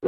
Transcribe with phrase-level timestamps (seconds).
[0.00, 0.06] 今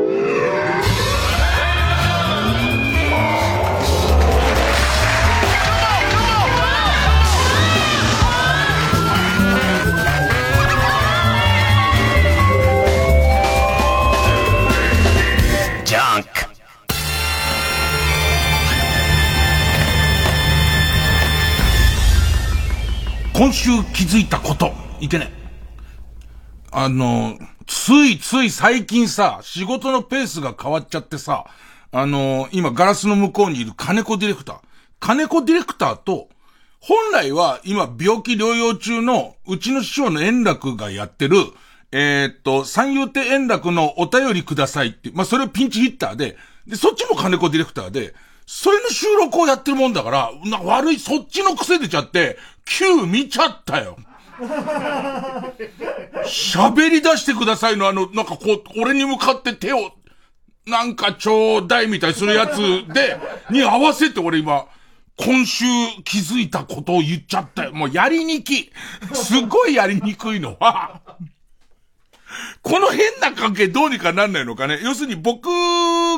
[23.52, 24.70] 週気づいたこと。
[25.00, 25.32] いけね。
[26.70, 27.36] あの、
[27.72, 31.44] ついつい最近さ、仕事のペースが変わっちゃってさ、
[31.92, 34.60] あの、今ガラスの向こうにいる金子ディレクター。
[34.98, 36.28] 金子ディレクターと、
[36.80, 41.36] 本来は今病気療養中のうちの師匠の円楽がやってる、
[41.92, 48.14] えー、っと、三遊亭円楽のお便りくださいって、まあ、それをピンチヒッターで、で、そっちも金子ディレクターで、
[48.46, 53.96] それの収録をやってるもんだから、な悪い、そっちの癖出ちゃって、Q 見ちゃったよ。
[56.26, 59.92] 喋り出してくださいのあの、なんかこう、俺に向かって手を、
[60.66, 62.56] なんかちょうだいみたいするやつ
[62.92, 63.18] で、
[63.50, 64.66] に合わせて俺今、
[65.16, 65.64] 今週
[66.04, 67.72] 気づいたことを言っちゃったよ。
[67.72, 68.72] もうやりにき。
[69.12, 71.00] すごいやりにくいのは、
[72.62, 74.80] この変な関係どうにかなんないのかね。
[74.82, 75.48] 要するに僕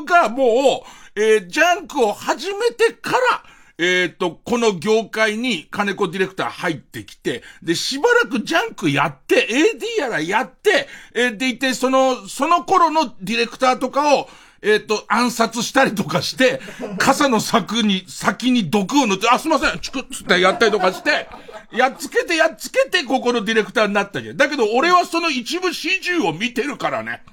[0.05, 0.85] がも
[1.17, 3.43] う、えー、ジャンクを始めてから、
[3.85, 14.29] えっ、ー、と、この業界に金子ディレクター入ってきて、で、しばらくジャンクやって、AD やらやって、えー、でいて、その、その頃のディレクターとかを、
[14.63, 16.61] えっ、ー、と、暗殺したりとかして、
[16.99, 21.29] 傘の柵に、先に毒を塗って、あ、すいません、チクッつってやったりとかして、
[21.73, 24.37] やっつけてやっつけて、ここのディレクターになったじゃん。
[24.37, 27.25] だけど、俺はその一部始終を見てるからね。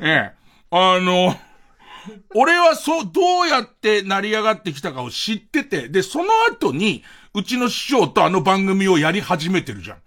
[0.00, 0.42] ええ。
[0.70, 1.36] あの、
[2.34, 7.02] 俺はそう、どうやって成り上がってきたかを知ってて、で、その後に、
[7.34, 9.98] うちの師匠とあの番組をやり始めてるじゃん。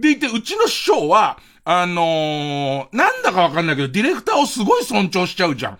[0.00, 5.78] でいて、うちの師匠は、あのー、なんだかわかんないけど、ディレクターをすごい尊重しちゃうじゃん。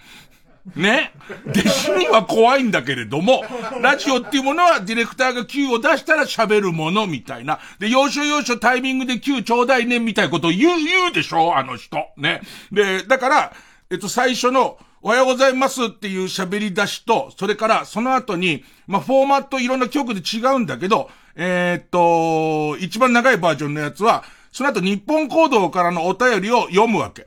[0.76, 1.12] ね？
[1.48, 3.44] 弟子には怖いんだけれども、
[3.82, 7.58] ラジオっていうものはディレクターが Q を出したら喋るものみたいな。
[7.78, 11.98] で、要所要所タイミングで Q ちょうだいねみたいなことを言う、言うでしょあの人。
[12.16, 12.40] ね？
[12.72, 13.52] で、だから、
[13.90, 27.26] えっと、最初の、おはようございますっていう喋り出しと、それからその後に、まあ、フォーマットいろんな曲で違うんだけど、えー、っと、一番長いバージョンのやつは、その後日本行動からのお便りを読むわけ。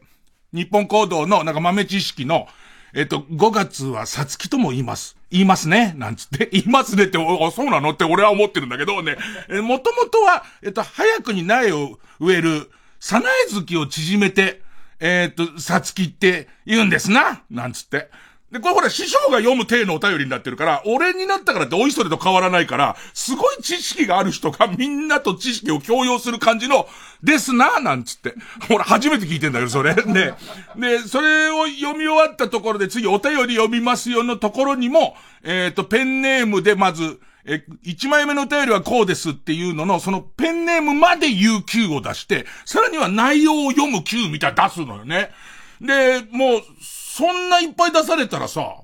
[0.53, 2.47] 日本行動のなんか豆知識の、
[2.95, 5.15] えっと、5月はさつきとも言います。
[5.29, 5.93] 言いますね。
[5.97, 6.49] なんつって。
[6.51, 7.91] 言いますねって、お、そうなの？
[7.91, 9.17] って俺は思ってるんだけどね。
[9.49, 14.65] え、もともとは、えっと、早くに苗を植える、さなえ月を縮めて、
[14.99, 18.09] えー、っと、さつきって言うんですななんつって。
[18.51, 26.87] で、これほら、師匠が読む体のお便りになってるから、俺になったからっておいそれと変わらないから、すごい知識がある人がみんなと知識を共有する感じの、
[27.21, 28.35] ですななんつって。
[28.69, 29.95] ほら、初めて聞いてんだけど、それ。
[30.05, 30.33] ね。
[30.77, 45.31] で、それを読み終わったところで次お便り読みますよのところにも、えっ、ー、と、ペンネームでまず、え、1枚目のお便りはこうですっていうのの、そのペンネームまで言う Q を出して、さらには内容を読む Q みたいな出すのよね。
[45.79, 48.75] で、もう、そんないっぱい出されたらさ、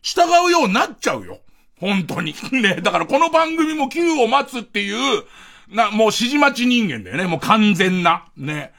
[0.00, 1.40] 従うようになっちゃうよ。
[1.78, 2.34] 本当に。
[2.52, 2.80] ね。
[2.82, 5.24] だからこの番組も Q を待つっていう、
[5.68, 7.26] な、もう指示待ち人間だよね。
[7.26, 8.24] もう完全な。
[8.36, 8.72] ね。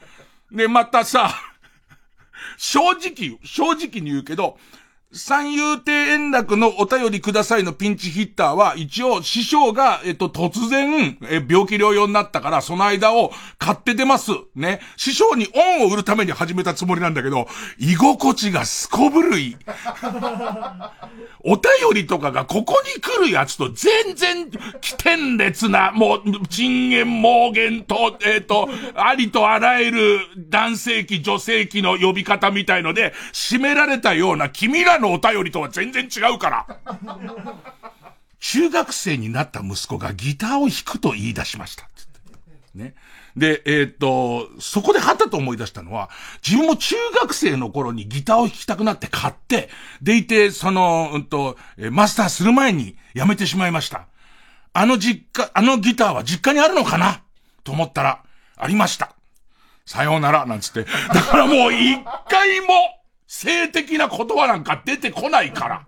[0.51, 1.29] で、またさ、
[2.57, 4.57] 正直、正直に言うけど、
[5.13, 14.31] 三遊亭円楽のお便りくださいのピンチヒッターは、一応師匠が、えっと、突然、え、病気療養になったから、その間を買って出ます。
[14.53, 14.81] ね。
[14.97, 15.47] 師匠に
[15.79, 17.47] 恩を売るために始めたつもりなんだけど、
[17.79, 19.55] 居心地がすこぶるい。
[21.45, 21.63] お便
[21.93, 24.51] りとかがここに来るやつと全然、
[24.81, 30.19] 起点列な、もう、賃言盲言と、えっ、と、ありとあらゆる
[30.49, 36.65] 男性器、女性器の呼び方みたいので、締められたような君らのお便りとは全然違うから。
[38.39, 41.87] 中学生になった息子がギターを弾くと言い出しました。
[42.75, 42.93] ね。
[43.35, 46.09] で、えー、っと、そこではたと思い出したのは、
[46.45, 49.69] 自分も中学生の頃にギターを弾きたくなって買って、
[50.01, 51.57] でいて、その、うんと、
[51.91, 54.07] マスターする前にやめてしまいました。
[54.73, 57.21] あの実家、あのギターは実家にあるのかな？
[57.63, 58.23] と思ったら、
[58.55, 59.15] ありました。
[59.85, 60.83] さようなら、なんつって。
[60.83, 62.67] だからもう一回も、
[63.27, 65.85] 性的な言葉なんか出てこないから。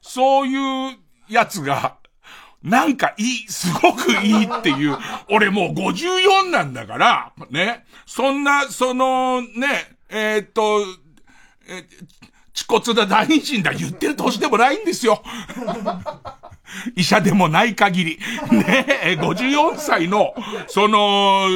[0.00, 0.96] そういう
[1.28, 1.96] やつが、
[2.62, 4.96] なんかいい、すごくいいっていう、
[5.28, 10.80] 俺もう54なんだから、ね、そんな、その、ね、えー、っと、
[11.68, 11.84] え、
[12.54, 15.22] 恥骨だ大人だ言ってる年でもないんですよ。
[16.96, 18.18] 医者でもない限り。
[18.50, 20.34] ね54歳の、
[20.66, 21.46] その、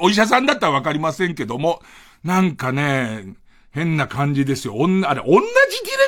[0.00, 1.80] お医者さんだったらわかりませんけども、
[2.24, 3.24] なんかね、
[3.76, 4.74] 変な感じですよ。
[4.74, 5.42] おんあれ、同じディ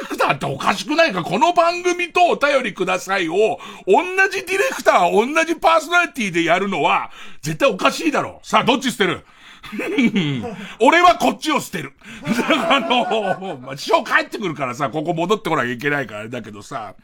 [0.02, 1.22] レクターっておかしくないか？
[1.22, 7.10] この番組とお便りくださいを、同じディレクター、同じパーソナリティでやるのは、
[7.42, 8.40] 絶対おかしいだろ。
[8.42, 9.26] さあ、どっち捨てる？
[10.80, 11.92] 俺はこっちを捨てる。
[12.70, 16.94] あの、まあ、師匠帰ってくるからさ、ここ戻ってこなきゃいけないからあれだけどさ。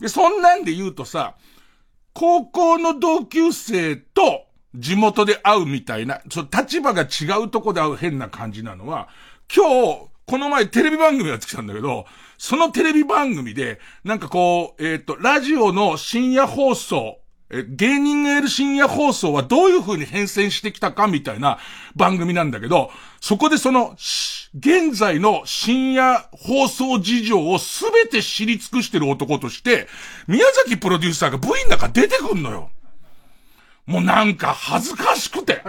[0.00, 1.34] で、そんなんで言うとさ、
[2.14, 9.08] 高校の同級生と地元で会うみたいな、そ立場が違うとこで会う変な感じなのは、
[9.54, 12.06] 今日、この前テレビ番組やってきたんだけど、
[12.38, 17.18] そのテレビ番組で、なんかこう、えっ、ー、と、ラジオの深夜放送、
[17.50, 21.58] え、芸人がやる深夜放送はどういう風に変遷してきたかみたいな
[21.94, 22.90] 番組なんだけど、
[23.20, 23.94] そこでその、
[24.56, 29.88] 現在の深夜放送事情をすべて知り尽くしてる男として、
[30.26, 32.70] 宮崎プロデューサーが部員の中出てくんのよ。
[33.86, 35.62] もうなんか恥ずかしくて。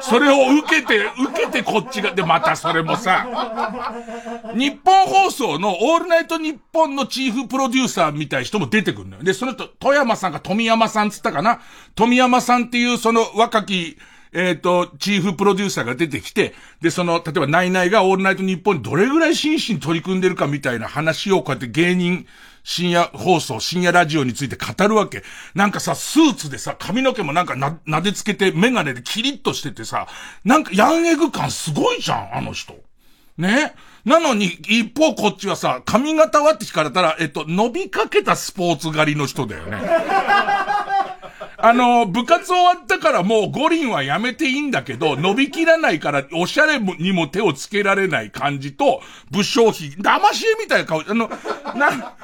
[0.00, 3.26] それを受けて、受けてこっちが、で、またそれもさ、
[4.54, 9.22] 日本放送のオールナイト日本のチーフプロデューサーみたい人も出てくるのよ。
[9.22, 11.60] で、その人、富山さんが富山さんつったかな
[11.94, 13.96] 富山さんっていうその若き、
[14.32, 22.26] えっ、ー、と、チーフプロデューサーが出てきて、で、その、例えばナイナイがオールナイト日本にどれぐらい真摯に取り組んでるかみたいな話をこうやって芸人、
[22.64, 25.22] 深夜放送、深夜ラジオについて語るわけ。
[25.54, 30.06] なんかさ、スーツでさ、髪の毛もなんかな、撫でつけて、メガネでキリッとしててさ、
[30.44, 32.74] なんかヤンエグ感すごいじゃん、あの人。
[33.36, 33.74] ね？
[34.04, 39.78] なのに、一方こっちはさ、髪型はって聞かれたら、えっと、伸びかけたスポーツ狩りの人だよね。
[41.64, 49.00] あの、部活終わったからもう五輪はやめていいんだけど、伸びきらないからおしゃれにも手をつけられない感じと、
[49.30, 51.30] 武将費、騙し絵みたいな顔、あの、
[51.76, 52.16] な、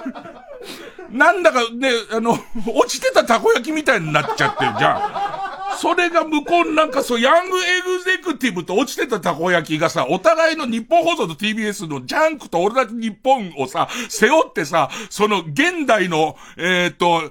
[1.11, 2.32] なんだかね、あの、
[2.75, 5.48] 落ちてたたこ焼きみたいになっちゃってるじゃん。
[5.76, 17.31] それが向こうなんかそう、ヤングエグゼクティブと落ちてたたこ焼きがさ、お互いの日本放送と TBS のジャンクと俺たち日本をさ、背負ってさ、その現代の、えっ、ー、と、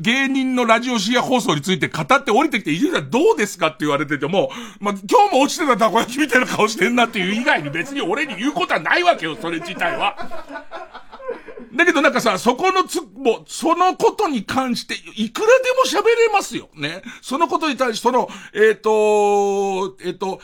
[0.00, 10.99] 芸人のラジオシア放送について語って降りてきて、伊集院さんどうですかって言われてても、まあ、今日も落ちてたたこ焼きみたいな顔してんなっていう以外に別に俺に言うことはないわけよ、それ自体は。
[11.74, 15.52] だけどなんかさ、そこのつ、もう、そのことに関して、いくらで
[15.98, 16.68] も喋れますよ。
[16.74, 17.02] ね。
[17.22, 20.40] そのことに対して、その、えっ、ー、と、えっ、ー、と、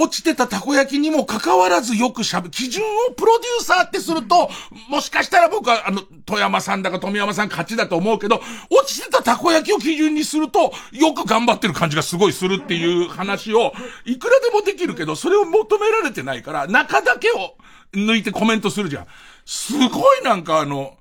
[0.00, 4.48] 落ちてたたこ焼きにも関わらずよく喋、基準をプロデューサーってすると、
[4.88, 8.40] もしかしたら僕はあの、富山さんだか富山さん勝ちだと思うけど、
[8.70, 13.72] 落ちてたたこ焼きを基準にすると、よく頑張ってる感じがすごいするっていう話を、
[14.04, 17.56] いくらでもできるけど、それを求められてないから、中だけを
[17.92, 19.06] 抜いてコメントするじゃん。
[19.48, 20.98] すごいなんかあの、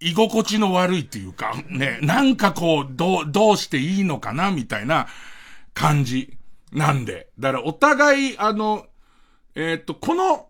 [0.00, 5.06] 居心地の悪いっていうか、ね、なんかこう、どう、どうしていいのかな、みたいな
[5.74, 6.38] 感じ
[6.72, 7.28] なんで。
[7.38, 8.86] だからお互い、あの、
[9.54, 10.48] えっ、と、この、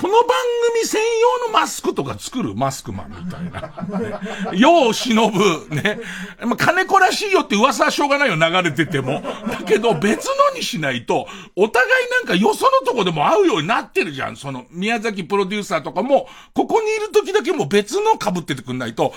[0.00, 0.28] この番
[0.72, 0.98] 組専
[1.42, 4.50] 用のマスクとか作るマスクマンみたいな。
[4.56, 6.00] 世を忍ぶ、ね。
[6.46, 9.20] ま、金子らしいよって噂はしょうがないよ、流れてても。
[9.46, 14.38] だけど別のにしないと、お互いなんかよそのとこでも会うようになってるじゃん。
[14.38, 19.12] その、宮崎プロデューサーとかも、ここにいる時だけも別の被っててくんないと、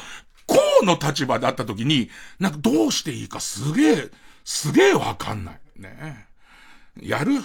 [0.48, 2.10] こうの立場であった時に、
[2.40, 4.10] なんかどうしていいかすげえ、
[4.44, 5.60] すげえわかんない。
[5.78, 6.28] ね。
[7.02, 7.36] やる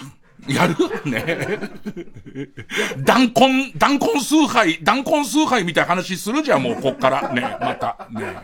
[0.47, 0.75] やる
[1.11, 1.59] ね
[2.99, 7.33] 弾根、弾根崇拝、弾根崇拝みたいな話するじゃん、もうこっから。
[7.33, 8.09] ね、また。
[8.11, 8.37] ね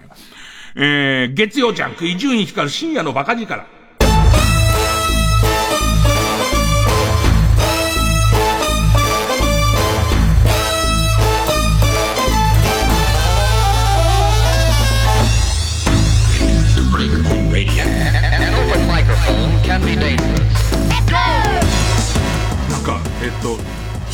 [0.76, 3.46] えー、月曜ジャンク、伊集院光深夜のバカ力。
[3.46, 3.66] から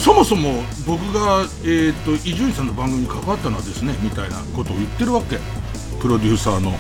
[0.01, 5.39] そもそも僕が、伊集院さんの番組に関わったのはですね、みたいなことを言ってるわけ。
[6.01, 6.73] プロデューサーの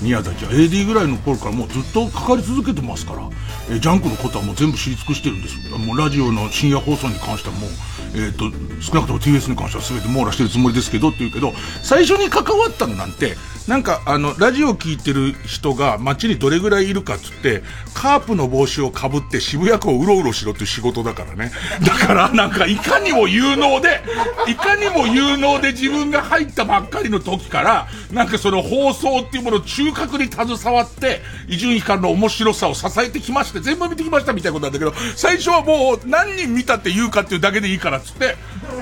[0.00, 3.28] 宮崎は AD ぐらいの頃からもうずっとかかり続けてますから、
[3.68, 5.56] えー、ジャンクのことはもう全部知り尽くしてるんです。
[5.68, 7.70] もうラジオの深夜放送に関してはもう、
[8.14, 8.50] えっ、と、
[8.80, 11.52] 少なくとも TBS に関しては全て網羅してるつもりですけどって言うけど、
[11.82, 13.36] 最初に関わったのなんて、
[13.68, 17.62] なんか、あの、ラジオ聞いてる人が街にどれぐらいいるかっつって、
[17.94, 21.52] カープの帽子をかぶって渋谷区をうろうろしろっていう仕事だからね。
[21.80, 24.02] だから、なんか、いかにも有能で、
[24.48, 38.36] いかにも有能で自分が入ったばっかりの時から、なんかその放送っていうものを中核に携わって、伊集院光の面白さを支えてきまして、全部見てきましたみたいなことなんだけど、最初はもう何人見たって言うかっていうだけでいいからっつって、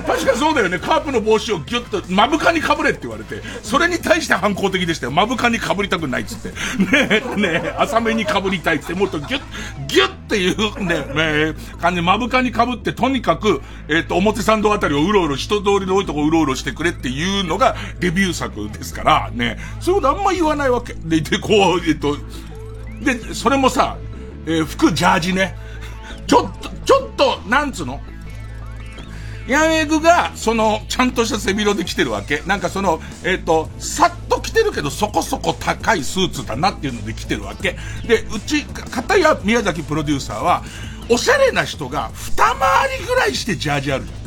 [0.07, 0.79] 確かそうだよね。
[0.79, 5.13] カープの帽子をギュッと、目深に被れって言われて、それに対して反抗的でしたよ。
[5.13, 6.49] 目深に被りたくないっつって。
[6.49, 9.43] ねえ、ねえ、浅めに被りたいっつって、もっとギュッ、
[9.87, 11.05] ギュッっていうね、
[11.53, 19.59] ね感じ、目深に被って、とにかく、えっ、ー、と、表参道あたりをうろうろ、人通りの多いとこうろうろしてくれっていうのがデビュー作ですから、ね。
[19.81, 20.95] そういうことあんま言わないわけ。
[20.95, 22.17] で、で、こう、えっ、と、
[23.01, 23.97] で、それもさ、
[24.47, 25.57] えー、服、ジャージね。
[26.27, 28.01] ちょっと、ちょっと、なんつうの
[29.51, 32.41] ヤンエグが、その、ちゃんとした背広で着てるわけ。
[32.47, 37.77] なんかその、えっ、ー、と、さっと着てるけどそこそこ高いスーツだなっていうので着てるわけ。
[38.07, 40.63] で、うち、片や宮崎プロデューサーは、
[41.09, 44.21] おしゃれな人が二回りぐらいしてジャージあるじゃん。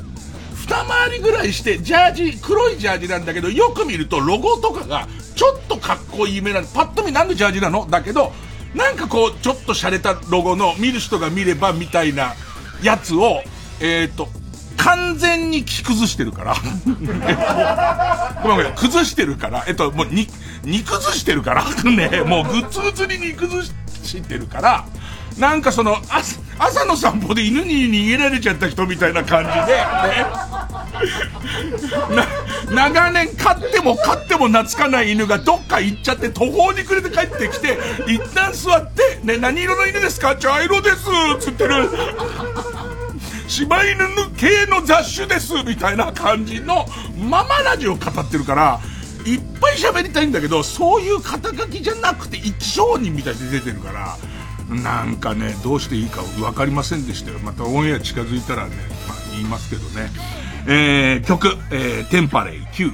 [0.84, 6.68] 二回りぐらいして、ジャージ、黒いジャージなんだけど、よく見るとロゴとかが、ちょっとかっこいいめなの。
[6.68, 7.88] パッと見なんでジャージなの？
[7.90, 8.34] だけど、
[8.76, 12.34] なんかこう、ちょっと洒落たロゴの、見る人が見ればみたいな
[12.82, 13.42] やつを、
[13.80, 14.28] えっ、ー、と、
[14.84, 16.56] 完全に着崩してるから。
[18.42, 19.64] ごめんごめん、崩してるから。
[19.68, 20.28] えっと、もうに、
[20.64, 21.64] 煮崩してるから。
[21.90, 24.86] ね、もうグツグツに煮崩してるから、
[25.38, 29.78] なんかその、朝、朝の散歩で犬に逃げられちゃった人みたいな感じで、
[32.16, 32.28] ね。
[32.72, 40.36] 長年飼っても飼っても懐かない犬がどっか行っちゃって途方に暮れて帰ってきて、一旦座って、ね、何色の犬ですか？
[40.36, 40.98] 茶色です
[41.40, 41.90] つってる。
[43.54, 43.98] 柴犬
[44.36, 48.80] 系の雑種ですみたいな感じのママラジオ語ってるから、
[49.28, 54.18] いっぱい喋りたいんだけど、そういう肩書きじゃなくて生き証人みたいに出てるから、
[54.76, 57.38] なんかね、どうしていいか分かりませんでしたよ。
[57.44, 58.76] またオンエア近づいたらね、
[59.08, 60.10] まあ言いますけどね。
[60.66, 62.92] えー、曲、えー、テンパレイ9。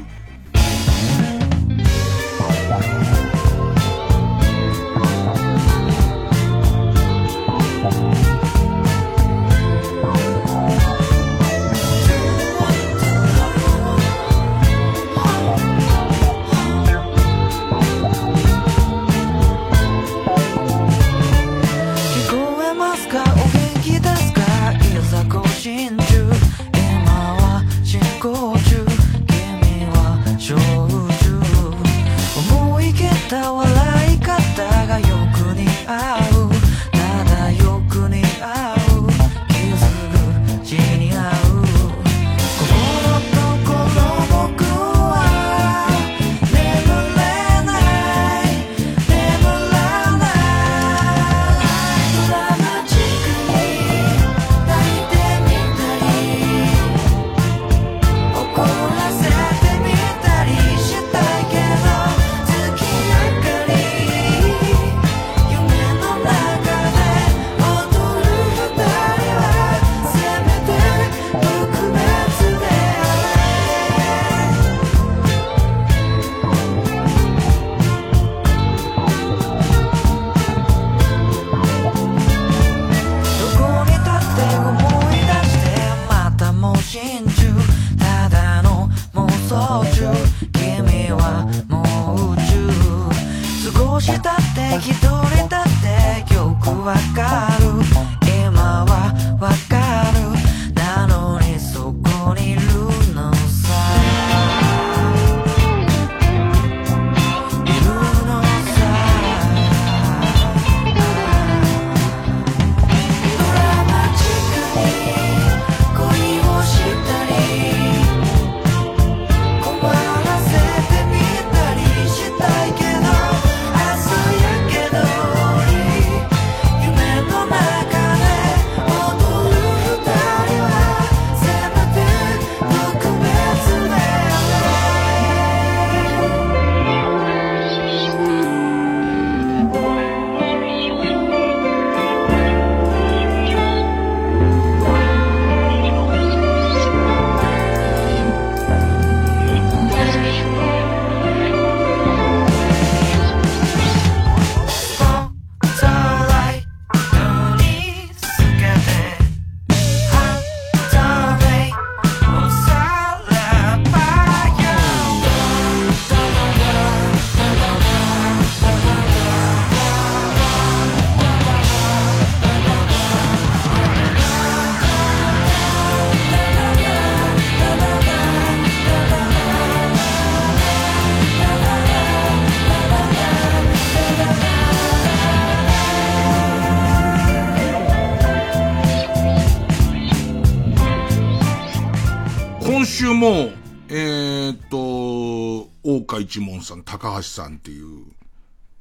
[197.00, 198.06] 高橋さんっていう、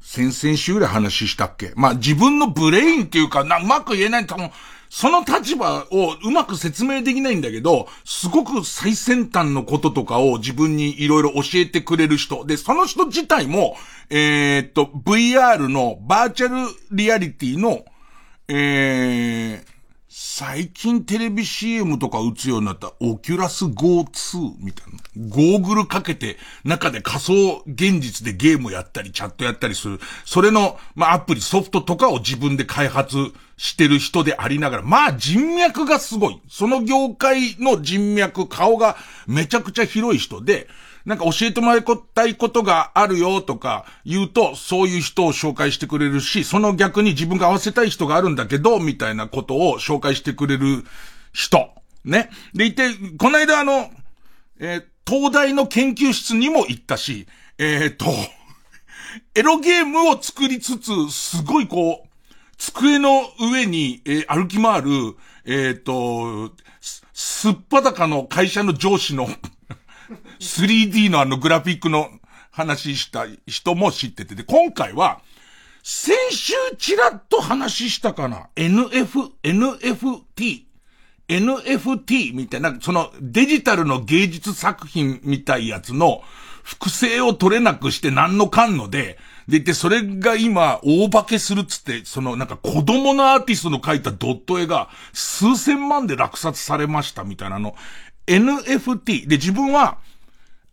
[0.00, 1.72] 先々週ぐらい話したっけ？
[1.76, 4.50] まあ、自分のブレインっていうか、な、うまく言えない多分、
[4.90, 12.44] その立場をうまく説明できないんだけど、すごく最先端のこととかを自分にいろいろ教えてくれる人。
[12.46, 13.76] で、その人自体も、
[14.10, 17.84] えー、っと、VR のバーチャルリアリティの、
[18.48, 19.77] えー、
[20.20, 24.98] 最近テレビ CM とか打つようになったオキュラス GO2 みたいな。
[25.28, 30.00] ゴーグルかけて中で仮想現実でゲームやったりチャットやったりする。
[30.24, 36.42] それの、まあ、アプリソフトとかを自分で開発してる人でありながら、まあ人脈がすごい。
[36.48, 38.96] その業界の人脈、顔が
[39.28, 40.66] めちゃくちゃ広い人で、
[41.08, 41.84] なんか教えてもらい
[42.14, 50.84] たいことがあるよとか言うと、そういう人を紹介してくれるし、その逆に自分が合わせたい人があるんだけど、みたいなことを紹介してくれる
[51.32, 51.70] 人。
[52.04, 52.28] ね。
[52.52, 53.90] でいて、この間あの、
[54.58, 58.04] えー、東大の研究室にも行ったし、えー、っと、
[59.34, 62.08] エロゲームを作りつつ、すごいこう、
[62.58, 69.26] 机の上に、えー、歩き回る、えっ、と、すすっぱだかの会社の上司の
[70.40, 72.08] 3D のあのグラフィックの
[72.50, 75.20] 話した人も知ってて、で、今回は、
[75.82, 80.64] 先週ちらっと話したかな ?NF、NFT、
[81.28, 86.22] NFT みたいな、そのデジタルの芸術作品みたいやつの
[86.62, 97.74] 複製を取れなくして何のかんので、で、で、それが今、大化けするっつって、そのなんか子供のアーティストの描いたドット絵が数千万で落札されましたみたいなの、
[98.26, 99.98] NFT で自分は、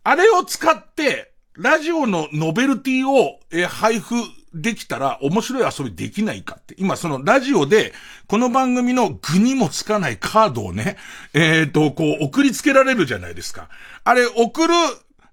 [0.08, 4.14] あれを使って、ラジオのノベルティを、え配布
[4.54, 6.76] できたら面白い遊びできないかって。
[6.78, 7.92] 今そのラジオで、
[8.28, 10.96] この番組の具にもつかないカードをね、
[11.34, 13.68] えっ、ー、と、こう送りつけられるじゃないですか。
[14.04, 14.74] あれ送る、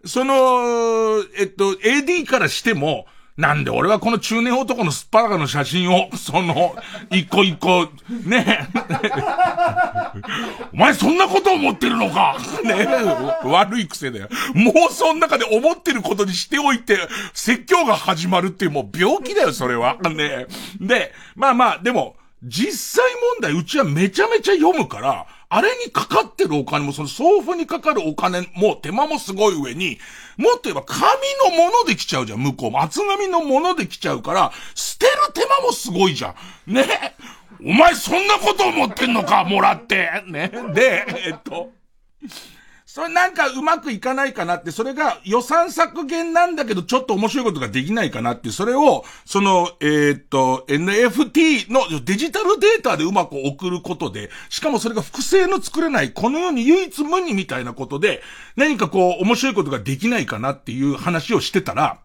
[0.06, 6.76] その、えっと、AD からしても、なんで俺はこの中年男のすっぱらかの写真を、その、
[7.10, 7.90] 一個一個、
[8.26, 8.68] ね
[10.72, 12.38] お前そんなこと思ってるのか？
[12.64, 12.88] ね
[13.44, 14.30] 悪い癖だよ。
[14.54, 16.98] もうその中で思ってることにしておいて、
[17.34, 19.98] 説教が始まるっていうもう病気だよ、それは。
[19.98, 20.46] ね
[20.80, 23.06] で、まあまあ、でも、実際
[23.40, 30.00] 問題、うちはめちゃめちゃ読むから、あれにかかってるお金も、その送付にかかるお金も手間もすごい上に、
[30.36, 31.04] もっと言えば紙
[31.44, 32.82] のもので来ちゃうじゃん、向こうも。
[32.82, 36.34] 厚紙のもので来ちゃうから、捨てる手間もすごいじゃ
[36.66, 36.74] ん。
[36.74, 37.16] ね？
[37.64, 40.24] お前そんなこと思ってんのか、もらって。
[40.26, 40.52] ね？
[40.74, 41.70] で、えっと。
[42.94, 58.22] それなんかうまくいかないかなって、それが予算削減なんだけどちょっと面白いことができないかなって、それを、その、え、っと、NFT のデジタルデータでうまく送ることで、しかもそれが複製の作れない、この世に唯一無二みたいなことで、
[58.58, 61.98] 何かこう面白いことができないかなっていう話をしてたら、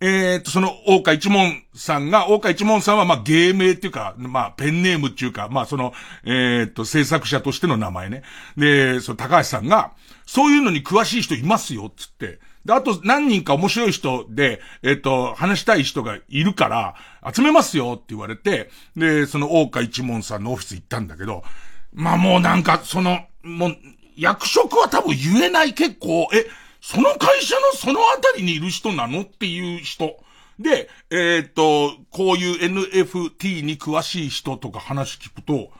[0.00, 5.92] え、っと、その、大岡一門さんが、大岡一門さんは、まあ、芸名っていうか、まあ、ペンネームっていうか、まあ、その、
[6.24, 8.22] え、っと、制作者としての名前ね。
[8.56, 9.92] で、その、高橋さんが、
[10.26, 12.38] そういうのに詳しい人いますよ、つって。
[12.64, 16.94] で、あと何人か面白い人で、えっ、と、話したい人がいるから、
[17.32, 21.44] 集めますよって言われて、で、その大岡一門さんのオフィス行ったんだけど、
[21.92, 23.76] まあもうなんか、その、もう、
[24.16, 26.46] 役職は多分言えない結構、え、
[26.80, 30.16] その会社のそのあたりにいる人なのっていう人。
[30.58, 35.70] で、えっ、と、こういう NFT に詳しい人とか話聞くと、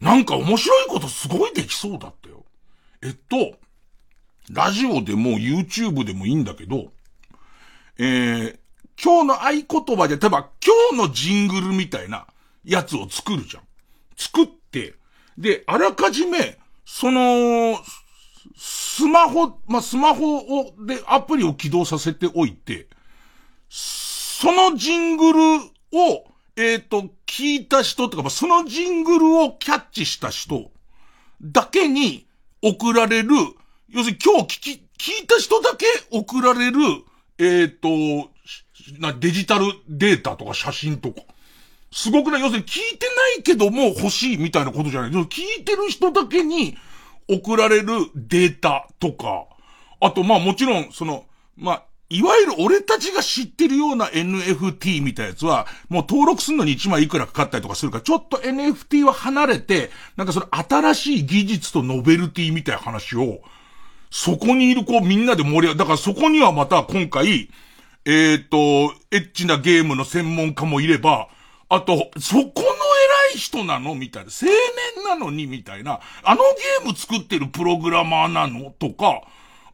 [0.00, 2.44] なんか面白いことすごいできそうだったよ。
[3.02, 3.56] えっと、
[4.50, 6.92] ラジオでも YouTube でもいいんだけど、
[7.98, 8.58] えー、
[9.02, 12.26] 今日の合言葉で、例えば今日のジングルみたいな
[12.64, 13.62] やつを作るじゃん。
[14.16, 14.94] 作って、
[15.38, 17.78] で、あらかじめ、その、
[18.56, 22.88] スマホ、まあ、スマホを、で、アプリを起動させておいて、
[23.68, 25.40] そのジングル
[25.92, 26.24] を、
[26.56, 30.70] えっ、ー、と、聞いた人とか、そのジングルをキャッチした人
[31.42, 32.26] だけに
[32.62, 33.30] 送られる
[33.94, 36.78] 要するに今日聞き、聞いた人だけ送られる、
[37.38, 38.30] えっ、ー、と、
[38.98, 41.20] な、デジタルデータとか写真とか。
[41.92, 42.40] すごくない？
[42.40, 45.10] 要するに聞いてないけども欲しいみたいなことじゃない？
[45.12, 46.76] 聞いてる人だけに
[47.28, 49.46] 送られるデータとか。
[50.00, 51.24] あと、まあもちろん、その、
[51.56, 63.40] まあ、いわゆる俺たちが知ってるような NFT みたいなやつは、もう登録するのに1枚いくらかかったりとかするから、ちょっと NFT は離れて、なんかその新しい技術とノベルティみたいな話を、
[64.16, 65.76] そこにいる子みんなで盛り上がる。
[65.78, 67.50] だからそこにはまた今回、
[68.04, 71.26] えっ、ー、と、エッチなゲームの専門家もいれば、
[71.68, 74.30] あと、そこの偉い人なのみたいな。
[74.30, 74.48] 青
[75.02, 75.98] 年なのにみたいな。
[76.22, 76.42] あの
[76.80, 79.22] ゲーム作ってるプログラマーなのとか、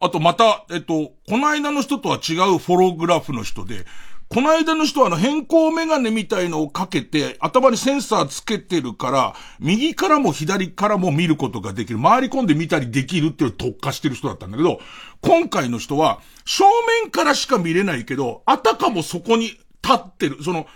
[0.01, 3.85] あとまた、えっと、この間の人とは違うフォログラフの人で、
[4.33, 12.01] この間の人はあの変更メガネみたいのをかけて、頭にセンサーつけてるから、右からも左からも見ることができる。
[12.01, 14.79] 回り込んで見たりできるっていう特化してる人だったんだけど、
[15.21, 16.65] 今回の人は、正
[17.03, 19.59] 面からしか見れないけど、あたかもそこに立
[19.95, 20.45] ってる。
[20.45, 20.69] その、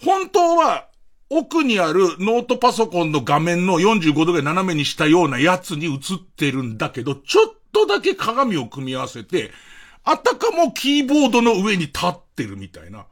[0.00, 0.86] 本当は、
[1.28, 5.98] 奥にあるノートパソコンの画面の45度ぐらい斜めにしたようなやつに映っ
[6.36, 9.50] てるんだけど、ちょっとだけ鏡を組み合わせて、
[10.04, 13.06] あたかもキーボードの上に立っててるみたいな。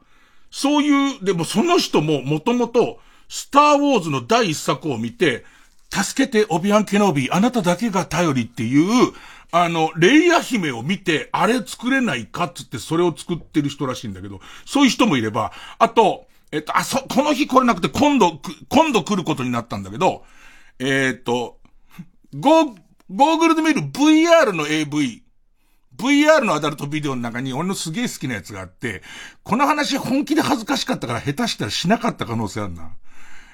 [0.51, 5.45] そういう、でもその人ももともと、スターウォーズの第一作を見て、
[5.89, 9.13] 助けてオビアン・ケノビー、あなただけが頼りっていう、
[9.51, 20.23] あの、レイヤ姫を見て、あれ作れないかっつってそれを作ってる人らしいんだけど、そういう人もいれば、あと、えっと、あ、そ、この日来れなくて今度、今度来ることになったんだけど、
[20.79, 21.59] えー、っと、
[22.37, 22.75] ゴー、
[23.13, 25.23] ゴーグルで見る VR の AV、
[26.01, 29.03] VR のアダルトビデオの中に俺のすげえ好きなやつがあって、
[29.43, 32.91] この話本気で恥ずかしかったから下手したらしなかった可能性あるな。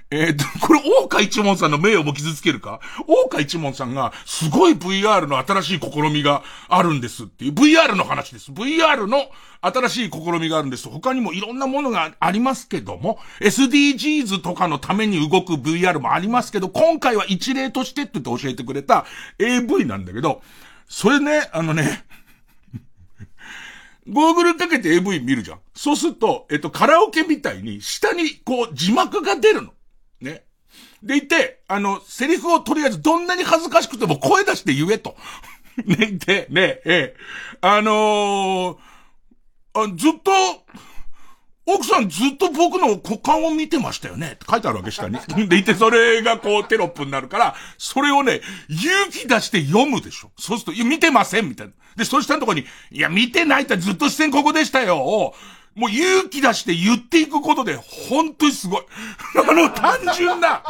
[0.10, 2.80] えっ、と、これ、大岡一門さんの名誉も傷つけるか？
[3.08, 8.52] 大岡一門さんが、すごい VR の新しい試みがあるんですっていう、VR の話です。
[8.52, 9.26] VR の
[9.60, 10.88] 新しい試みがあるんです。
[10.88, 19.06] 他にもいろんなものがありますけども、SDGs とかのために動く VR もありますけど、今回は一例としてって言って教えてくれた
[19.40, 20.42] AV なんだけど、
[20.88, 22.06] それね、あのね、
[24.10, 25.60] ゴーグルかけて AV 見るじゃん。
[25.76, 29.74] そうすると、えっと、カラオケみたいに、下に、こう、字幕が出るの。
[30.22, 30.44] ね。
[31.04, 35.16] でいて、あの、セリフをとりあえずどんなに恥ずかしくても声出して言えと。
[35.86, 37.16] ね、で、ね、ええ。
[37.62, 38.78] あのー、
[39.74, 40.32] あずっと、
[41.68, 45.20] 奥さんずっと僕の股間を見てましたよねって書いてあるわけ、下に。
[45.50, 50.32] でいて、それがこうテロップになるから、それをね、勇気出して読むでしょ。
[50.38, 51.74] そうすると、いや、見てませんみたいな。
[51.98, 55.34] で、そしたとこに、いや、見てないってずっと視線ここでしたよ。
[55.76, 58.84] もう勇気出して言っていくことで、本当にすごい。
[59.38, 60.64] あの、単純な、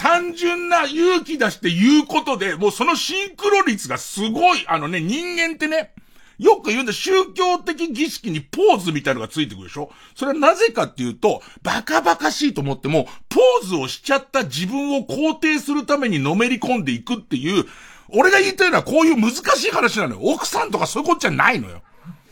[0.00, 4.64] 単純な勇気出して言うことで、もうそのシンクロ率がすごい。
[4.66, 5.92] あのね、人間ってね、
[6.38, 9.90] よく言うんだ、宗教的儀式にポーズみたいのがついてくるでしょ？
[10.14, 17.64] それはなぜかっていうと、バカバカしいと思っても、ポーズをしちゃった自分を肯定するためにのめり込んでいくっていう、
[18.10, 20.20] 俺が言いたいのはこういう難しい話なのよ。
[20.22, 21.82] 奥さんとかそういうことじゃないのよ。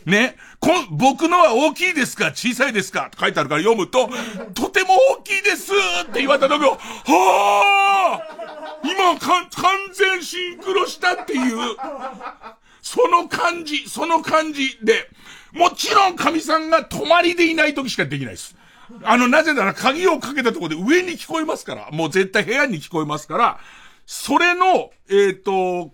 [0.05, 0.37] ね？
[0.61, 2.31] こ僕のは大きいですか？
[2.31, 3.07] 小さいですか？
[3.07, 4.09] って書いてあるから読むと、
[4.53, 4.89] とても
[5.19, 8.21] 大きいですって言われた時を、はあ
[8.83, 11.57] 今か、完全シンクロしたっていう。
[12.97, 15.07] その感じ、その感じで、
[15.53, 18.55] もちろん神さんが泊まりでいない時しかできないです。
[19.03, 23.59] あの、なぜなら鍵をかけたところで上に聞こえますから、もう絶対部屋に聞こえますから、
[24.07, 25.93] それの、えっ、ー、と、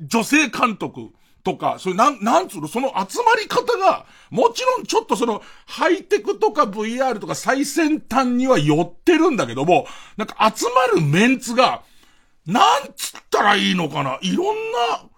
[0.00, 1.10] 女性監督
[1.42, 11.82] とか、それなん、なんつうの、その集まり方が、もちろんちょっとその、ハイテクとか VR とか最先端には寄ってるんだけども、なんか集まるメンツが、
[12.46, 15.08] なんつったらいいのかな、いろんな、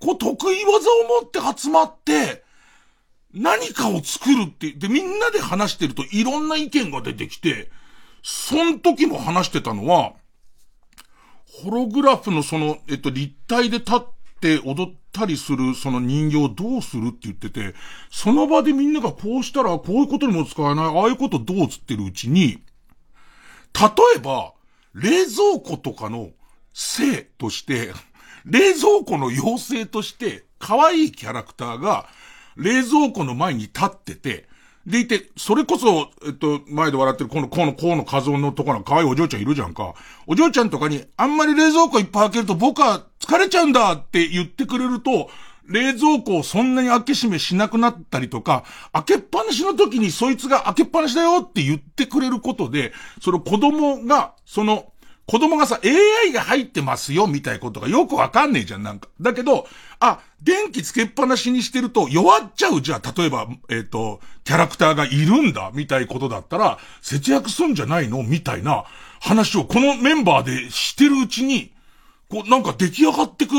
[0.00, 2.44] こう、得意技を持って集まって、
[3.32, 7.70] 何かを作るって、で、みんなで話してるといろんな意見が出てきて、
[8.22, 10.14] その時も話してたのは、
[11.62, 14.00] ホログラフのその、えっと、立体で立っ
[14.40, 17.74] て踊ったりするその人形をどうするって言ってて、
[18.10, 22.62] その場でみんながこうしたらこういうことにも使えない、ああいうことどうつってるうちに、
[23.74, 24.54] 例えば、
[24.94, 26.30] 冷蔵庫とかの
[26.72, 27.92] 性として、
[28.46, 32.06] 冷蔵庫の妖精として、可愛いキャラクターが、
[32.56, 34.46] 冷蔵庫の前に立ってて、
[34.86, 39.94] でいて、それこそ、えっと、前で笑ってる、この、この、この画像のところの可愛いお嬢ちゃんいるじゃんか。
[40.28, 45.28] お嬢ちゃんとかに、あんまり冷蔵庫いっぱい開けると僕は疲れちゃうんだって言ってくれると、
[45.68, 54.92] 冷蔵庫をそんなに開け閉めしなくなったりとか、開けっぱなしの時にそいつが開けっぱなしだよって言ってくれることで、その子供が、その、
[55.26, 59.08] 子供がさ、AI が入ってますよ、みたいなことがよくわかんねえじゃん、なんか。
[59.20, 59.66] だけど、
[59.98, 68.84] あ、電気つけっぱなしにしてると弱っちゃうじゃあ、例えば、えっ、ー、と、キャラクターがいるんだ、みたいなことだったら、節約すんじゃないのみたいな
[69.20, 71.72] 話をこのメンバーでしてるうちに、
[72.30, 73.54] こう、なんか出来上がってく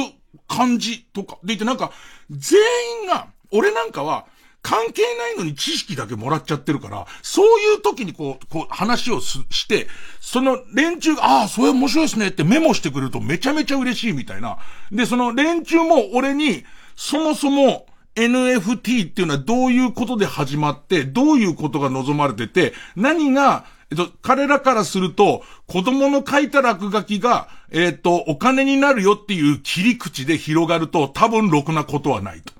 [0.47, 1.37] 感じとか。
[1.43, 1.91] でいてなんか、
[2.29, 2.61] 全
[3.01, 4.25] 員が、俺なんかは、
[4.67, 9.87] 関係ないのに知識だけもらっちゃってるから、そういう時にこう、こう話をして、
[10.19, 14.57] その連中が、ああ、それ面白いですねってメモしてくれるとめちゃめちゃ嬉しいみたいな。
[14.91, 16.65] で、その連中も俺に、
[16.97, 32.56] そもそも NFT っていうのはどういうことで始まって、どういうことが望まれてて、何が、えっと、彼らからすると、子供の書いた落書きが、えっと、お金になるよっていう切り口で広がると、多分ろくなことはないと。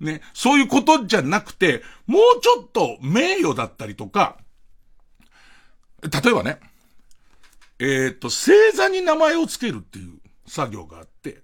[0.00, 0.20] ね。
[0.34, 4.38] そういうことじゃなくて、もうちょっと名誉だったりとか、
[6.02, 6.58] 例えばね、
[7.78, 11.42] えっ、と、星座に名前を付けるっていう作業があって、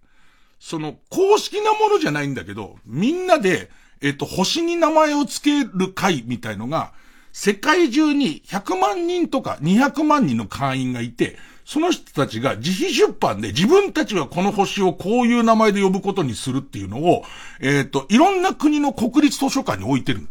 [0.59, 6.93] その、公式なものじゃないんだけど、みんなで、えっ、と、星に名前を付ける会みたいのが、
[7.33, 17.25] 世界中に100万人とか200万人の会員がいて、その人たちが自費出版で自分たちはこの星をこういう名前で呼ぶことにするっていうのを、
[17.61, 20.29] えっ、と、いろんな国の国立図書館に置いてる。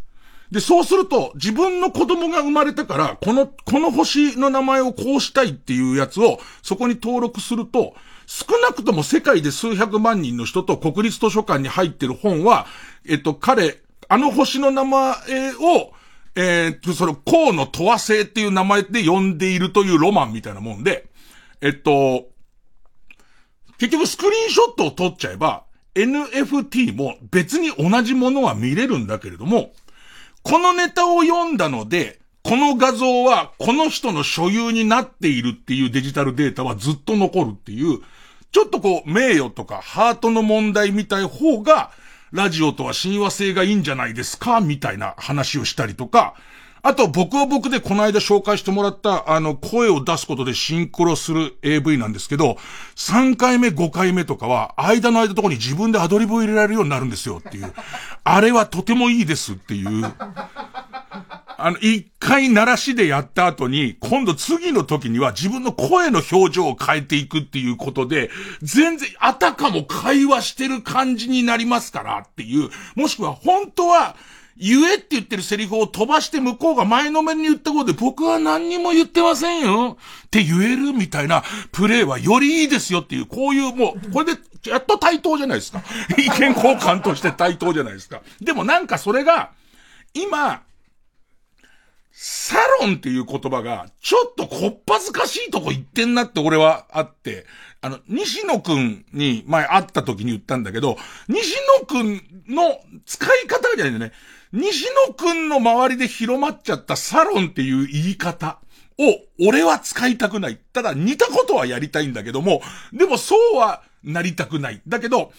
[0.51, 7.95] で、そうすると、自分の子供が生まれたから、この、この星の名前をこうしたいっていうやつを、そこに登録すると、
[8.27, 12.65] 少なくとも世界で数百万人の人と国立図書館に入ってる本は、
[13.07, 15.13] えっと、彼、あの星の名前
[15.53, 15.93] を、
[16.35, 21.05] えー、っと、その、河野とわ星っていう名前で呼んでいるというロマンみたいなもんで、
[21.61, 22.29] えっと、
[23.77, 25.63] 結局スクリーンショットを撮っちゃえば、
[25.95, 29.73] NFT も別に同じものは見れるんだけれども、
[30.43, 37.99] このネタを読んだので、この画像はこの人の所有になっているっていうデジタルデータはずっと残るっていう、
[38.51, 41.91] ちょっとこう、名誉とかハートの問題みたい方が、
[42.31, 46.33] ラジオとは親和性がいいんじゃないですかみたいな話をしたりとか、
[46.83, 52.57] あと僕は僕でこの間紹介してもらった、あの、声を出すことでシンクロする AV なんですけど、
[52.95, 57.71] 3回目、5回目とかは、間の間とこに自分でアドリブを入れられるようになるんですよっていう。
[58.23, 60.11] あれはとてもいいですっていう。
[61.63, 68.31] あの、一回鳴らしでやった後に、今度次の時には自分の声の表情を変えていくっていうことで、
[68.63, 74.15] 全然、あたかも会話してる感じになりますからっていう、もしくは本当は、
[74.57, 85.81] 言えって言ってるセリフを飛ばして向こうが前のめりに言ったことで僕は何にも言ってませんよって言えるみたいなプレイはよりいいですよっていう、こういうもう、これでやっと対等じゃないですか。
[86.17, 88.21] 意見交換として対等じゃないですか。
[88.39, 89.51] でもなんかそれが、
[90.13, 90.61] 今、
[92.11, 97.45] サロンっていう言葉が、ちょっとこっぱずかしいとこ言ってんなって俺はあって、
[97.81, 104.13] あの、西野くんに前会った時に言ったんだけど、西野くんの使い方じゃないんだよね。
[104.53, 108.59] 西野くんの周りで広まっちゃったサロンっていう言い方
[108.99, 110.57] を俺は使いたくない。
[110.73, 112.61] ただ似たことはやりたいんだけども、
[112.91, 114.81] でもそうはなりたくない。
[114.87, 115.31] だけど、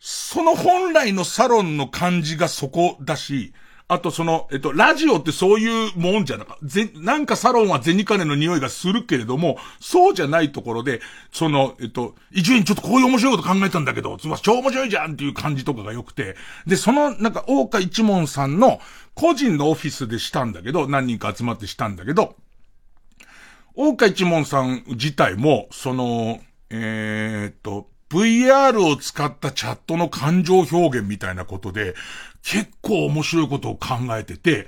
[0.00, 3.52] その本来のサロンの感じがそこだし、
[3.90, 11.00] あとその、えっと、ラジオってそういうもんじゃなか、ぜ、なんかサロンは銭金の匂いがするけれども、そうじゃないところで、
[11.32, 18.78] その、えっと、一にちょっとこういう面白いこと考えたんだけど、つまり超面白いじゃんっていう感じとかが良くて、で、その、なんか、大岡一門さんの
[19.14, 22.36] 個人のオフィスでしたんだけど、何人か集まってしたんだけど、
[23.74, 31.94] 大岡一門さん自体も、その、えー、っと、VR を使ったチャットの感情表現みたいなことで、
[32.48, 34.66] 結構面白いことを考えてて、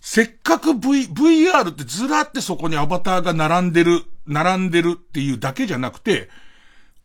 [0.00, 6.28] せっかく V、VR ってずらってそこにアバターが並んでる、並んでるっていうだけじゃなくて、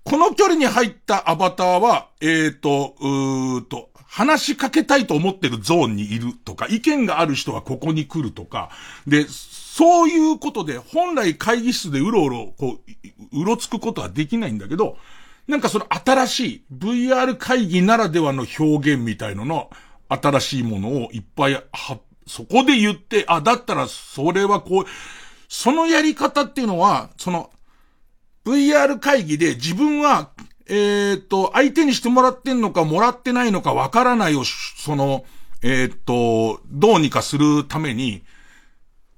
[0.03, 8.69] この距離に入ったアバターは、えっ、ー、と、うーと、話しかけたいと思ってるゾーンにいるとか、意見がある人はここに来るとか、
[9.07, 12.79] で、そういうことで、本来会議室でうろうろ、こ
[13.33, 14.97] う、うろつくことはできないんだけど、
[15.47, 19.69] なんかその新しい VR 会議ならではの表現みたいのの
[20.09, 21.63] 新しいものをいっぱいは、
[22.27, 24.85] そこで言って、あ、だったらそれはこう、
[25.47, 27.51] そのやり方っていうのは、その
[28.45, 30.29] VR 会議で自分は、
[30.67, 35.25] えっ、と、相手にしてもらってんのかもらってないのかわからないを、その、
[35.63, 38.23] えっ、と、どうにかするために、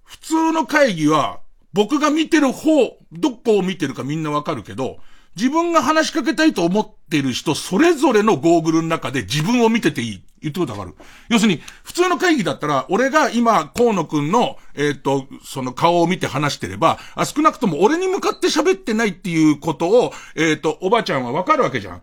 [0.04, 1.42] 普通の会議は、
[1.74, 4.98] 僕が見てる方、どこを見てるかみんなわかるけど、
[5.36, 10.24] 自分が話しかけたいと思ってる人、それぞれのゴーグルの中で自分を見てていい。
[10.42, 10.96] 言ってことわかる
[11.30, 22.02] 要するに、普通の会議だったら、俺が今、河野くんの、えっ、ー、と、その顔を見て話してれば、あ、少なくとも俺に向かって喋ってないっていうことを、えっ、ー、と、おばあちゃんはわかるわけじゃん。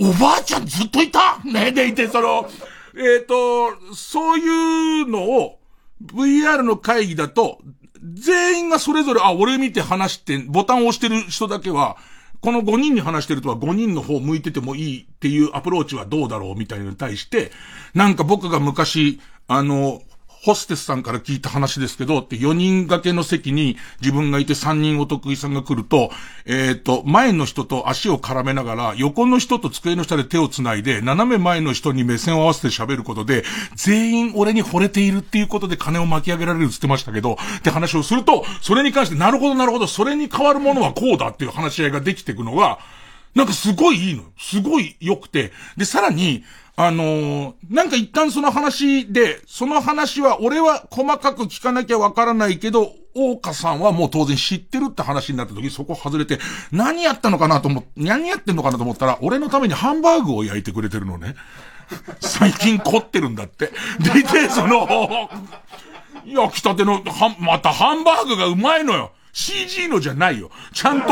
[0.00, 1.38] おばあちゃんずっといた？
[1.44, 2.48] ねでいて、その、
[2.96, 5.58] えっ、ー、と、そういうのを、
[6.04, 7.58] VR の会議だと、
[8.02, 11.96] 全員がそれぞれ、あ、俺見て話して、ボタンを押してる人だけは、
[12.40, 17.50] この5人に話してるとは5人の方向いててもいいっていうアプローチはどうだろうみたいのに対して、
[17.94, 20.02] なんか僕が昔、あの、
[20.42, 26.10] ホステスさんから聞いた話ですけど、って4人掛けの席に自分がいて3人お得意さんが来ると、
[26.46, 42.78] えっ、ー、と、前の人と足を絡めながら、横の人と机の下で手を繋いで、斜め前の人に目線を合わせて喋ることで、全員俺に惚れているっていうことで金を巻き上げられるって言ってましたけど、って話をすると、それに関して、なるほどなるほど、それに変わるものはこうだっていう話し合いができていくのが、
[43.34, 45.52] なんかすごいいいのすごい良くて。
[45.76, 46.44] で、さらに、
[46.80, 56.38] あのー、なんか一旦その話で、その話は俺は細かく聞かなきゃわからないけど、大岡さんはもう当然知ってるって話になった時そこ外れて、
[56.70, 61.34] 何やったのかなと思っ、何やってんのかなと思ったら、俺のためにハンバーグを焼いてくれてるのね。
[62.20, 63.72] 最近凝ってるんだって。
[63.98, 65.28] で、で、その、
[66.26, 69.10] 焼きたての、は、またハンバーグがうまいのよ。
[69.32, 70.52] CG のじゃないよ。
[70.72, 71.08] ちゃんと、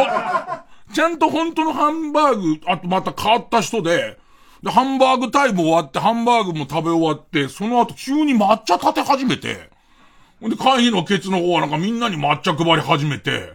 [0.95, 4.25] ちゃんと本当のハンバーグ、あとまた変わった人で、
[4.63, 9.71] で、ハンバーグタイム終わって、ハンバーグも食べ終わって、その後急に抹茶立て始めて、
[10.41, 13.55] ほんで会議のケツの方はなんかみんなに抹茶配り始めて、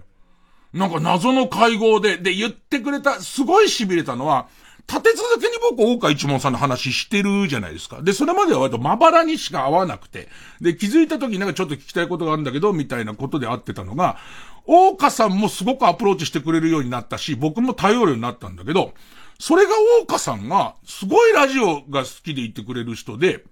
[0.74, 4.48] なんか謎の会合で、で、言ってくれた、すごい痺れたのは、
[4.88, 8.02] 立て続けに僕、大川一門さんの話してるじゃないですか。
[8.02, 10.28] で、それまでは割とまばらにしか会わなくて。
[10.60, 14.18] で、気づいた時になんかちょっと聞きたいことがあるんだけど、みたいなことで会ってたのが、
[14.66, 18.94] 大川さんもすごくアプローチしてくれるようになったし、僕も頼るようになったんだけど、
[19.42, 19.72] それが
[20.04, 23.44] 大川さんが、すごいラジオが好きでいてくれる人で、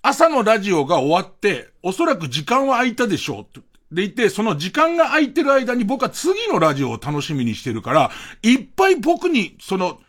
[0.00, 3.60] 朝のラジオが終わって、おそらく時間は空いたでしょうって。
[3.92, 8.10] でいて、その時間が空いてる間に僕は次のラジオを楽しみにしてるから、
[8.42, 10.00] いっぱい僕に、その、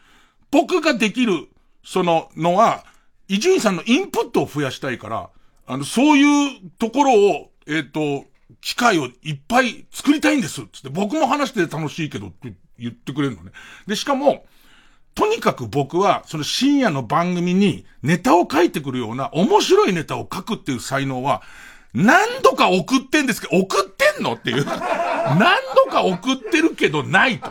[0.52, 1.50] 僕ができる、
[1.84, 2.86] その、のは、
[3.28, 5.30] 伊集院さんのインプットを増やしたいから、
[5.68, 8.26] あの、そういうところを、えっ、ー、と、
[8.62, 10.62] 機会をいっぱい作りたいんです。
[10.72, 13.52] つって、僕も話して楽しいけどって言ってくれるのね。
[13.88, 14.46] で、しかも、
[15.16, 21.42] とにかく僕は、その深夜の番組にネタを書いてくるような面白いネタを書くっていう才能は、
[21.94, 24.66] 何度か送ってんですけど、送ってんのっていう。
[24.70, 25.40] 何
[25.76, 27.50] 度か送ってるけどないと。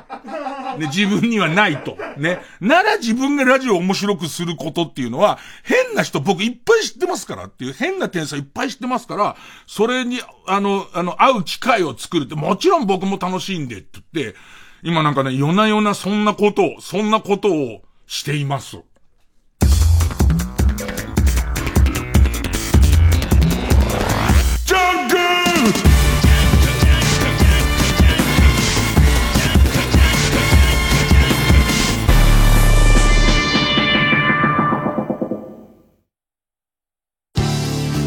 [0.79, 1.99] ね、自分にはないと。
[2.17, 2.41] ね。
[2.61, 9.37] なら自分がラジオを面白くすることっていうのは、変な人僕いっぱい知ってますからっていう、変な天才いっぱい知ってますから、
[9.67, 14.38] それに、あの、あの、会う機会を作るって、もちろん僕も楽しいんでって言って、
[14.83, 18.79] 今なんかね、夜な夜なそんなことを、そんなことをしています。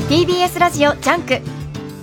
[0.08, 1.40] TBS ラジオジャンク。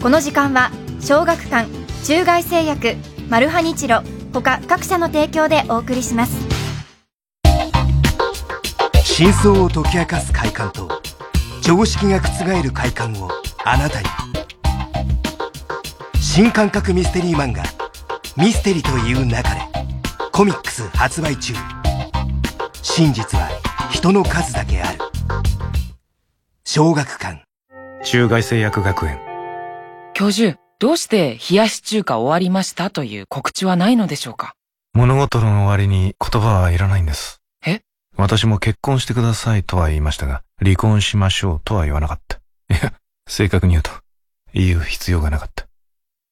[0.02, 1.68] この時間は小学館
[2.04, 2.96] 中外製薬
[3.28, 4.02] マルハニチロ。
[4.32, 6.32] 他各社の提供でお送りします。
[9.04, 10.88] 真相を解き明かす快感と
[11.62, 13.30] 常識が覆る快感を
[13.64, 14.06] あなたに。
[16.20, 17.64] 新感覚ミステリー漫画
[18.36, 19.42] 「ミステリと言う勿れ」
[20.30, 21.54] コミックス発売中。
[22.82, 23.48] 真実は
[23.90, 24.98] 人の数だけある。
[26.64, 27.42] 小学館。
[28.04, 29.18] 中外製薬学園。
[30.14, 34.54] 教授どうして冷やし中華終わりましたという告知はないのでしょうか？
[34.92, 37.42] 物事の終わりに言葉はいらないんです。
[37.66, 37.80] え？
[38.16, 42.36] 私も結婚してくださいとは言いましたが、離婚しましょうとは言わなかった。
[42.72, 42.92] いや、
[43.28, 43.90] 正確に言うと、
[44.54, 45.66] 言う必要がなかった。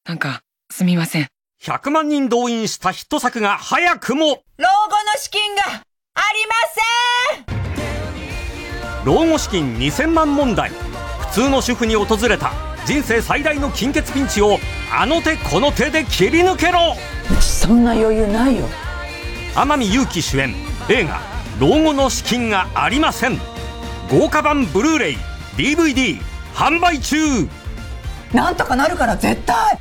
[0.07, 0.39] なんか、
[0.71, 1.27] すみません。
[1.61, 4.43] 100万人動員したヒット作が早くも老後の
[5.17, 6.55] 資金がありま
[7.43, 12.53] せん老後資金2000万問題普通の主婦に訪れた
[12.87, 14.59] 人生最大の金欠ピンチを
[14.97, 16.95] あの手この手で切り抜けろ。
[17.41, 18.63] そんな余裕ないよ。
[19.55, 20.55] 天海祐希主演
[20.87, 21.19] 映画
[21.59, 23.37] 「老後の資金がありません」
[24.09, 25.17] 豪華版ブルーレイ
[25.57, 26.21] DVD
[26.55, 27.17] 販売中。
[28.31, 29.77] なんとかなるから絶対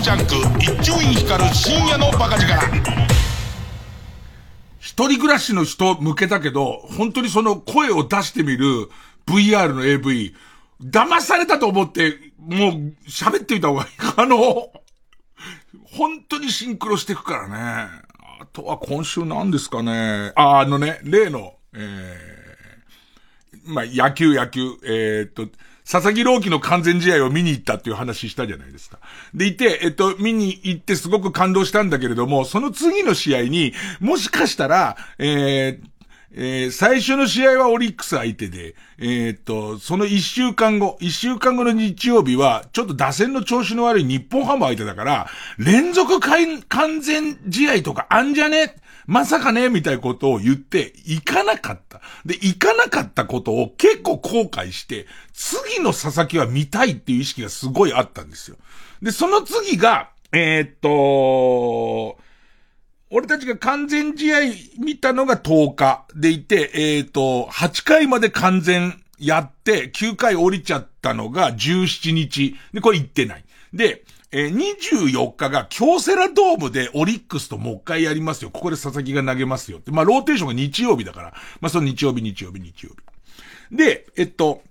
[0.00, 3.06] ジャンク一丁院光る深夜のバカ力
[4.78, 8.88] 一人暮らしの人向けだけど、本当にその声を出してみる
[9.26, 10.34] VR の AV、
[10.82, 13.88] 騙されたと思って、もう喋ってみた方がいい。
[14.16, 14.70] あの、
[15.84, 17.56] 本当にシンクロしていくからね。
[18.40, 20.32] あとは今週何ですかね。
[20.36, 25.48] あ、あのね、例の、えー、まあ、野球野球、えー、っと、
[25.88, 28.98] 佐々木朗希の完全試合を見に行ったっていう話したじゃないですか。
[29.32, 35.86] でいて、えっと、見に行ってすごく感動したんだけれども、その次の試合に、もしかしたら、えー、
[36.38, 48.74] えー、最初の試合はオリックス相手で、えー、っと、その一週間後、一週間後の日曜日は、ちょっと打線の調子の悪い日本ハム相手だから、連続完全試合とかあんじゃね？
[49.06, 52.00] まさかねみたいなことを言って、行かなかった。
[52.24, 58.56] で、行かなかったことを結構後悔して、次の佐々木は見たいっていう意識がすごいあったんですよ。
[59.00, 62.18] で、その次が、えー、っと、
[63.10, 64.38] 俺たちが完全試合
[64.80, 72.56] 見たのが10日でいて、えっ、と、8回まで完全やって、9回降りちゃったのが17日。
[72.72, 73.44] で、これ行ってない。
[73.72, 74.02] で、
[74.32, 74.54] えー、
[75.12, 78.50] 24日が京セラドームでオリックスともう一回やりますよ。
[78.50, 79.90] ここで佐々木が投げますよって。
[79.90, 81.34] まあ、ローテーションが日曜日だから。
[81.60, 82.90] まあ、その日曜日、日曜日、日曜
[83.70, 83.76] 日。
[83.76, 84.62] で、えっと、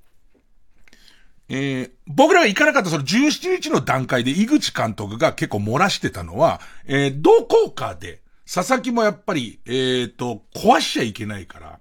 [1.47, 11.79] えー、僕らが行かなかったその17日の段階で井口監督が結構漏らしてたのは、えー、どこかで、佐々木もやっぱり、えっ、と、壊しちゃいけないから、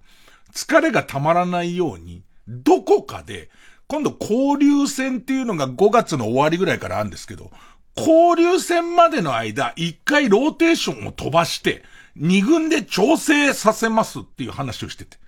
[0.53, 3.51] 疲れがたまらないように、どこかで、
[3.87, 7.51] 今度交流戦っていうのが5月の終わりぐらいからあるんですけど、
[7.97, 11.83] 交流戦までの間、一回ローテーションを飛ばして、
[12.17, 15.19] 二軍で調整させますっていう話をしてて。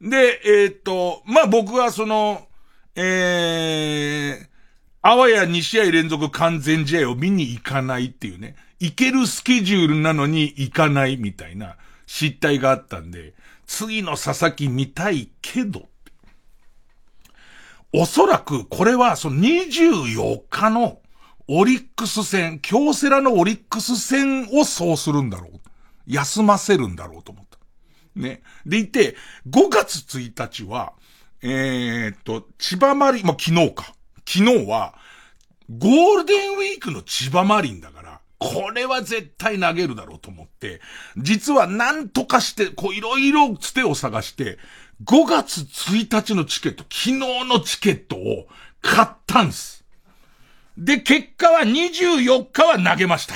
[0.00, 2.46] で、えっ、と、まあ、僕はその、
[2.94, 4.46] えー、
[5.02, 8.56] あわや2試合連続完全試合を見に行かないっていうね。
[8.80, 13.34] 行けるスケジュールなのに行かないみたいな失態があったんで、
[13.66, 15.89] 次の佐々木見たいけど、
[17.92, 21.00] おそらくこれはその24日の
[21.48, 25.60] オリックス戦、京セラのオリックス戦をそうするんだろう。
[26.06, 27.58] 休ませるんだろうと思った。
[28.14, 28.42] ね。
[28.64, 29.16] でいて、
[29.48, 30.92] 5月1日は、
[31.42, 33.94] えー、っと、千葉マリン、まあ、昨日か。
[34.24, 34.94] 昨日は、
[35.68, 40.80] ゴールデンウィークの千葉マリンだから、これは絶対投げるだろうと思って、
[41.16, 44.58] 実は何とかして、こういろいろつてを探して、
[45.04, 48.46] 5月1日のチケット、昨日のチケットを
[48.82, 49.84] 買ったんです。
[50.76, 53.34] で、結果は24日は投げました。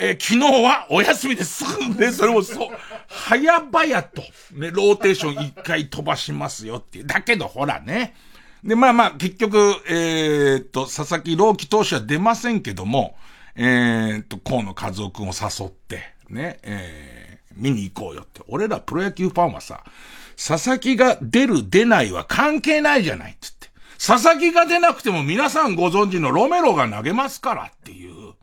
[0.00, 1.64] えー、昨日はお休みです。
[1.98, 2.68] で、それもそう、
[3.08, 4.22] 早々と、
[4.52, 7.06] ね、ローテーション一回飛ばしますよっていう。
[7.06, 8.14] だけど、ほらね。
[8.62, 9.58] で、まあまあ、結局、
[9.88, 13.16] えー、っと、佐々木朗希投手は出ませんけども、
[13.56, 18.42] えー、っと、河野和夫くんを誘って、ね、えー、見に行こうよって。
[18.46, 19.82] 俺らプロ野球ファンはさ、
[20.38, 23.68] 佐々木が出る出ないは関係ないじゃないっつって。
[23.98, 28.34] 佐々木が出なくても皆さんご存知のロメロが投げますからっていう。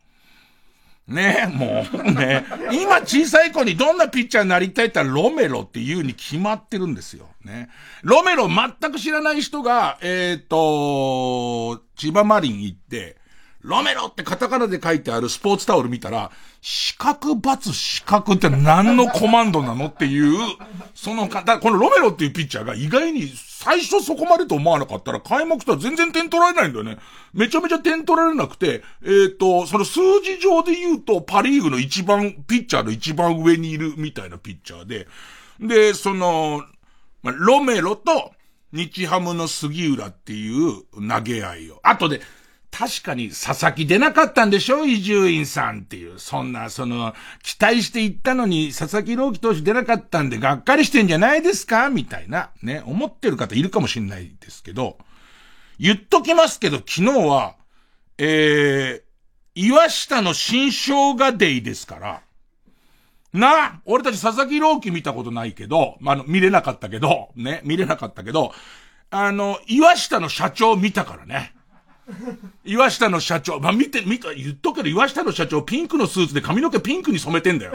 [1.08, 7.28] ねえもう、ね今小さい子にどんなピッチャーになりたいって言ったらロメロっていうに決まってるんですよ。
[7.46, 7.70] ね。
[8.02, 13.18] ロメロ全く知らない人が、えっ、ー、と、千葉マリン行って、
[13.66, 20.38] ロメロってカタカナで書いてあるスポーツタオル見たら、四角×四角って何のコマンドなのっていう、
[20.94, 27.00] その方、このロメロっていうピッチャーが意外に最初そこまでと思わなかったら開幕とは全然点取られないんだよね。
[27.34, 35.08] めちゃめちゃ点取られなくて、えっ、ー、と、その数字上で言うとパリーグの一番、ピッチャーの一番上にいるみたいなピッチャーで、
[35.60, 36.64] で、その、
[37.24, 38.32] ま、ロメロと
[38.72, 41.80] 日ハムの杉浦っていう投げ合いを。
[41.82, 42.22] あとで、
[42.78, 44.86] 確かに佐々木出なかったんでしょ？
[44.86, 46.20] 伊集院さんっていう。
[46.20, 51.90] そんな、その、期待して行ったのに佐々木朗希投手出なかったんでがっかりしてんじゃないですか？
[51.90, 54.98] みたいな、ね、思ってる方いるかもしんないですけど、
[55.80, 57.56] 言っときますけど、昨日は、
[58.18, 62.22] えー、岩下の新生姜デイですから、
[63.32, 68.54] な、俺たち佐々木朗希見たことないけど、まあ、の、見れなかったけど、ね、見れなかったけど、
[69.12, 71.55] あの、岩下の社長見たからね。
[72.64, 77.74] 岩下の社長、まあ、見て、見た、言っとくけど、岩下の社長、ピンクのスーツで髪の毛ピンクに染めてんだよ。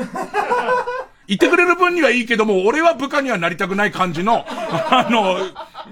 [1.27, 5.37] 言ってくれる分にはいいけども、俺は部下にはなりたくない感じの、あの、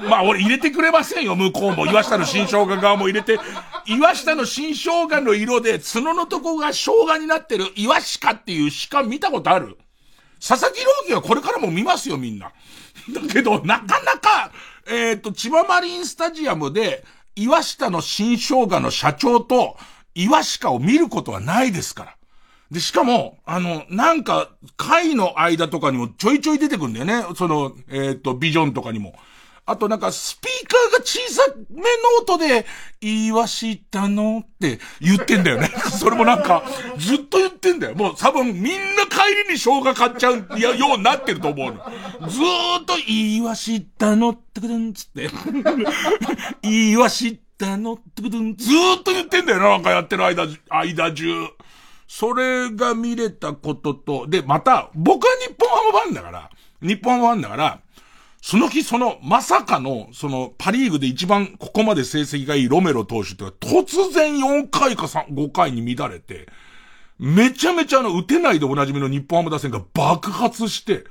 [0.09, 1.87] まあ、俺入れてくれませんよ、向こうも。
[1.87, 3.39] 岩下の新生姜側も入れて、
[3.87, 9.77] 岩下の新生姜の色で、角のとこが生姜になってる岩鹿っていう鹿見たことある？
[10.41, 12.53] 佐々木朗希はこれからも見ますよ、みんな。
[13.13, 14.51] だけど、なかなか、
[14.87, 17.05] えっ、ー、と、千葉マリンスタジアムで、
[17.39, 19.77] 岩下の新生姜の社長と
[20.15, 22.15] 岩鹿を見ることはないですから。
[22.71, 27.25] で、しかも、あの、なんか、会の間とかにもちょいちょい出てくるんだよね。
[27.35, 29.15] その、えっ、ー、と、ビジョンとかにも。
[29.69, 31.85] あとなんか、スピーカーが小さめの
[32.23, 32.65] 音で、
[33.03, 35.69] 言いわしたのって言ってんだよね。
[35.93, 36.63] それもなんか、
[36.97, 37.95] ずっと言ってんだよ。
[37.95, 41.75] もう多分みんな帰りに生姜買っちゃうようになってると思うの。
[42.31, 45.29] ずーっと言いわしたのってくるんつって。
[46.63, 49.69] 言いわしたのってくるんずーっと言ってんだよな。
[49.69, 51.27] なんかやってる間、間中。
[52.07, 56.51] それが見れたことと、で、また、僕は日本ハムファンだから、
[56.81, 57.81] 日本ファンだから、
[58.41, 66.49] その日その、まさかの、その、パリーグで一番ここまで成績がいいロメロ投手って突然4回か3、5回に乱れて、
[67.19, 71.05] めちゃめちゃあの、打てないでおなじみの日本ハム打線が爆発して、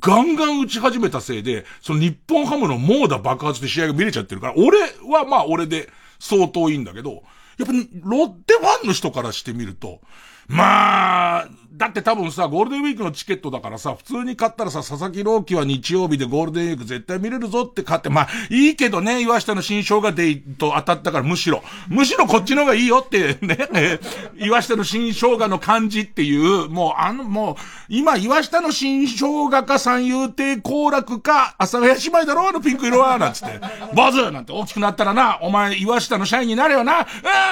[0.00, 7.22] ガンガン打ち始めたせいで、その日本ハムの猛打爆発で試合が見れちゃってるから、俺はまあ俺で相当いいんだけど、
[7.58, 7.72] やっぱ
[8.02, 10.00] ロッテファンの人からしてみると、
[10.48, 23.58] まあ、だって多分さ、ゴールデンウィークのチケットだからさ、普通に買ったらさ、佐々木朗希は日曜日でゴールデンウィーク絶対見れるぞって買って、まあ、いいけどね、岩下の新生姜デイと当たったからむしろ、むしろこっちの方がいいよってね、
[24.36, 27.56] 岩下の新生姜の感じっていう、もうあの、もう、
[27.88, 33.60] 今岩下の新生姜か三遊亭行楽か、阿佐ヶ谷姉妹だろあのピンク色は、なんつって、
[33.96, 37.06] バズなんて大きくなったらな、お前岩下の社員になれよな、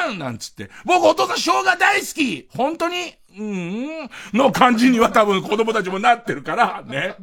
[0.09, 2.49] うんなんつって、僕お父さん生姜大好き。
[2.55, 3.15] 本当に。
[3.41, 7.15] うん、の感じには多分子供たちもなってるから、ね。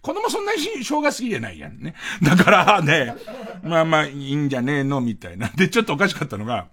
[0.00, 1.94] 子供そんなに生姜好きじゃないやんね。
[2.22, 3.14] だからね、
[3.62, 5.48] まあまあいいんじゃねえの、みたいな。
[5.48, 6.68] で、ちょっとおかしかったのが、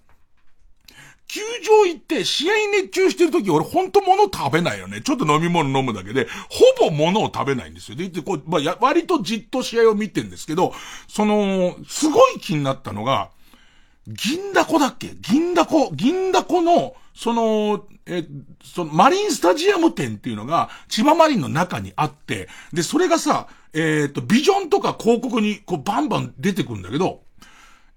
[1.27, 5.01] 球場行って試合熱中してる時俺ほんと物食べないよね。
[5.01, 6.27] ちょっと飲み物飲むだけで、
[6.79, 7.97] ほぼ物を食べないんですよ。
[7.97, 10.73] で、こう、まあ、割とじっと試合を見てんですけど、
[11.09, 13.31] その、すごい気になったのが、
[14.07, 15.11] 銀だこだっけ？
[15.19, 18.25] 銀だこ、銀だこの、その、え、
[18.63, 27.23] その、マリンスタジアム店っていうのが、千葉マリンの中にあって、で、それがさ、えっ、ー、と、ビジョンとか広告に、こう、バンバン出てくるんだけど、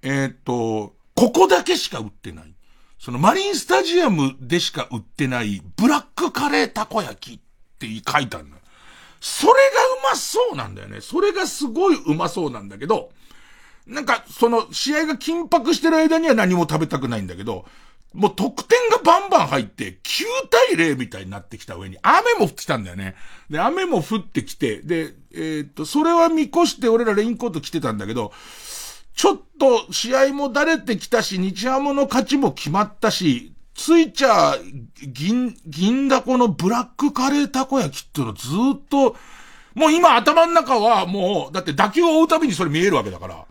[0.02, 2.54] えっ、ー、と、ここだけしか売ってない。
[3.00, 7.40] その、マリンスタジアムでしか売ってない、ブラックカレーたこ焼きっ
[7.78, 8.56] て書いてあるの。
[9.20, 11.00] それがうまそうなんだよね。
[11.00, 13.10] それがすごいうまそうなんだけど、
[13.86, 17.64] なんか、その、試合が緊迫してる間には何も食べたくないんだけど、
[18.12, 23.14] もう得点がバンバン入って、9対0みたいになってきた上に、雨も降ってきたんだよね。
[23.50, 28.32] で、雨も降ってきて、で、えー、っと、それは見越して俺らレインコート着てたんだけど、
[29.14, 34.56] ちょっと試合もだれてきたし、日ハムの勝ちも決まったし、ついちゃ、
[35.06, 39.16] 銀、銀だこのブラックカレーたこ焼きっていうのずっと、
[39.74, 43.44] もう今頭の中はもう、だって打球を追うたびにそれ見えるわけだから。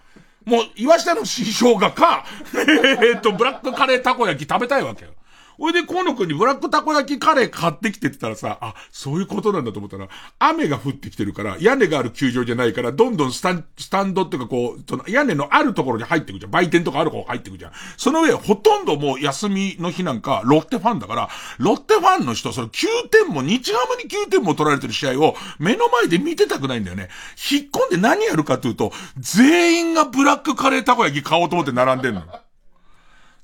[0.46, 2.26] もう、岩下の師匠がか、
[3.04, 5.12] えっと、ブラックカレーたこ焼き食べたいわけよ。
[5.58, 10.08] ほいで、河野くんにブラックたこ焼きカレー買ってきてってたらさ、あ、そういうことなんだと思ったら、
[10.40, 16.52] 雨が降ってきてるから、屋根がある球場じゃないから、どんどんスタン、スタンドっていうかこう、その屋根のあるところに入ってくじゃん。
[16.52, 17.72] 売店とかある方入ってくじゃん。
[17.98, 27.10] その上、ほとんどもう休みの日なんか、ロッテファンだから、ロッテファンの人、その9点も、日ハムに9点も取られてる試合を、目の前で見てたくないんだよね。
[27.52, 32.24] 引っ込んで何やるかというと、全員がブラックカレーたこ焼き買おうと思って並んでんの。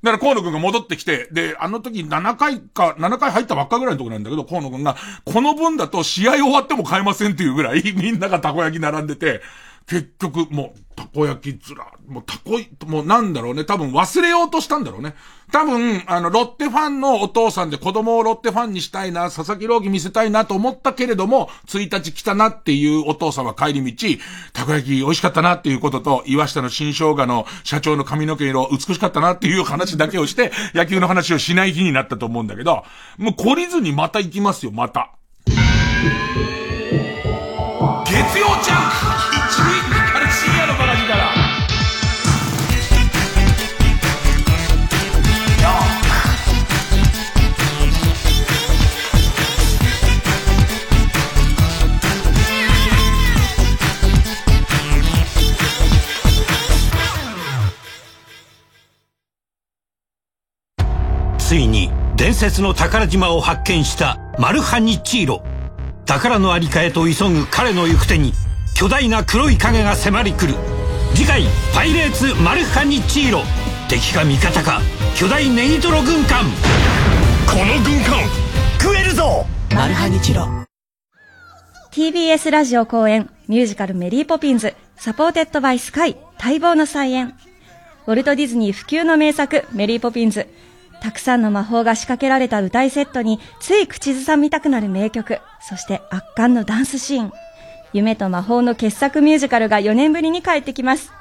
[0.04, 4.96] だから河野くんが戻ってきて、で、あの時7回か、7回入ったばっかぐらいのとこなんだけど、河野くんが、
[5.26, 9.42] この分だと試合終わっても買えませんっていうぐらい、みんながたこ焼き並んでて、
[9.88, 15.16] 結局、もう、たこ焼きずら、もうたこい、もうなんだろうね、多分忘れようとしたんだろうね。
[15.52, 24.08] 多分、あの、ロッテファンのお父さんで子供をロッテファンにしたいな、佐々木朗希見せたいなと思ったけれども、1日来たなっていうお父さんは帰り道、
[24.54, 32.86] たこ焼き美味しかったなっていうことと、岩下の新生姜の社長の髪の毛色美しかったなっていう話だけをして、野球の話をしない日になったと思うんだけど、
[33.18, 35.12] もう懲りずにまた行きますよ、また。
[38.06, 38.51] 月曜
[61.52, 65.44] ついに伝説の宝島を発見したマルハニチーロ。
[66.06, 68.32] 宝のありかへと急ぐ彼の行く手に
[68.74, 70.54] 巨大な黒い影が迫り来る。
[71.14, 71.44] 次回
[71.76, 73.42] 「パイレーツマルハニチーロ」
[73.90, 74.80] 敵か味方か
[75.14, 76.46] 巨大ネギトロ軍艦。
[77.46, 78.22] この軍艦
[78.80, 79.46] 食えるぞ！
[79.76, 80.48] マルハニチロ。
[81.92, 84.74] TBS ラジオ公演ミュージカルメリーポピンズ。
[84.96, 87.34] Supported by Sky 待望の再演。
[88.08, 90.48] ウォルト・ディズニー不朽の名作メリーポピンズ
[91.02, 97.34] たくさんの魔法が仕掛けられた歌いセットについ口ずさみたくなる名曲、そして圧巻のダンスシーン。
[97.92, 101.12] 夢と魔法の傑作ミュージカルが4年ぶりに帰ってきます。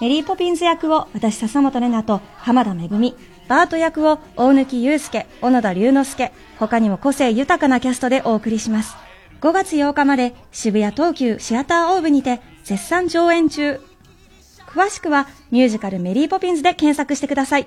[0.00, 3.14] メリーポピンズ役を私笹本玲奈と浜田めぐみ、
[3.48, 8.96] バート役を大貫祐介、小野田龍之介、他にも個性豊かなキャストでお送りします。
[9.40, 13.80] 5月8日まで渋谷東急シアターオーブにて絶賛上演中。
[14.68, 17.66] 詳しくはミュージカルメリーポピンズで検索してください。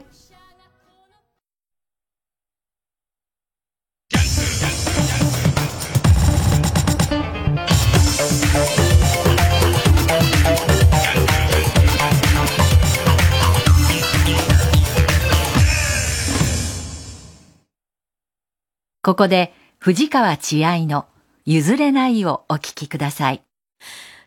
[19.05, 21.07] ここで藤川千愛の
[21.43, 23.43] 譲れないをお聞きください。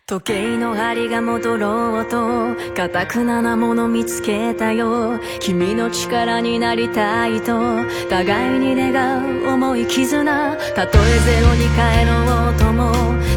[0.06, 5.18] 時計の針が戻ろうと固くななもの見つけたよ。
[5.40, 7.58] 君の力になりたいと
[8.10, 10.56] 互いに願う重い絆。
[10.74, 12.92] たとえゼロに帰ろうとも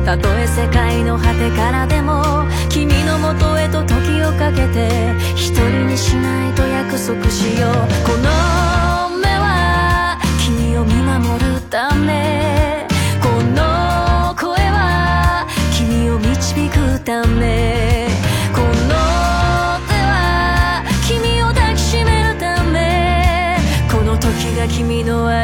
[0.05, 2.21] たとえ世界の果てからでも
[2.67, 7.71] 君のもとへと時をかけて一人にしないと約束しよう。
[8.05, 8.88] この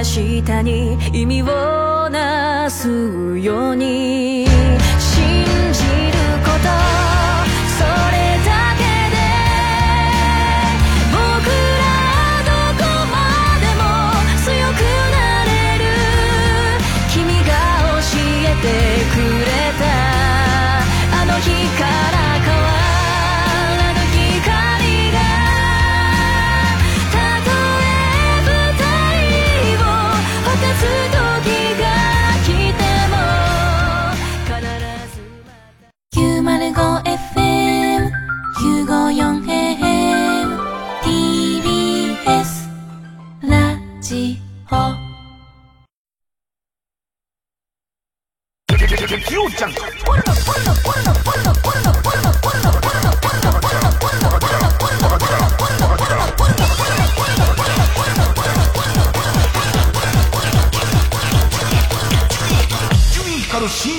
[0.05, 4.34] 君の明日に意味をなすように。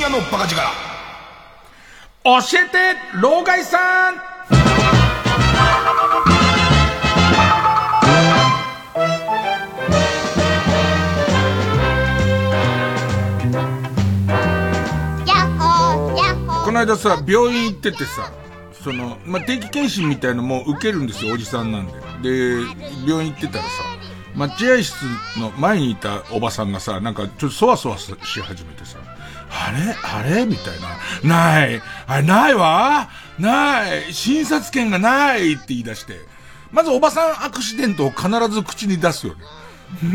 [0.07, 0.61] 夜のバカ力。
[2.23, 4.15] 教えて、老害さん
[16.65, 18.31] この間さ、病院行っててさ、
[18.85, 21.87] その、まあ、定期検診みたいのも受けるんですよ、おじさんなん
[22.23, 22.61] で。
[22.61, 22.61] で、
[23.07, 23.69] 病院行ってたらさ、
[24.37, 24.95] 待合室
[25.39, 28.99] の前にいたおばさんがさ、なんかちょっとそわそわし始めてさ、
[29.51, 29.97] あれ？
[30.03, 30.47] あれ？
[30.47, 30.99] みたいな。
[31.25, 31.83] ない。
[32.07, 33.09] あれ、ないわ？
[33.39, 34.13] ない。
[34.13, 36.19] 診察券がないって言い出して。
[36.73, 39.41] まずおばさんアクシデントを必ず口に出すよね。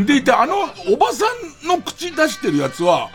[0.04, 0.54] でいて、あの、
[0.92, 1.24] おばさ
[1.64, 3.10] んの口出してるやつは、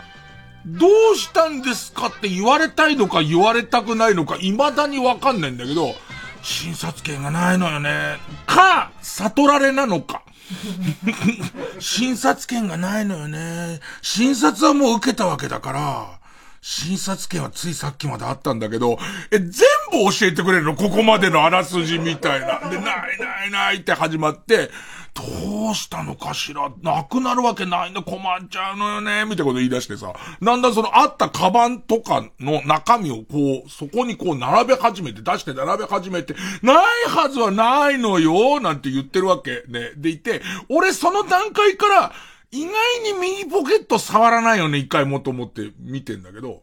[0.65, 5.93] どうしたんですかって言われたいのか言われたくないのか未だにわかんないんだけど、
[6.41, 8.17] 診察券がないのよね。
[8.47, 10.23] か、悟られなのか。
[11.79, 13.79] 診察券がないのよね。
[14.01, 16.19] 診察はもう受けたわけだから、
[16.61, 18.97] 診察券はついさっきまであったんだけど、
[19.31, 19.49] え、全
[19.91, 20.75] 部教えてくれるの？
[20.75, 22.69] ここまでのあらすじみたいな。
[22.69, 24.71] で、ないないないって始まって、
[25.17, 26.71] どうしたのかしら？
[26.83, 36.77] なくなるわけないの困っちゃうのよねみたいなこと言い出してさ、だんだんそのあったカバンとかの中身をこう、そこにこう並べ始めて、出して並べ始めて、ない
[37.09, 39.93] はずはないのよなんて言ってるわけね。
[39.97, 42.11] でいて、俺その段階から、
[42.51, 42.71] 意外
[43.03, 46.61] に右ポケット触らないよね、一回もと思って見てんだけど、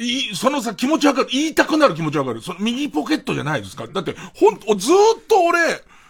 [0.00, 1.28] い、そのさ、気持ちわかる。
[1.30, 2.40] 言いたくなる気持ちわかる。
[2.40, 3.86] その右ポケットじゃないですか。
[3.88, 4.94] だって、ほんと、ずっ
[5.26, 5.58] と俺、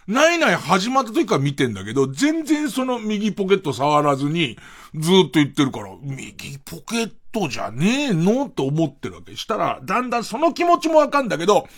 [0.08, 4.58] ないない始まった時から見てんだけど、全然その右ポケット触らずに、
[4.94, 8.46] ずっと言ってるから、右ポケットじゃねえの？
[8.46, 9.36] って思ってるわけ。
[9.36, 11.68] したら、だんだんその気持ちもわかんだけど、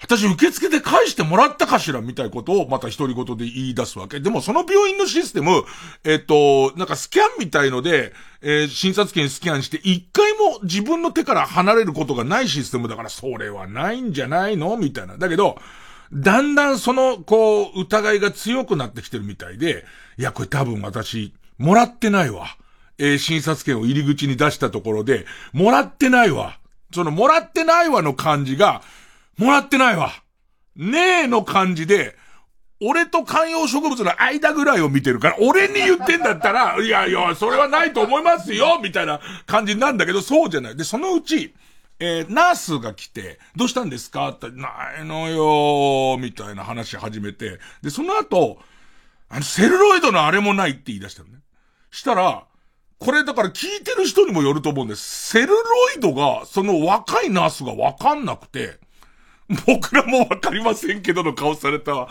[0.00, 4.20] 私受付で返してもらったかしらみたいことをまた独り言で言い出すわけ。
[4.20, 5.64] でもその病院のシステム、
[6.04, 14.76] えっと、なんかスキャンみたいので、えー診察券スキャンして一回も自分の手から離れることがないシステムだから、それはないんじゃないの？
[14.76, 15.18] みたいな。
[15.18, 15.58] だけど、
[16.12, 19.84] だんだんその、こう、疑いが強くなってきてるみたいで、
[20.16, 22.46] いや、これ多分私、もらってないわ。
[22.98, 26.58] えー診察券を入り口に出したところで、もらってないわ。
[26.92, 28.82] その、もらってないわの感じが、
[29.36, 30.12] もらってないわ。
[30.76, 32.16] ねえの感じで、
[32.80, 40.76] 俺と観葉植物の間ぐらいを見てるから、俺に言ってんだったら、いやいや、それはないと思いますよみたいな感じなんだけど、そうじゃない。
[40.76, 41.54] で、そのうち、
[42.00, 44.28] えーナースが来て、どうしたんですか？
[44.28, 44.70] って、な
[45.00, 48.58] いのよみたいな話始めて、で、その後、
[49.28, 51.38] あの、セルロイドのあれもないって言い出したのね。
[51.90, 52.44] したら、
[52.98, 55.30] これだから聞いてる人にもよると思うんです。
[55.30, 55.54] セルロ
[55.96, 58.78] イドが、その若いナースがわかんなくて、
[59.66, 62.08] 僕らもわかりませんけどの顔された。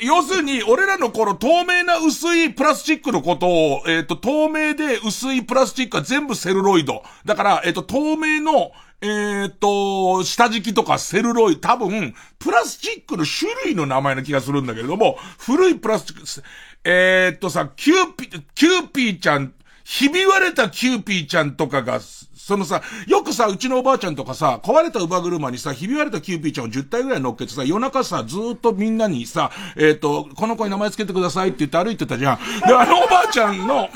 [0.00, 7.02] 要するに、俺らの頃透明な薄いプラスチックのことを、えっ、と、透明で薄いプラスチックは全部セルロイド。
[7.24, 16.48] だから、えっ、と、透明の、えっ、と、下敷きとかセルロイド、多分、プラスチックの種類の名前な気がするんだけれども、古いプラスチック、
[16.84, 22.00] え、っとさ、キューピー、キューピーちゃん、ひび割れたキューピーちゃんとかが、
[22.44, 32.38] そのさ、よくさ、うちのおばあちゃんとかさ、壊れた乳母車にさ、ひび割れたキューピーちゃんを10体ぐらい乗っけてさ、夜中さ、ずっとみんなにさ、えっ、と、この子に名前つけてくださいって言って歩いてたじゃん。
[32.68, 33.88] で、あのおばあちゃんの、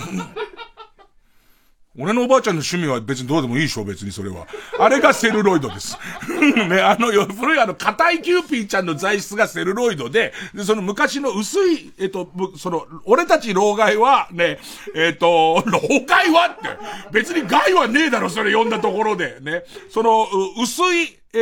[1.99, 4.46] 俺のおばあちゃんの趣味は別にどうでもいいでしょ、別にそれは。
[4.78, 5.99] あれがセルロイドです。
[6.68, 14.61] ね、あの、古いあの、硬いキューピーちゃんの材質がセルロイドで、で、その昔の薄い、えっと、その、俺たち老害は、ね、
[14.94, 16.68] えっと、老害はって、
[17.11, 19.64] 別に害はねえだろ、それ読んだところで、ね。
[19.90, 20.28] その、
[20.62, 21.38] 薄い、え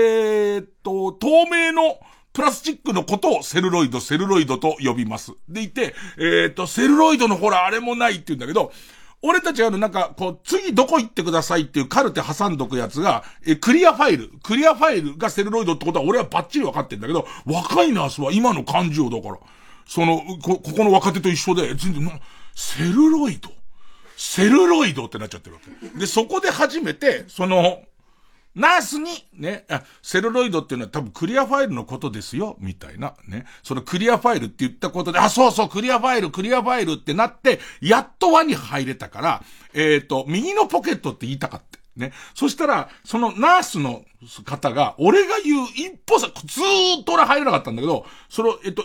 [0.58, 1.98] ー、っと、透明の、
[2.32, 5.32] プラスチックのことをセルロイド、セルロイドと呼びます。
[5.48, 8.72] でいて、えー、っと、セルロイドのほら、あれもないって言うんだけど、
[9.22, 14.30] 俺たちあの、なんか、こう、次どこ行ってくださいっていうカルテ挟んどくやつが、え、クリアファイル。
[14.42, 19.38] クリアファイルがセルロイドってことは俺はバッチリ分かってんだけど、若いナースは今の感情だから。
[19.86, 22.20] その、こ、ここの若手と一緒で、全然、
[22.54, 23.50] セルロイド？
[24.16, 25.98] セルロイドってなっちゃってるわけ。
[25.98, 27.80] で、そこで初めて、その、
[28.56, 33.44] ナースに、ね、あ、セルロイドっていうのは多分クリアファイルのことですよ、みたいな、ね。
[33.62, 39.44] そのクリアファイルって言ったことで、あ、そうそう、クリアファイル、クリアファイルってなって、やっと輪に入れたから、
[39.74, 41.78] えっ、ー、と、右のポケットって言いたかった。
[41.96, 42.12] ね。
[42.34, 44.04] そしたら、そのナースの
[44.46, 48.84] 方が、俺が言う一歩さ、ずーっと俺入れなかったんだけど、その、えっと、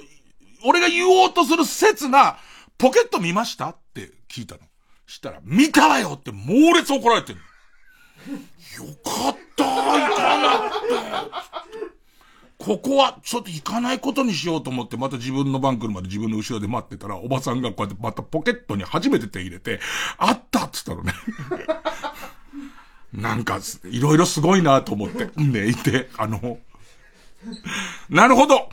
[0.66, 2.38] 俺が言おうとする切な、
[2.78, 3.70] ポケット見ました？
[3.70, 4.62] って聞いたの。
[5.08, 7.40] したら、見たわよって猛烈怒られてる
[8.78, 11.42] よかった行かなくて。
[12.58, 19.80] ここは、ちょっと行かないことにしようと思って、また自分の番来るまで自分の後ろで待ってたら、おばさんがこうやってまたポケットに初めて手入れて、
[20.18, 21.12] あったっつったのね。
[23.14, 26.60] なんか、いろいろすごいなと思って、ね、いて、あの、
[28.10, 28.70] なるほど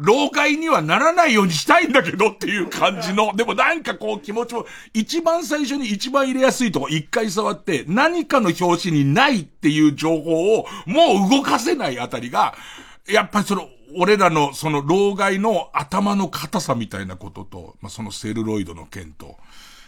[0.00, 12.54] 老害にはならないようにしたいんだけどっていう感じの、でもなんかこう気持ちも、一番最初に一番入れやすいとこ一回触って、何かの表紙にないっていう情報をもう動かせないあたりが、
[13.06, 19.36] やっぱりその、俺らのその老害の頭の硬さみたいなことと、まあ、そのセルロイドの件と、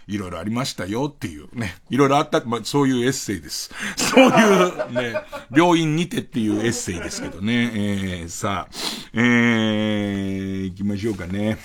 [0.09, 1.77] いろいろありましたよっていうね。
[1.91, 3.71] いろいろあった、まあ、そういうエッセイです。
[3.97, 5.15] そういうね、
[5.55, 7.71] 病院にてっていうエッセイですけどね。
[7.75, 8.75] えー、さあ、
[9.15, 11.59] えー、行きましょうかね。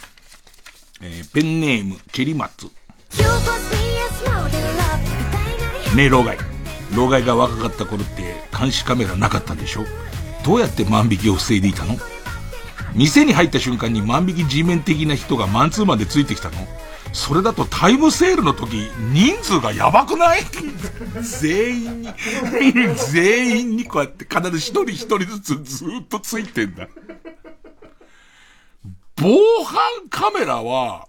[1.02, 2.68] えー、ペンネーム、ケリマツ。
[5.96, 6.38] ねえ、老害。
[6.96, 9.86] 老害が若かった頃って監視カメラなかったんでしょ？
[10.46, 11.98] どうやって万引きを防いでいたの？
[12.96, 16.68] 店に入った瞬間に万引き G メン的な人がマンツーマンでついてきたの？
[17.14, 20.42] それだとタイムセールの時、人数がやばくない？
[21.22, 22.10] 全員に
[23.12, 26.88] 全員にこうやって必ず一人一人ずつずっとついてんだ。
[29.16, 29.30] 防
[29.64, 31.08] 犯カメラは、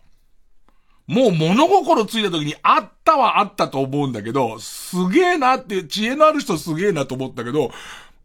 [1.07, 7.71] もう物心ついた時にあったはあったと思うんだけど、すげえなって、知恵のある人すげえなと思ったけど、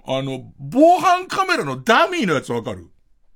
[0.05, 2.89] あの、防犯カメラのダミーのやつわかる？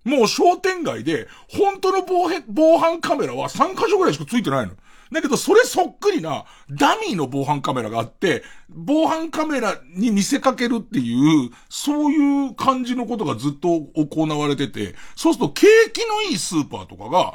[0.07, 4.73] もう商店街で、本当の防防犯カメラは3箇所ぐらいしかついてないの。
[5.11, 17.33] だけど、それそっくりな、ダミーの防犯カメラがあって、防犯カメラに見せかけるっていう、そういう感じのことがずっと行われてて、そうすると景気のいいスーパーとかが、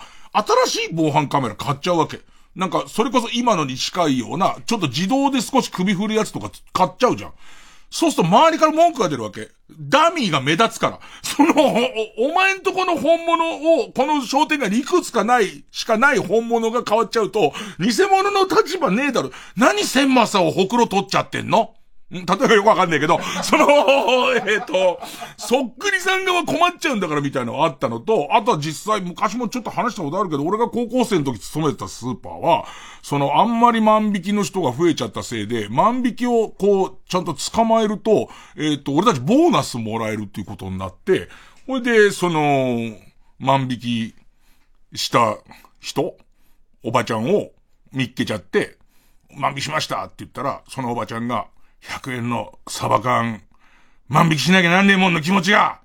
[0.66, 2.20] 新しい防犯カメラ買っちゃうわけ。
[2.54, 7.32] なんか、それこそ今のに近いような、ちょっと自動で少し首振るやつとか買っちゃうじゃん。
[7.92, 9.50] そうすると周りから文句が出るわけ。
[9.78, 10.98] ダミーが目立つから。
[11.22, 19.30] その、お、お前んとこの本物を、この商店街にいくつかない、しかない本物が変わっちゃうと、偽物の立場ねえだろ。
[19.56, 21.74] 何千正をほくろ取っちゃってんの？
[22.12, 23.64] 例えばよくわかんないけど、 その、
[24.34, 25.00] えっ、ー、と、
[25.38, 32.66] そっくりさん側困っちゃうんだからみたいなのがあったのと、あとは実際昔もちょっと話したことあるけど、俺が高校生の時勤めてたスーパーは、
[33.02, 41.30] そのあんまり万引きの人が増えちゃったせいで、万引きをこう、ちゃんと捕まえると、えっ、ー、と、俺たちボーナスもらえるっていうことになって、
[41.66, 42.94] ほいで、その、
[43.38, 44.12] 万引
[44.92, 45.38] きした
[45.80, 46.14] 人、
[46.84, 47.52] おばちゃんを
[47.92, 48.76] 見っけちゃって、
[49.34, 51.46] 万引きしましたって言ったら、そのおばちゃんが、
[51.82, 53.42] 100円のサバ缶、
[54.08, 55.80] 万引きしなきゃなんねえもんの気持ちが、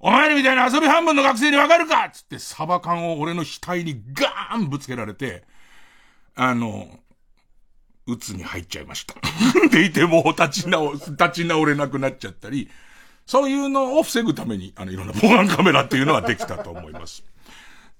[0.00, 5.44] お前らみたいな遊び半分の学生にわかるかつってサバ缶を俺の額にガーンぶつけられて、
[6.34, 6.88] あの、
[8.06, 9.14] うつに入っちゃいました。
[9.70, 12.70] でいてもう立ち直、立ち直れなくなっちゃったり、
[13.26, 17.22] そういうのを防ぐために、あの、いろんな防犯カメラっていうのはできたと思います。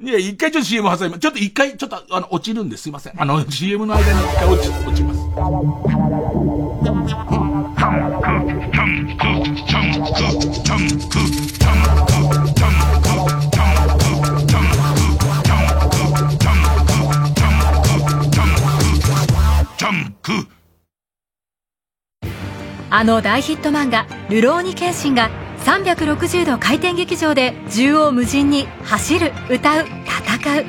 [0.00, 1.18] いや、一回ちょっと CM 挟みま。
[1.18, 3.20] ちょっと一回、ちょっと、あの、落ちるんですいません。
[3.20, 6.57] あの、CM の間に一回落ち、落ちます。
[22.90, 25.30] あの大ヒット漫画「流浪に剣心」が
[25.64, 30.64] 360度回転劇場で縦横無尽に走る歌う戦う。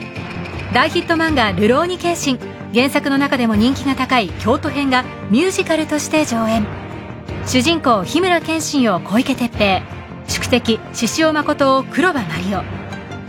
[0.74, 2.38] 大ヒット漫画「流浪に剣心」
[2.72, 6.89] 原作の中でも人気が高い京都編がミュージカルとして上演。
[7.52, 9.82] 主人公日村謙信を小池徹平。
[10.28, 12.64] 宿敵獅子王誠を黒羽麻里夫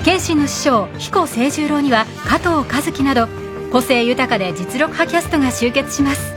[0.04, 3.28] 謙信の師匠彦清十郎には加藤和樹など
[3.72, 6.34] 個性豊かで実力派キャストが集結します。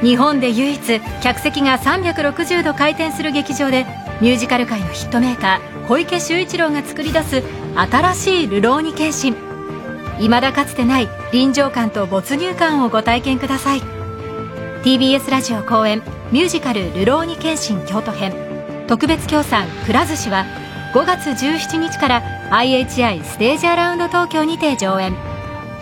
[0.00, 3.84] 日本で唯一客席が360度回転する劇場で
[4.20, 7.42] ミュージカル界のヒットメーカー小池秀一郎が作り出す
[7.74, 9.36] 新しい流浪に謙信
[10.18, 14.01] 未だかつてない臨場感と没入感をご体験ください。
[14.82, 16.02] TBS ラジオ公演
[16.32, 18.34] ミュージカル「流浪に剣心京都編」
[18.88, 20.44] 特別協賛くら寿司は
[20.92, 22.20] 5月17日から
[22.50, 25.14] IHI ステージアラウンド東京にて上演。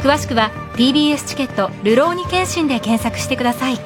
[0.02, 3.80] 詳しくは TBS チケット「るろうに剣心」で検索してください。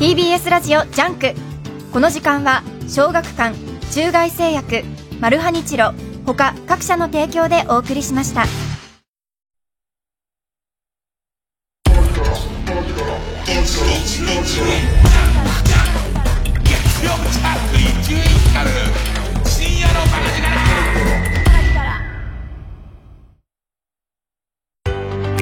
[0.00, 1.51] TBS ラジオジャンク
[1.92, 3.54] この時間は小学館
[3.92, 4.82] 中外製薬
[5.20, 5.92] マルハニチロ
[6.24, 8.44] 他各社の提供でお送りしました。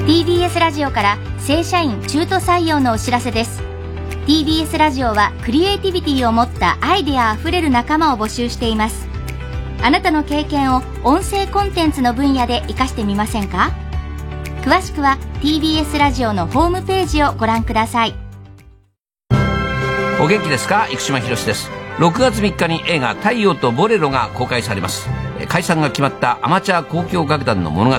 [0.05, 3.70] TBS ラジオから正社員中途採用のお知らせです。
[4.27, 9.07] TBS ラジオはクリエイティビティを持ったアイデアあふれる仲間を募集しています。
[9.81, 13.71] あなたの経験を音声コンテンツの分野で活かしてみませんか？
[14.61, 18.13] 詳しくは TBS ラジオのホームページをご覧ください。
[20.21, 20.87] お元気ですか？
[20.91, 21.67] 生島博です。
[21.97, 25.09] 6月3日に映画「太陽とボレロ」が公開されます。
[25.47, 27.97] 解散が決まったアマチュア交響楽団の物語。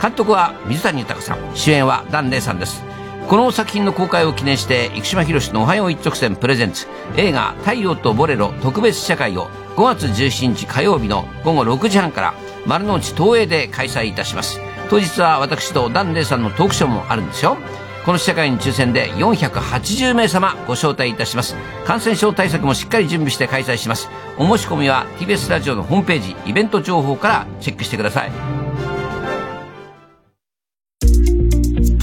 [0.00, 1.38] 監督は水谷豊さん。
[1.54, 2.84] 主演は檀れいさんです。
[3.28, 6.86] この作品の公開を記念して生島博の「おはよう一直線」プレゼンツ。
[7.16, 12.34] 映画「太陽とボレロ」特別試写会を5月17日火曜日の午後6時半から
[12.66, 14.60] 丸の内東映で開催いたします。
[14.90, 17.56] 当日は私と檀れいさんのトークショーもあるんですよ。
[18.04, 21.56] この試写会に抽選で480名様ご招待いたします。
[21.84, 24.08] 感染症対策もしっかり準備して開催します。
[24.38, 28.65] お申し込みは TBS ラジオのホームページイベント情報からチェックしてください。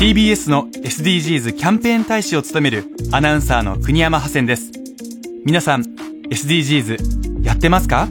[0.03, 2.83] TBS の SDGs キャンペーン大使を務める
[3.13, 4.69] アナウンサーの国山ハセンです。
[5.45, 5.83] 皆さん
[6.29, 8.09] SDGs やってますか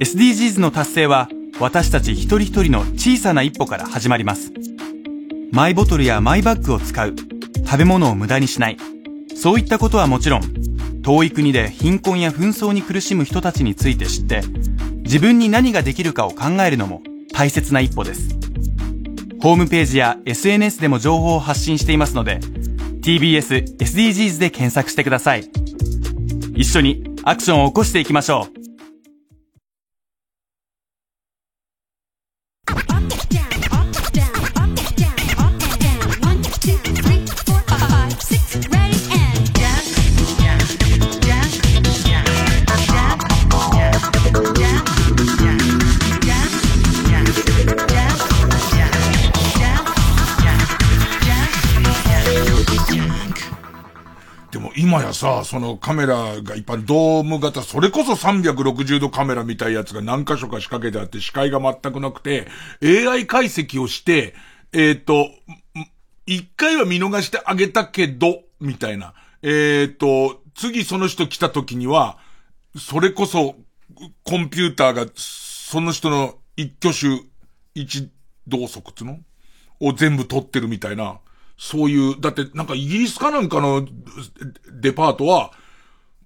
[0.00, 4.52] ？SDGs の達成は私たち一人一人の小さな一歩から始まります。
[5.52, 7.14] マイボトルやマイバッグを使う
[7.64, 8.76] 食べ物を無駄にしない。
[9.34, 10.42] そういったことはもちろん
[11.00, 14.42] 遠い国で貧困や紛争に苦しむ人たちについて知って
[14.96, 18.43] 自分に何ができるかを考えるのも大切な一歩です。
[19.44, 22.38] ホームページや SNS でも情報を発信していますので
[23.02, 25.44] TBS SDGs で検索してください。
[26.54, 28.63] 一緒にアクションを起こしていきましょう。
[54.94, 62.46] 今やさ、そのカメラが一般ドーム型、それこそ360度カメラみたいやつが何箇所か仕掛けてあって視界が全くなくて、
[62.80, 64.36] AI 解析をして、
[64.72, 65.30] えっ、と、
[66.26, 69.14] 一回は見逃してあげたけど、みたいな。
[69.42, 72.18] えっ、と、次その人来た時には、
[72.78, 73.56] それこそ、
[74.22, 77.26] コンピューターが、その人の一挙手、
[77.74, 78.12] 一
[78.46, 79.18] 動足つの？
[79.80, 81.18] を全部撮ってるみたいな。
[81.56, 83.86] そういう、だってなんかイギリスかなんかの
[84.72, 85.52] デパートは、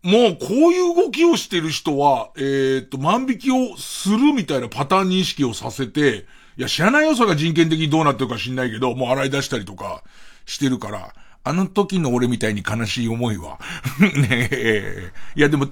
[0.02, 6.26] もうこういう動きをしてる人は、えっ、と、万引きをするみたいなパターン認識をさせて、
[6.56, 10.02] いや知らないよそれが人権的にどうなってるか知んないけど、もう洗い出したりとか
[10.46, 11.14] してるから、
[11.44, 13.58] あの時の俺みたいに悲しい思いは。
[14.00, 15.12] ねえ。
[15.34, 15.68] いやでも、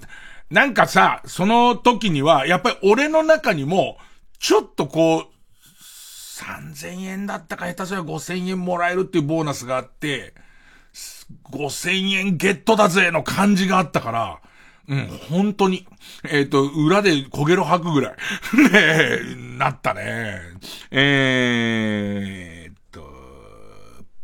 [0.50, 3.98] なんかさ、その時には、やっぱり俺の中にも、
[4.38, 5.35] ちょっとこう、
[6.36, 10.34] 3000円だったか下手すりゃ5000円もらえるっていうボーナスがあって、
[11.50, 14.40] 5000円ゲットだぜの感じがあったから、
[14.88, 15.86] うん、本当に、
[16.24, 18.12] えっ、ー、と、裏で焦げろ吐くぐらい、
[18.70, 19.20] ねえ、
[19.58, 20.40] なったね。
[20.90, 23.00] えー、っと、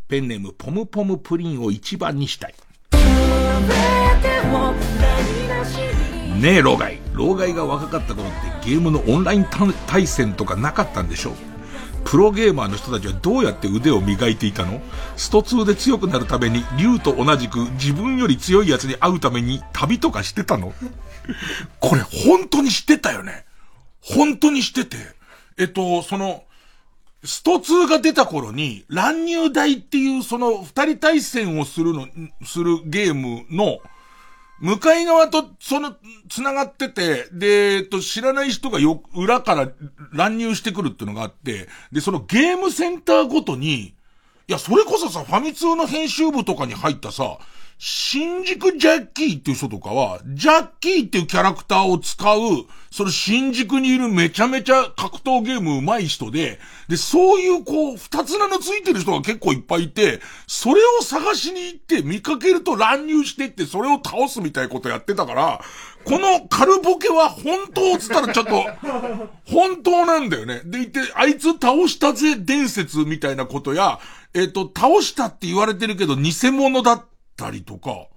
[0.07, 2.53] ペンネームポムポムプリンを一番にしたい。
[6.39, 6.99] ねえ、老害。
[7.13, 9.47] 老害が若かった頃ってゲームのオンライン
[9.87, 11.52] 対戦とかなかったんでしょう
[12.05, 14.81] プロゲーマーの人たちはどうやって腕を磨いていたの？
[15.17, 20.73] スト2で強くなるために、竜と同じく自分より強いやつに会うために旅とかしてたの？
[21.79, 23.45] これ本当にしてたよね。
[24.01, 24.97] 本当にしてて。
[25.57, 26.43] えっと、その、
[27.23, 32.07] スト2が出た頃に、乱入台っていうその二人対戦をするの、
[32.43, 33.79] するゲームの、
[34.63, 35.93] 向かい側と、その、
[36.29, 39.69] 繋がってて、で、えっと、知らない人がよ、裏から
[40.13, 43.93] 乱入してくるっていうのがあって、で、そのゲームセンターごとに、い
[44.47, 47.39] や、それこそさ、ファミ通の編集部とかに入ったさ、
[47.77, 52.39] 新宿ジャッキーっていう人とかは、ジャッキーっていうキャラクターを使う、
[52.91, 65.61] その新宿にいるめちゃめちゃ格闘ゲーム上手い人で、で、そういうこう、二つ名のついてる人が結構いっぱいいて、それを探しに行って見かけると乱入してってそれを倒すみたいなことやってたから、
[66.05, 68.63] このカルボケは本当つったらちょっと、
[69.45, 70.61] 本当なんだよね。
[70.65, 73.99] でいて、あいつ倒したぜ伝説みたいなことや、
[74.33, 77.05] えっ、と、倒したって言われてるけど偽物だっ
[77.35, 78.07] たりとか、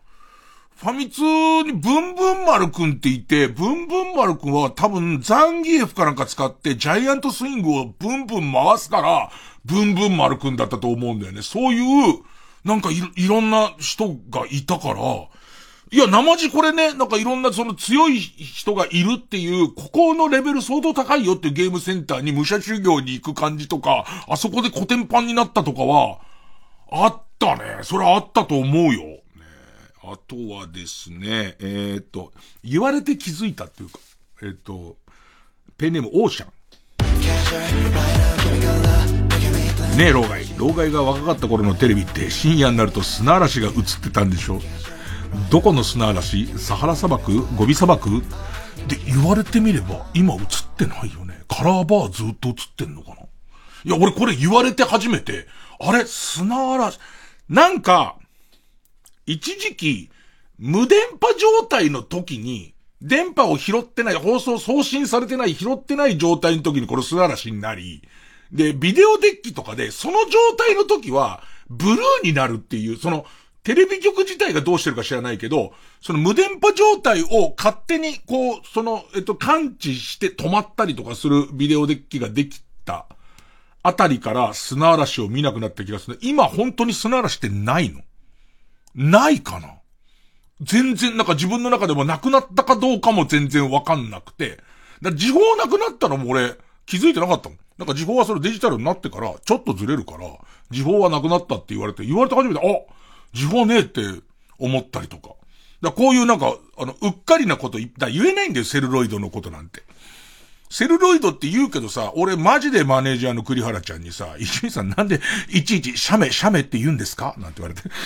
[0.76, 1.22] ファミ通
[1.62, 9.30] にブンブン丸くんっていて、ブンブン丸くんは多分ザンギエフかなんか使ってジャイアントスイングをブンブン回すから、
[9.64, 11.42] ブンブン丸くんだったと思うんだよね。
[11.42, 12.18] そういう、
[12.64, 15.28] なんかいろんな人がいたから、
[15.92, 26.18] いや、生地これね、なんかいろんなその強い人がいるっていう、ここのレベル相当高いよっていうゲームセンターに武者修行に行く感じとか、あそこで古典版になったとかは、
[26.90, 27.78] あったね。
[27.82, 29.02] それあったと思うよ。
[29.02, 29.22] ね、
[30.02, 32.32] あとはですね、えっ、と、
[32.62, 33.98] 言われて気づいたっていうか、
[34.42, 34.96] えっ、と、
[35.76, 36.48] ペンネームオーシャン。
[39.96, 40.44] ねえ、老害。
[40.58, 44.60] 老害が若かった頃のテレビって深夜になると砂嵐が映ってたんでしょ
[45.50, 46.46] どこの砂嵐？
[46.58, 47.46] サハラ砂漠？
[47.56, 48.22] ゴビ砂漠？
[48.88, 50.40] で言われてみれば、今映っ
[50.76, 51.42] てないよね。
[51.48, 53.16] カラーバーずっと映ってんのかな？
[53.84, 55.46] いや、俺これ言われて初めて、
[55.80, 56.04] あれ？
[56.04, 56.98] 砂嵐、
[57.48, 58.18] なんか、
[59.26, 60.10] 一時期、
[60.58, 68.02] 無電波状態の時に、電波を拾ってない、放送送信されてない、拾ってない状態の時にこれ砂嵐になり、
[68.50, 73.26] で、ビデオデッキとかで、その状態の時は、ブルーになるっていう、その、
[73.62, 83.06] テレビ局自体がどうしてるか知らないけど、その無電波状態を勝手にこう、その、えっと、感知して止まったりとかするビデオデッキができた。
[83.86, 86.18] あたりから砂嵐を見なくなった気がする。
[86.20, 88.00] 今本当に砂嵐ってないの？
[88.96, 89.74] ないかな？
[90.60, 94.58] 全然なんか自分の中でもなくなったかどうかも全然わかんなくて。
[95.02, 96.54] だ時報なくなったのも俺
[96.86, 97.58] 気づいてなかったもん。
[97.78, 100.26] なんか時報はそれデジタルになってからちょっとずれるから、
[100.70, 102.92] 時報はなくなったって言われて、言われて初めて、あ
[103.34, 104.00] 時報ねえって
[104.58, 105.34] 思ったりとか。
[105.82, 109.82] だかこういうなんか、あの、うっかりなこと言った言えないんだよ、セルロイドのことなんて。
[110.68, 117.34] セルロイドって言うけどさ、俺マジでマネージャーの栗原ちゃんにさ、 石井さんなんでいちいちシャメ、シャメって言うんですか？
[117.38, 117.88] なんて言われて。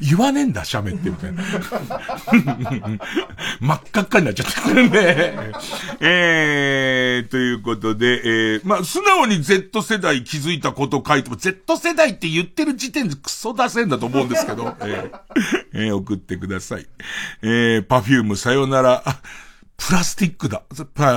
[0.00, 1.42] 言わねえんだ、シャメって、みたいな。
[3.60, 5.52] 真っ赤っかになっちゃってくるね。
[6.00, 15.10] えー、ということで、えー、まあ、素直に Z 世代気づいたこと書いても、Z 世代って言ってる時点でクソ出せんだと思うんですけど、えー、
[15.74, 16.86] えー、送ってください。
[17.42, 19.04] えー、パフュームさよなら。
[19.86, 20.62] プラスティックだ。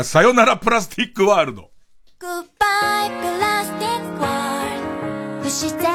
[0.03, 1.71] さよならプラスティックワールド。
[2.19, 5.94] Goodbye, プラスティックワールド。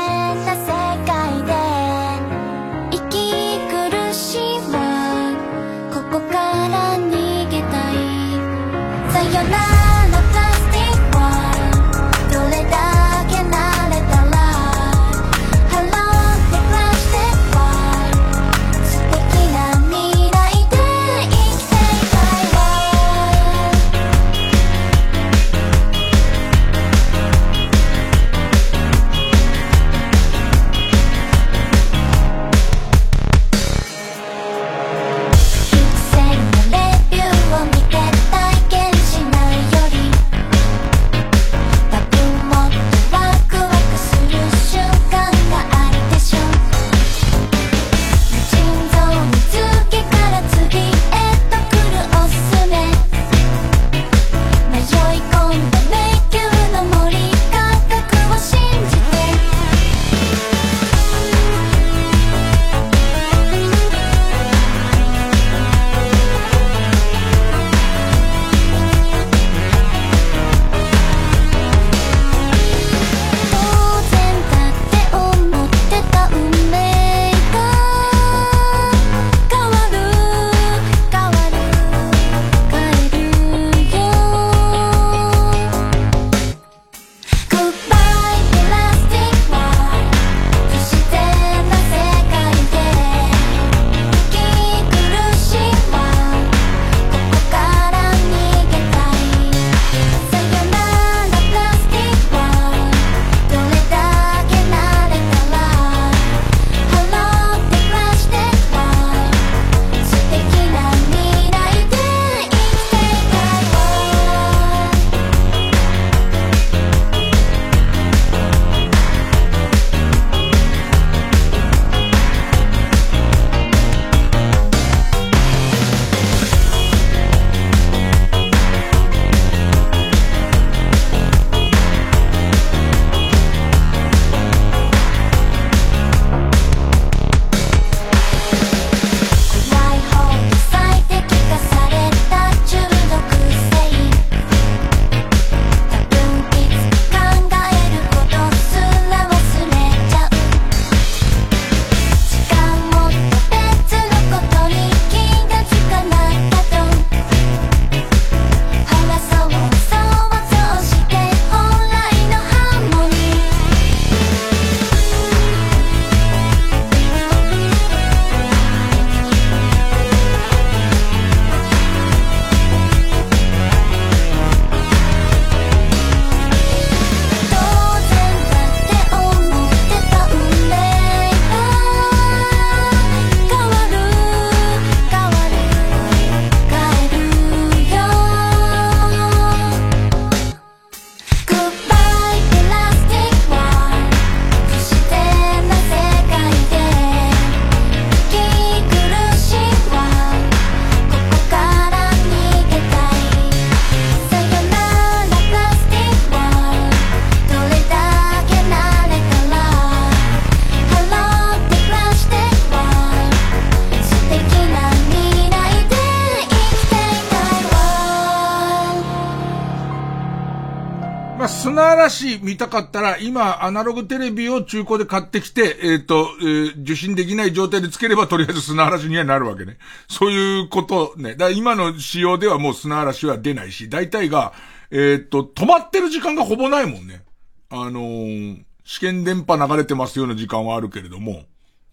[222.60, 229.78] たかったら、今、アナログテレビを中古で買ってきて、えっ、ー、と、えー、受信できない状態でつければ、とりあえず砂嵐にはなるわけね。
[230.08, 231.32] そういうことね。
[231.32, 234.52] だから今の仕様ではもう砂嵐は出ないし、大体が、
[234.90, 237.24] えっ、ー、と、止まってる時間がほぼないもんね。
[237.70, 241.46] あのー、試験電波流れてますような時間はあるけれども。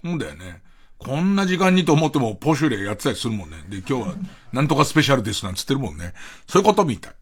[0.04, 0.62] そうだよね。
[0.98, 3.58] こんな時間にと思っても、ポシュレやってたりするもんね。
[3.70, 4.16] で、今日は、
[4.52, 6.14] なんとかスペシャルですなんつってるもんね。
[6.48, 7.14] そういうことみたい。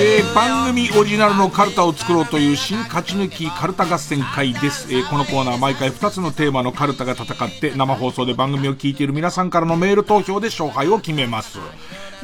[0.00, 11.58] えー、番組オリジナルのカルタを作ろうという新勝ち抜きカルタ合戦会です、えー、このコーナー毎回2つのテーマのカルタが戦って生放送で番組を聞いている皆さんからのメール投票で勝敗を決めます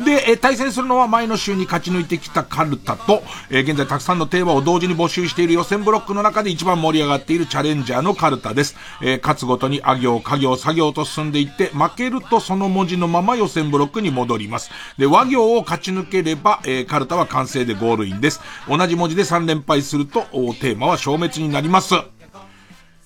[0.04, 8.76] で、えー、対戦するのは前の週に勝ち抜いてきたカルタと、え、現在たくさんのテーマを同時に募集している予選ブロックの中で一番盛り上がっているチャレンジャーのカルタです。
[9.02, 14.70] え、勝つごとにあ行、家行、作業と進んでいって、負けるとその文字のまま予選ブロックに戻ります。
[14.98, 18.40] で、和行を勝ち抜ければ、えー、カルタは完成でゴールインです。
[18.68, 21.94] 同じ文字で3連敗すると、テーマは消滅になります。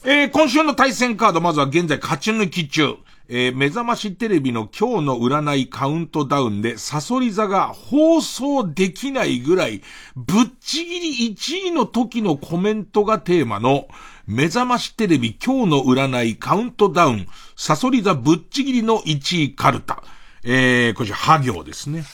[0.04, 2.96] えー、今週の対戦カード、まずは現在勝ち抜き中。
[3.28, 9.80] えー、目覚ましテレビの今日の占いカウントダウンで、サソリ座が放送できないぐらい、
[10.16, 13.86] ぶっちぎり1位の時のコメントがテーマの、
[14.26, 17.26] 目覚ましテレビ今日の占いカウントダウン、
[17.56, 20.02] サソリ座ぶっちぎりの1位カルタ。
[20.44, 22.04] えー、こちら、ハ行ですね。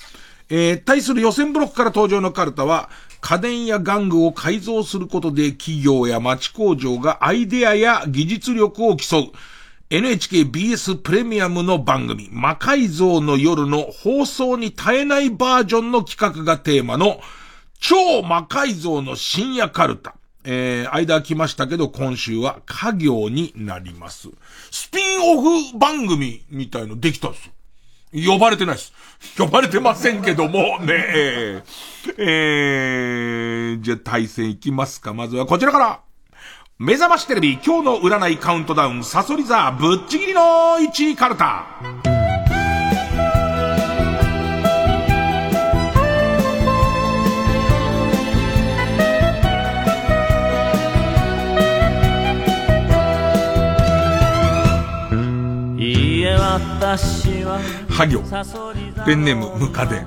[0.51, 9.23] えー、対する予選ブロックから登場のカルタは、家電や玩具を改造することで企業や町工場がアイデアや技術力を競う。
[9.91, 17.21] NHKBS プレミアムの番組、魔改造の夜の放送に耐えないバージョンの企画がテーマの、
[17.81, 20.15] 超魔改造の深夜カルタ。
[20.45, 24.29] えー、間来ましたけど、今週は家業になります。
[24.71, 27.53] スピンオフ番組みたいのできたんですよ。
[28.13, 28.93] 呼ばれてないです。
[29.37, 35.13] 呼ばれてませんけども、ねえー、えー、じゃあ対戦いきますか。
[35.15, 36.01] まずはこちらから。
[36.79, 40.41] 目覚ましテレビ今日の占いカウントダウンサソリ座ぶっちぎりの
[40.79, 42.18] 1位カルタ。
[57.89, 58.21] は行。
[59.05, 60.07] ペンネームムカデン。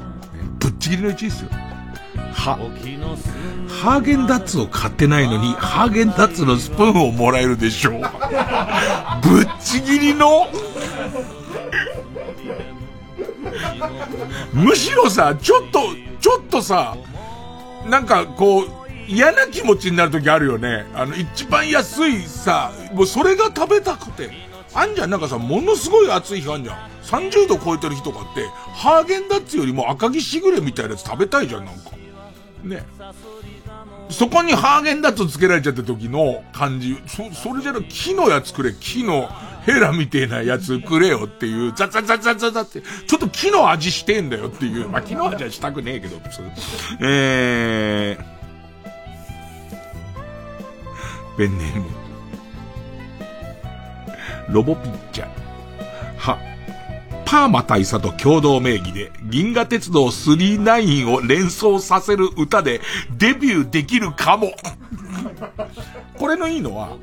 [0.59, 1.49] ぶっちぎりの1位ですよ。
[2.33, 2.57] は、
[3.69, 7.93] ハーゲンダッツを買ってないのに、ハーゲンダッツのスプーンをもらえるでしょう。
[9.23, 10.47] ぶっちぎりの？
[14.53, 15.79] むしろさ、ちょっと、
[16.19, 16.97] ちょっとさ、
[17.89, 18.67] なんかこう、
[19.07, 20.85] 嫌な気持ちになる時あるよね。
[20.93, 24.50] あの、一番安いさ、もうそれが食べたくて。
[24.73, 26.77] あんじゃん、なんかさ、ものすごい暑い日あんじゃん。
[27.03, 31.91] 30度超えてる日とかって、ハーゲンダッツよりも赤木しぐれみたいなやつ食べたいじゃん、なんか。
[32.63, 32.83] ね。
[34.09, 39.29] そこにハーゲンダッツつけられちゃった時の感じ、そ、それじゃな木のやつくれ、木の
[39.65, 46.17] ヘラみてえなやつくれよっていう、ザザザザザザって、ちょっと木の味してんだよっていう、まあ、木の味はしたくねえけど、
[47.01, 52.00] えー、ペンネーム。
[54.49, 55.29] ロボピッチャー。
[56.17, 56.37] は、
[57.25, 62.81] パーマ大佐と共同名義で、銀河鉄道39を連想させる歌で
[63.17, 64.51] デビューできるかも。
[66.17, 66.97] これのいいのは、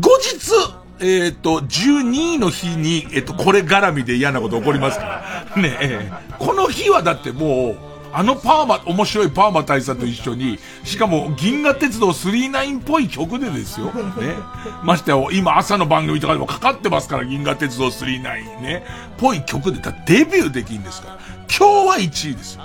[0.00, 0.52] 後日、
[1.00, 5.22] えっ、ー、と、12位の日に、えっ、ー、と、これ絡みで嫌なこと起こりますか
[5.56, 5.62] ら。
[5.62, 7.76] ねえ、この日はだってもう、
[8.12, 13.86] あのパーマ、面白いパーマ大佐と一緒に、しかも銀河鉄道39っぽい曲でですよ。
[13.86, 14.34] ね。
[14.82, 18.84] ましてや、今朝の番組とかでもかかってますから、銀河鉄道39ね。
[19.18, 21.18] ぽい曲で、デビューできんですから。
[21.58, 22.62] 今日は1位ですよ。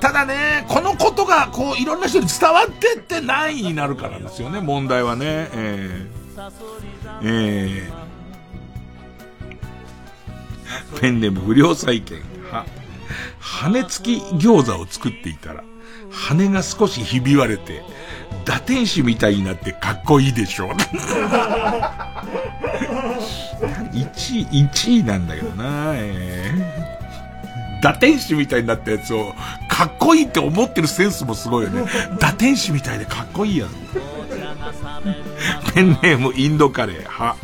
[0.00, 5.48] ただね、このことが、こう、いろんな人に伝わってって何位になるからですよね、問題はね。
[5.52, 6.50] えー、
[7.22, 12.22] えー、ペンネーム不良債権。
[12.50, 12.64] は。
[13.38, 15.64] 羽付き餃子を作っていたら、
[16.10, 17.82] 羽が少しひび割れて、
[18.44, 20.70] 打天使みたいになってかっこいいでしょ。
[23.92, 29.34] 1位、1位なんだけどな、えー、打天使みたいになったやつを、
[29.68, 31.84] かっこいいって思ってるセンスもすごいよね。
[32.18, 33.70] 打天使みたいでかっこいいやつ。
[35.74, 37.36] ペンネームインドカレー、は。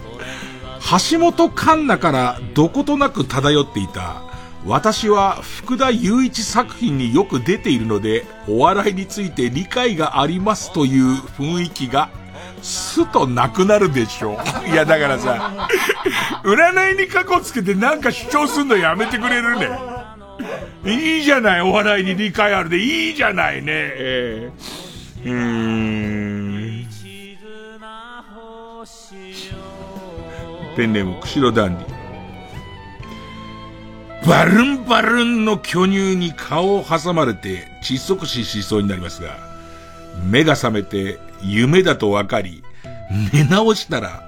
[1.10, 4.22] 橋本環奈からどことなく漂っていた
[4.66, 12.10] 私は福田雄一作品によく出ているので、お笑いについて理解がありますという雰囲気が、
[12.62, 14.38] すとなくなるでしょう。
[14.68, 15.68] いや、だからさ、
[16.43, 19.68] 占いに過去つけてなんか主張すんのやめてくれるね。
[20.84, 23.72] いいじゃない、お笑いに理解あるで、いいじゃないね。
[23.72, 26.86] えー、うーん。
[30.76, 31.95] ペンネーム、釧路ダンディ。
[34.26, 39.36] バルンバルンの巨乳に顔を挟まれて窒息死しそうになりますが、
[40.28, 42.64] 目が覚めて夢だと分かり、
[43.32, 44.24] 寝直したら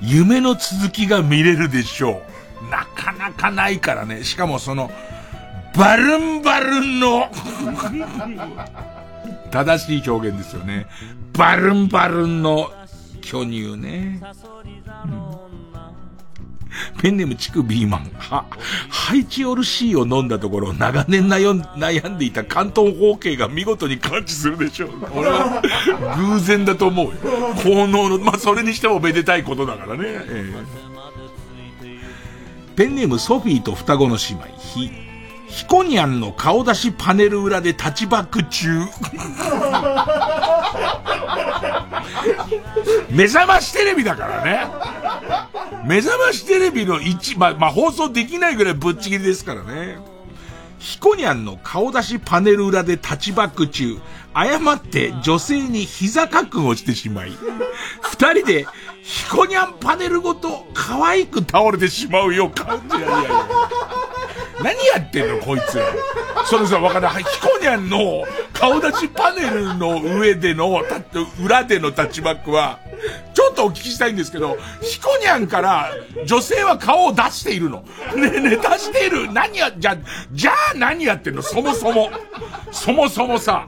[0.00, 2.22] 夢の続きが見れるでしょ
[2.66, 2.70] う。
[2.70, 4.24] なかなかないからね。
[4.24, 4.90] しかもその、
[5.76, 7.30] バルンバルンの
[9.52, 10.86] 正しい表現ですよね。
[11.34, 12.70] バルンバルンの
[13.20, 14.18] 巨乳ね。
[15.04, 15.45] うん
[17.00, 18.10] ペンネームチクビーマン。
[18.18, 18.44] は、
[18.88, 24.90] ハイチオルシーを飲んだところ、長年悩んでいた関東方形が見事に感知するでしょう。
[24.90, 25.62] これは、
[26.16, 27.12] 偶然だと思うよ。
[27.62, 30.04] 効能の、まあ、それにしてもめでたいことだからね。
[30.04, 35.05] えー、ペンネームソフィーと双子の姉妹。
[35.48, 38.80] ヒコニャンの顔出しパネル裏でタッチバック中。
[43.10, 44.66] 目覚ましテレビだからね。
[45.86, 49.98] 目覚ましテレビの一、ま、まあ、放送できないぐらいぶっちぎりですからね。
[50.78, 53.98] ヒコニャンの顔出しパネル裏でタッチバック中、
[54.34, 57.32] 誤って女性に膝かくをしてしまい、
[58.02, 58.66] 二人で
[59.02, 62.96] ヒコニャンパネルごと可愛く倒れてしまうよ、感じ。
[62.98, 64.05] いやいやいや。
[64.62, 65.78] 何やってんの、こいつ。
[66.46, 67.24] そのさ、わかんない。
[67.24, 70.82] ヒコニャンの顔出しパネルの上での、
[71.42, 72.78] 裏でのタッチバックは、
[73.34, 75.90] ちょっとお聞きしたいんですけど、ヒコニャンから
[76.24, 77.84] 女性は顔を出しているの。
[78.16, 79.32] ねえねえ、出している。
[79.32, 79.96] 何や、じゃ、
[80.32, 81.42] じゃあ何やってんの？
[81.42, 82.10] そもそも。
[82.72, 83.66] そもそもさ。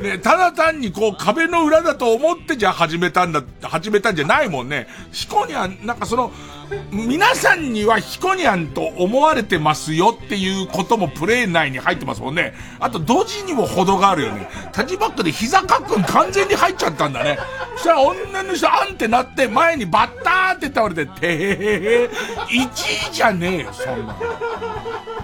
[0.00, 4.86] ね、ただ単にこう壁の裏だと思ってじゃあ始めたんだ、始めたんじゃないもんね。
[5.12, 6.32] ヒコニャン、なんかその、
[6.90, 12.54] 皆さんにはヒコニャンと思われてますよっていうこともプレー内に入ってますもんね。
[12.78, 14.48] あと、ドジにも程があるよね。
[14.72, 17.38] タジバックで膝かっくん完全に入っちゃったんだね。
[17.76, 21.36] そしたら女の人あんってなって前にバッターって倒れて、てへへ
[22.04, 22.08] へ、
[22.48, 24.16] 1位じゃねえよ、そんな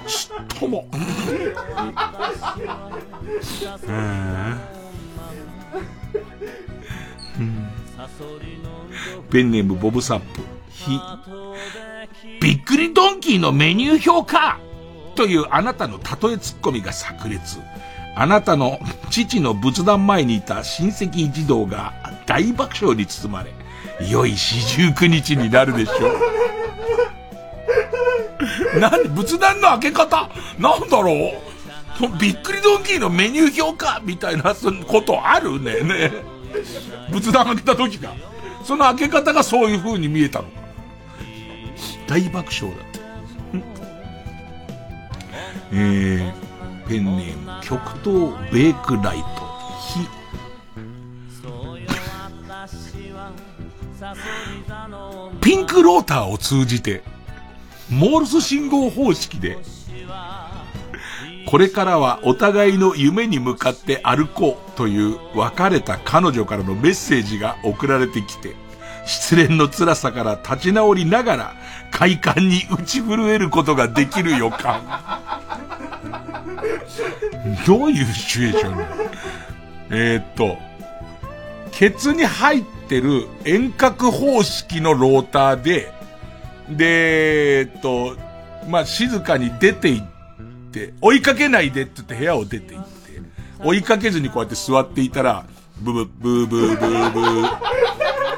[0.07, 0.87] ちっとも。
[7.39, 7.71] うん。
[9.31, 10.41] ペンネームボブサップ。
[10.71, 10.99] ひ。
[12.41, 14.59] びっくりドンキーのメニュー表か
[15.15, 16.05] というあなたの例
[16.35, 17.59] えツッコミが炸裂。
[18.15, 18.79] あなたの
[19.11, 21.93] 父の仏壇前にいた親戚児童が
[22.27, 23.53] 大爆笑に包まれ、
[24.09, 26.17] 良い四十九日になるでしょう。
[28.81, 30.31] 何仏壇の開け方？
[30.59, 31.56] なんだろう？
[32.21, 34.55] びっくりドンキーのメニュー表かみたいな
[34.87, 36.13] ことあるねね。
[37.11, 38.15] 仏壇開けた時か。
[38.65, 40.51] その開け方がそういう風に見えたのか。
[42.07, 43.01] 大爆笑だった。
[45.73, 49.25] えー、ペンネーム、極東ベイクライト、
[49.81, 50.07] 火。
[55.41, 57.03] ピンクローターを通じて、
[57.91, 59.59] モールス信号方式で
[61.47, 68.57] これからはお互いの夢に向かって歩こうという別れた彼女からのメッセージが送られてきて、
[69.07, 71.55] 失恋の辛さから立ち直りながら
[71.93, 74.83] 快感に打ち震えることができる予感。
[77.65, 78.87] どういうシチュエーション？
[79.91, 80.59] えー、っと、
[81.71, 85.93] ケツに入ってる遠隔方式のローターで、
[86.69, 88.17] で、えー、っと、
[88.69, 90.16] まあ、静かに出ていって、
[91.01, 93.21] 追いかけないでって言って部屋を出て行って、
[93.65, 95.47] 追いかけずにこうやって座っていたら、
[95.79, 97.61] ブブ、ブーブーブーブー、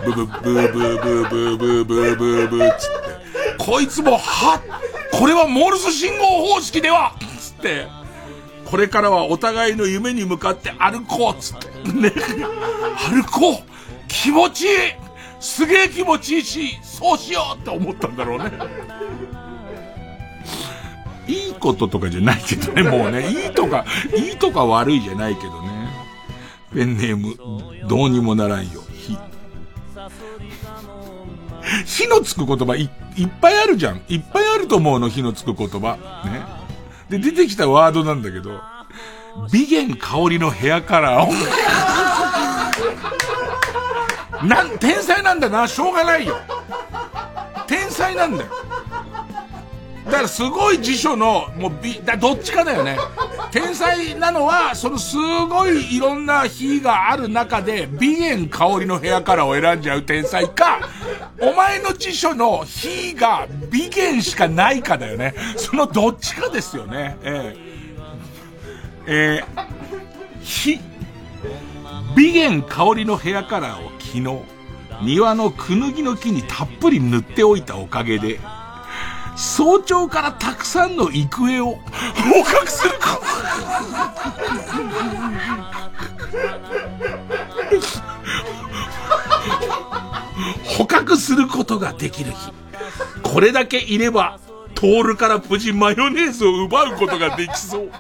[0.04, 4.60] ブブ、ブーブーブーブーブーブーブーブーつって、こいつも、は
[5.12, 6.24] これはモールス信号
[6.54, 7.86] 方式ではつって、
[8.64, 11.68] これからはお互いの夢に向かって歩こうつって。
[11.92, 12.12] ね。
[13.10, 13.62] 歩こう
[14.08, 14.70] 気持ちいい
[15.40, 18.52] すげえ気持ちいいし、そうしようって思ったんだろうね。
[21.28, 23.28] いいこととかじゃないけどね、 もうね。
[23.28, 23.84] いいとか、
[24.16, 25.68] いいとか悪いじゃないけどね。
[26.74, 27.36] ペンネーム、
[27.86, 28.82] どうにもならんよ。
[28.92, 29.16] 火。
[31.84, 34.00] 火のつく言葉いいっぱいあるじゃん。
[34.08, 35.96] いっぱいあると思うの、火のつく言葉。
[36.24, 36.46] ね。
[37.10, 38.60] で、出てきたワードなんだけど、
[39.52, 41.32] 美源香りのヘアカラーを
[44.46, 46.36] なん、天才なんだな、しょうがないよ。
[47.66, 48.50] 天才なんだよ。
[50.08, 52.96] だからすごい辞書の、もう美、だどっちかだよね。
[53.50, 60.80] 天才なのは、そのすごいいろんな日がある中で、美源香りのヘアカラーを選んじゃう天才か、
[61.40, 65.34] お前の辞書の日が美源しかないかだよね。
[65.56, 67.16] そのどっちかですよね。
[67.22, 67.68] えー、
[69.06, 69.66] えー、
[70.40, 70.80] 日、
[72.16, 74.58] 美源香りのヘアカラーを昨日、
[75.02, 78.40] 庭のクヌギの木にたっぷり塗っておいたおかげで、
[79.38, 81.76] 早朝からたくさんの行方を
[82.34, 83.20] 捕獲するか。
[90.64, 92.52] 捕獲することができる日。
[93.22, 94.40] これだけいれば、
[94.74, 97.90] トールから無事マヨネーズを奪うことができそう。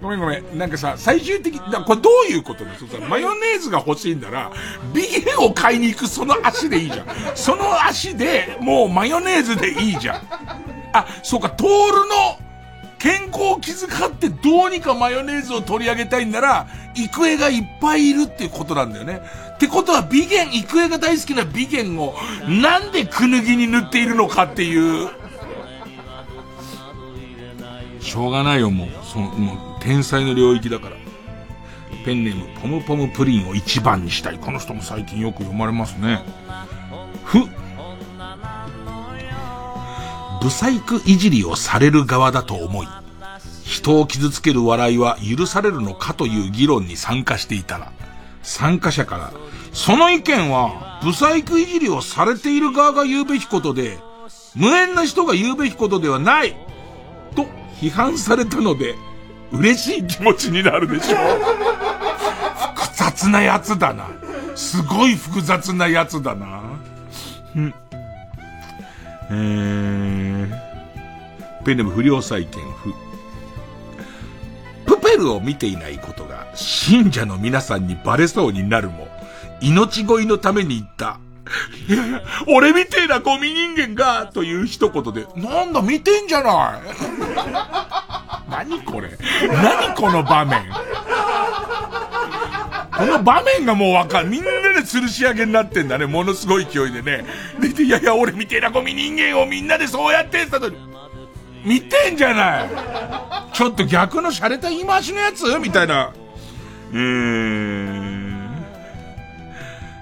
[0.00, 0.58] ごめんごめん。
[0.58, 3.06] なんかさ、最終的に、これどういうことですか？
[3.06, 4.50] マヨネーズが欲しいんだら、
[4.94, 7.06] ビゲを買いに行くその足でいいじゃん。
[7.34, 10.22] その足で、もうマヨネーズでいいじゃん。
[10.94, 12.38] あ、そうか、トールの
[12.98, 19.20] 健康を気遣ってどうにかマヨネーズを取り上げたいんなら、育英がいっぱいいるっていうことなんだよね。
[19.54, 22.14] ってことは、ビゲン、育英が大好きなビゲンを、
[22.48, 25.10] なんでクヌギに塗っているのかっていう、
[28.00, 28.88] しょうがないよ、もう。
[29.04, 30.96] そ、もう、天才の領域だから。
[32.04, 34.38] ペンネーム、ポムポムプリンを一番にしたい。
[34.38, 36.22] この人も最近よく読まれますね。
[37.24, 37.40] ふ。
[40.42, 42.88] ブサイクいじりをされる側だと思い、
[43.64, 47.92] 人を傷つける笑いは許されるのかという議論に参加していたら、
[48.42, 49.32] 参加者から、
[49.72, 53.98] その意見は、ブサイクいじりをされている側が言うべきことで、
[54.54, 56.56] 無縁な人が言うべきことではない
[57.36, 57.46] と
[57.80, 58.96] 批判されたので、
[59.52, 61.16] 嬉しい気持ちになるでしょ
[62.74, 64.08] 複雑なやつだな。
[64.54, 66.46] すごい複雑なやつだな。
[67.58, 67.74] ん。
[69.30, 70.50] えー、
[71.64, 72.92] ペンネム不良債権不。
[74.86, 79.08] プペルを見ていないことが信者の皆さんにバレそうになるも、
[79.60, 81.18] 命乞いのために言った。
[81.88, 88.09] いやいや、俺みてえなゴミ人間が、という一言で、なんだ見てんじゃない
[88.50, 89.10] 何これ？
[89.48, 90.62] 何この場面？
[92.92, 94.28] この場面がもうわかる。
[94.28, 96.04] みんなで吊るし上げになってんだね。
[96.06, 97.24] ものすごい勢いでね。
[97.58, 100.70] で、いやいや、俺みてえなゴミ人間をみんなでそうやってったと、
[101.64, 102.70] 見てんじゃない
[103.54, 105.44] ちょっと逆の洒落た言い回しのやつ？
[105.58, 106.12] みたいな。
[106.92, 108.50] うん。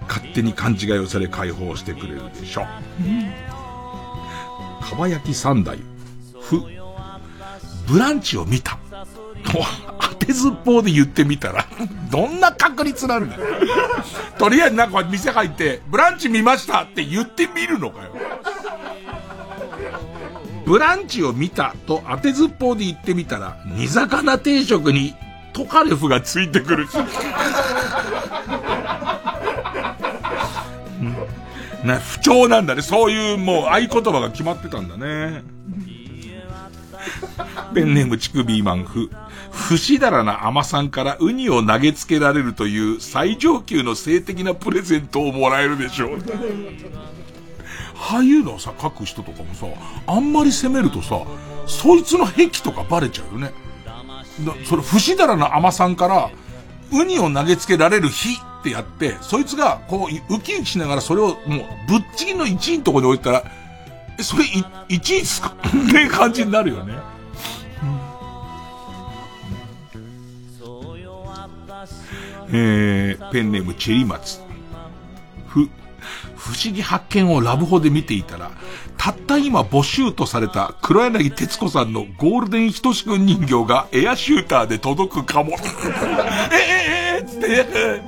[0.08, 2.62] 勝手に勘違いをされ解放してくれるでしょ。
[4.80, 5.78] かば焼き三代。
[6.40, 6.77] ふ。
[7.88, 8.78] ブランチを見た。
[9.44, 9.64] と、
[10.00, 11.66] 当てずっぽうで言ってみたら、
[12.10, 13.42] どんな確率なんだよ。
[14.38, 18.12] とりあえずなんか店入って、ブランチ見ましたって言ってみるのかよ。
[20.66, 25.14] ブランチを見たと当てずっぽうで言ってみたら、煮魚定食に
[25.54, 26.90] トカレフがついてくるし。
[31.84, 32.82] な、不調なんだね。
[32.82, 35.42] そういうもう合言葉が決まってたんだね。
[37.74, 39.10] ペンネームチクビーマンフ。
[39.50, 46.18] 不死だらな甘さんからウニを投げつけられるという最上級の性的なプレゼントをもらえるでしょう。
[48.10, 49.66] ああいうのをさ、書く人とかもさ、
[50.06, 51.20] あんまり責めるとさ、
[51.66, 53.52] そいつの癖とかバレちゃうよね。
[54.64, 56.30] それ、不死だらな甘さんから、
[56.92, 61.38] ウニを投げつけられる日ってやって、そいつが、こう、ウキウキしながらそれを、もう、
[61.88, 63.44] ぶっちぎりの1位のとこに置いたら、
[64.20, 64.48] それ、い、
[64.88, 65.54] 1位ですか？
[65.66, 66.94] って感じになるよね。
[67.82, 67.98] うん
[72.50, 74.40] えー、ペンネームチェリマツ。
[75.46, 75.68] ふ、
[76.36, 78.50] 不思議発見をラブホで見ていたら、
[78.96, 85.52] たった今募集とされた黒柳徹子さんのゴールデンひとしくん人形がエアシューターで届くかも。
[86.52, 88.02] ええええつって、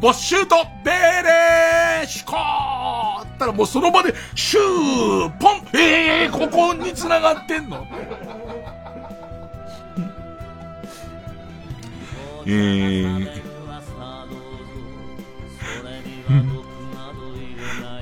[0.00, 2.73] ボッシュートベーレーシコー
[3.22, 7.86] ったらもうその場でシューポンええー、ここに繋がってんの？
[12.46, 13.26] えー、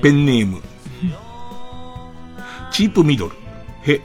[0.01, 0.61] ペンネーム。
[2.71, 3.35] チープミドル。
[3.85, 4.01] へ、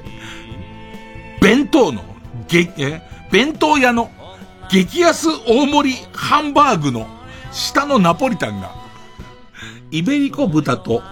[1.40, 2.02] 弁当の、
[2.48, 3.02] げ、え、
[3.32, 4.10] 弁当屋の
[4.70, 7.08] 激安大盛りハンバーグの
[7.50, 8.70] 下のナポリタンが、
[9.90, 11.02] イベリコ豚と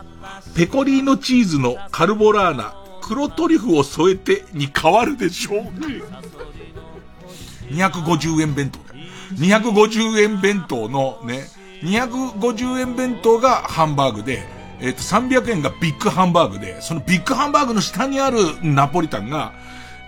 [0.55, 5.65] ペコリーノチーズのカルボラーナ、黒トリュフを添えてに変わるでしょう。
[7.73, 8.87] 250円弁当
[9.35, 11.47] 250円弁当のね、
[11.83, 14.45] 250円弁当がハンバーグで、
[14.81, 19.53] えっ、ー、と、300円がビッグハンバーグで、そのビッグハンバーグの下にあるナポリタンが、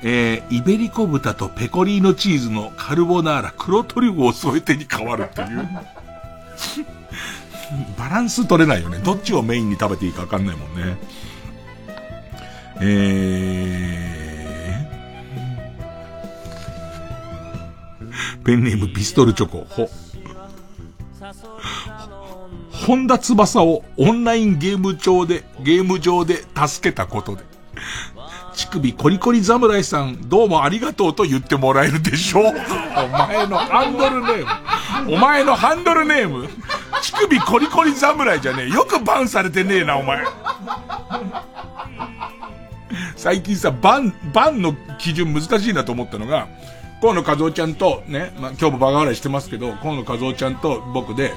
[0.03, 5.69] えー、イベリコ豚とペコリーノチーズのカルボナーラ黒トリュフを添えてに変わるっていう。
[7.99, 8.99] バランス取れないよね。
[8.99, 10.97] どっちをメインに食べていいかわかんないもんね。
[12.81, 19.91] えー、ペンネームピストルチョコ、ほ。
[22.73, 27.43] 本田翼をオンラインゲーム上で、ゲーム上で助けたことで、
[28.59, 32.45] 乳首コリコリ侍さん、どうもありがとうと言ってもらえるでしょう。
[32.51, 35.15] お前のハンドルネーム。
[35.15, 36.49] お前のハンドルネーム。
[37.01, 38.69] 乳首コリコリ侍じゃねえ。
[38.69, 40.25] よくバンされてねえな、お前。
[43.15, 46.49] 最近さ、バン、バンの基準難しいなと思ったのが、
[47.01, 51.33] 河野和夫ちゃんとね、まあ、今日もバカ笑いしてますけど、河野和夫ちゃんと僕で、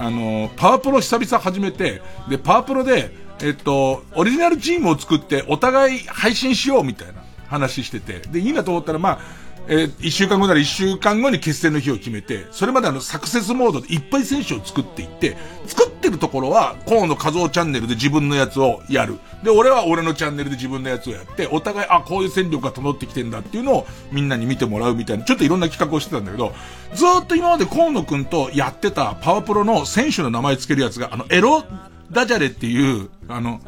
[0.00, 7.14] あの、パワプロ久々始めて、で、パワプロで、えっと、オリジナルチームを作ってお互い配信しようみたいな
[7.48, 9.18] 話してて、で、いいなと思ったら、まあ、
[9.66, 15.36] えー、一週間後なら一週間後に決戦の日を決めて、それまであの、サクセスモードでいっぱい選手を作っていって、
[15.66, 19.18] 作ってるところは、河野和夫チャンネルで自分のやつをやる。
[19.42, 26.52] で、俺は俺のチャンネルで自分のやつをやって、お互い、あ、こういう戦力が整ってきてんだっていうのをみんなに見てもらうみたいな、ちょっといろんな企画をしてたんだけど、
[26.94, 31.64] ずっと今まで河野くんとやってたパワプロの選手の名前つけるやつが、あの、エロ
[32.10, 33.60] ダジャレっていう、あの、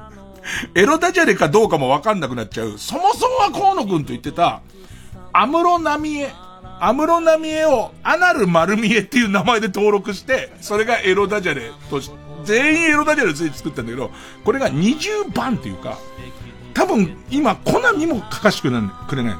[0.74, 2.74] エロダジャレかどうかもわかんなくなっちゃう。
[2.78, 4.60] そもそもは河野くんと言ってた、
[5.32, 6.32] アムロナミエ、
[6.80, 12.10] アムロナミエをアナルマルミエっていう名前で登録して、それがエロダジャレとし、
[12.44, 14.10] 全員エロダジャレついて作ったんだけど、
[14.44, 15.98] これが20番っていうか、
[16.74, 19.38] 多分今コナミも書かしてくれないの。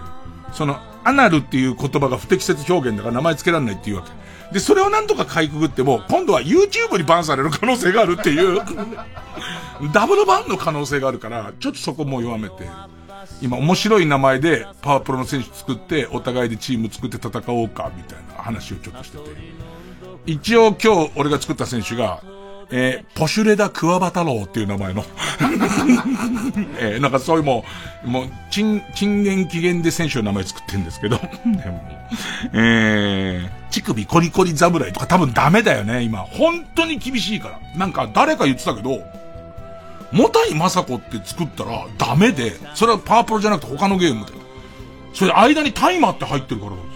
[0.53, 4.11] その、アナルっていう言葉が不適切表現だから名前つけられないっていうわけ。
[4.53, 8.61] で、それをなんとかかいくぐっても、今度は YouTube にバンされる可能性があるっていう
[9.93, 12.69] ダブルバンの可能性があるから、ちょっとそこも弱めて。
[13.41, 19.25] 今面白い名前でパワープロの選手作って、お互いでチーム作って戦おうか、みたいな話をちょっとしてて。
[20.27, 22.23] 一応今日俺が作った選手が、
[22.71, 25.05] えー、ポシュレダクワバタロウっていう名前の
[26.81, 27.65] えー、なんかそういうも
[28.05, 31.21] う、もう、賃、賃元期限で選手の名前作ってるんですけど
[32.53, 36.21] えー、乳首コリコリ侍とか多分ダメだよね、今。
[36.21, 37.59] 本当に厳しいから。
[37.77, 39.03] なんか誰か言ってたけど、
[40.13, 44.33] もたいまさこって作ったらダメで、それはパワープロじゃなくて他のゲームで。
[45.15, 46.94] それ間にタイマーって入ってるからなんで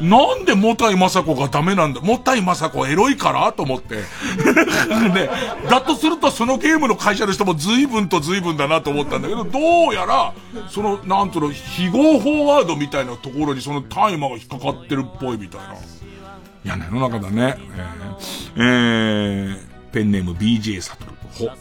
[0.00, 2.00] なんでもたいまさこがダメなんだ？
[2.00, 3.52] もたいまさこエロいから？
[3.52, 3.96] と思って。
[5.14, 5.30] ね、
[5.70, 10.32] だとするとそのゲームの会社の人も随分と随分だなと思ったんだけど、どうやら、
[10.68, 15.74] その、なんとの、非合法ワードみたいなところにそのタイマーが引っかかってるっぽいみたいな。
[16.64, 17.56] 嫌な世の中だね。
[18.56, 19.58] えー、えー、
[19.92, 21.12] ペンネーム BJ サトル。
[21.48, 21.54] ほ。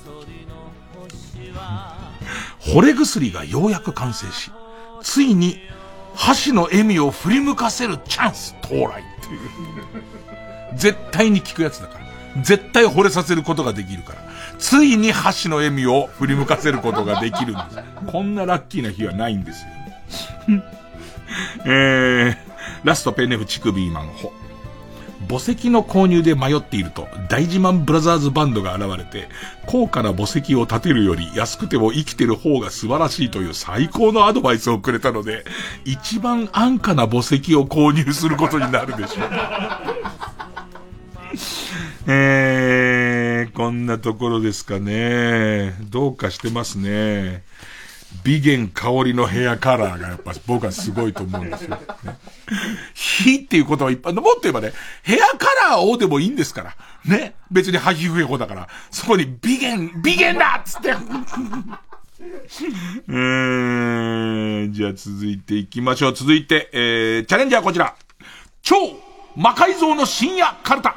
[2.80, 4.52] 惚れ薬がようやく完成し、
[5.03, 5.60] ついに、
[6.16, 9.40] 箸の笑みを振り向かせるチャンス到来っていう。
[10.76, 12.06] 絶対に聞くやつだから。
[12.44, 14.20] 絶対惚れさせることができるから。
[14.58, 17.80] ついに箸の笑みを振り向かせることができるんです。
[18.08, 20.64] こんなラッキーな日はないんですよ。
[21.66, 22.38] えー、
[22.84, 24.32] ラストペンネフチクビーマンホ。
[25.27, 29.27] 墓石の購入で迷っていると、大自慢ブラザーズバンドが現れて、
[29.65, 35.43] 高価な墓石を建てるより安くても生きてる方が素晴らしいという最高のアドバイスをくれたので、
[35.84, 39.30] 一番安価な墓石を購入することになるでしょう。
[42.07, 45.73] えー、こんなところですかね。
[45.89, 47.41] どうかしてますね。
[48.24, 51.70] 美源香りのヘアカラーがやっぱ僕はすごいと思うんですよ。
[51.70, 51.78] ね、
[52.94, 54.74] 火っていうことはいっぱい、もっと言えばね、
[55.04, 56.76] ヘアカラーをでもいいんですから。
[57.06, 57.36] ね。
[57.52, 58.68] 別にハヒフエコだから。
[58.92, 60.96] そこに美源、美源だっつって。
[63.10, 66.14] えー、じゃあ続いていきましょう。
[66.14, 67.96] 続いて、えー、チャレンジャーこちら。
[68.62, 68.76] 超
[69.36, 70.96] 魔改造の深夜カルタ。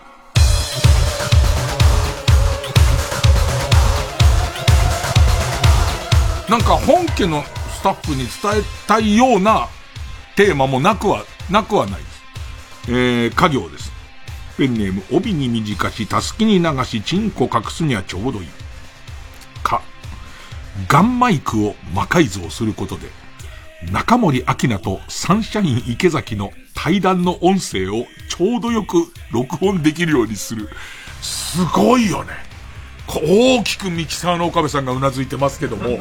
[6.49, 9.69] なんか本家のスタッフに伝えたいような
[10.35, 12.23] テーマもなくは、なくはないです。
[12.89, 13.93] えー、家業です。
[14.57, 18.49] ペンネーム、帯に短し、たすきに流し、チンコ隠すにはちょうどいい。
[19.63, 19.83] か、
[20.89, 23.09] ガンマイクを魔改造することで、
[23.93, 30.71] 中森明菜とサンシャイン池崎の対談の音声をちょうどよく録音できるようにする。
[31.21, 32.48] すごいよね。
[33.17, 35.99] 大きくミキサーの岡部さんが頷いてますけども、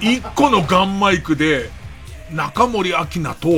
[0.00, 1.70] 一個のガンマイクで、
[2.32, 3.48] 中森明菜と、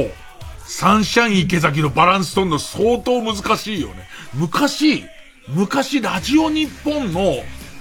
[0.64, 4.08] サンシャイン池崎のバランス取るの相当難しいよね。
[4.34, 5.04] 昔、
[5.48, 7.20] 昔ラジオ日本の、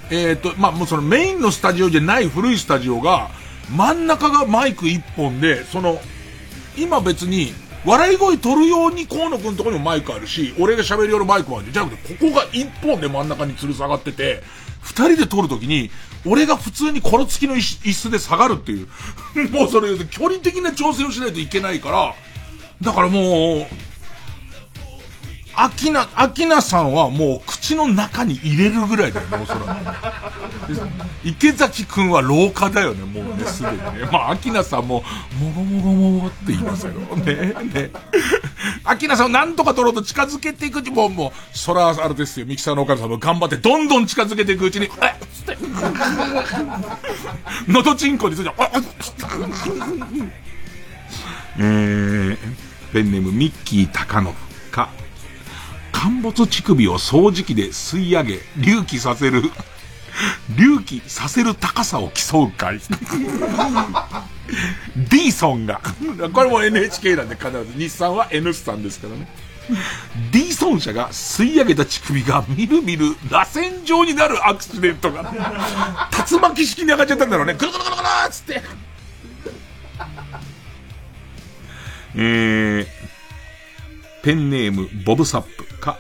[0.10, 3.30] えっ、ー、と、まあ、もうそのメインのスタジオじゃない古いスタジオが、
[3.76, 6.00] 真ん中がマイク一本で、その、
[6.78, 7.54] 今別に、
[7.86, 14.44] 笑い声取るように河野くんとこにもマイクあるし、俺が喋るようなマイクもあるじゃなくて、ここが一本で真ん中に吊る下がってて、
[14.82, 15.90] 二人で撮るときに、
[16.26, 18.88] 俺が普通にこの付きの椅子で下がるっていう。
[19.52, 22.16] もうそれ、距離的な調整をしないといけないから、
[22.82, 23.91] だからもう、
[25.56, 29.82] アキナ、アキナさんはもう口の中に入れるぐらいだよね、おそらく。
[31.24, 33.84] 池崎くんは廊下だよね、もうね、すでにね。
[34.12, 35.04] まあ、アキナさんも、
[35.40, 36.94] もごもごもごって言いますよ。
[36.94, 37.92] ね、ね。
[38.84, 44.92] アキナさんをなんとか取ろうと近づけていくうちも、もう、そら、あれですよ、ミキサーのお母さんも頑張って、どんどん近づけていくうちに、えっ
[45.34, 45.58] つって、
[47.72, 48.58] のどちんこについて、あっ
[51.58, 52.38] えー、
[52.94, 54.34] ペンネームミッキー高信
[54.72, 54.90] か、
[56.02, 59.44] 陥没乳首を掃除機で吸い上げ、隆起させる、
[60.58, 62.80] 隆起させる高さを競う会。
[64.98, 65.80] ディーソンが、
[66.34, 69.28] これも NHK なんで必ず、日産は N スタンですからね。
[70.32, 75.32] ディーソン社が吸い上げた乳首がみるみる螺旋状になるアクシデントが、
[76.32, 77.54] 竜巻式に上がっちゃったんだろうね。
[77.54, 78.64] ぐるぐるぐるぐるっつって。
[82.16, 82.86] えー、
[84.24, 85.98] ペンネーム、ボブサップか、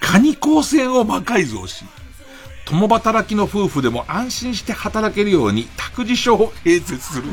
[0.00, 1.84] カニ光線を魔改造し、
[2.64, 7.24] 共働きの夫婦でも安心して働けるように託児所を併設する。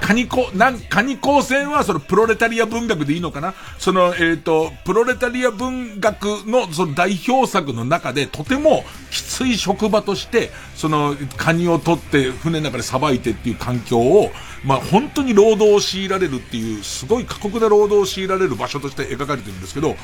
[0.00, 3.54] カニコ、なん、カニ光線はそのプロレタリア文学でいいのかな？
[3.78, 14.30] その、えっ、ー、と、プロレタリア文学のその代表作の中でとてもきつい職場として、そのカニを取って船の中でさばいてっていう環境を、
[14.64, 19.96] まあ本当に労働を強いられるっていう、すごい過酷な労働を強いられる場所として描かれてるんですけど、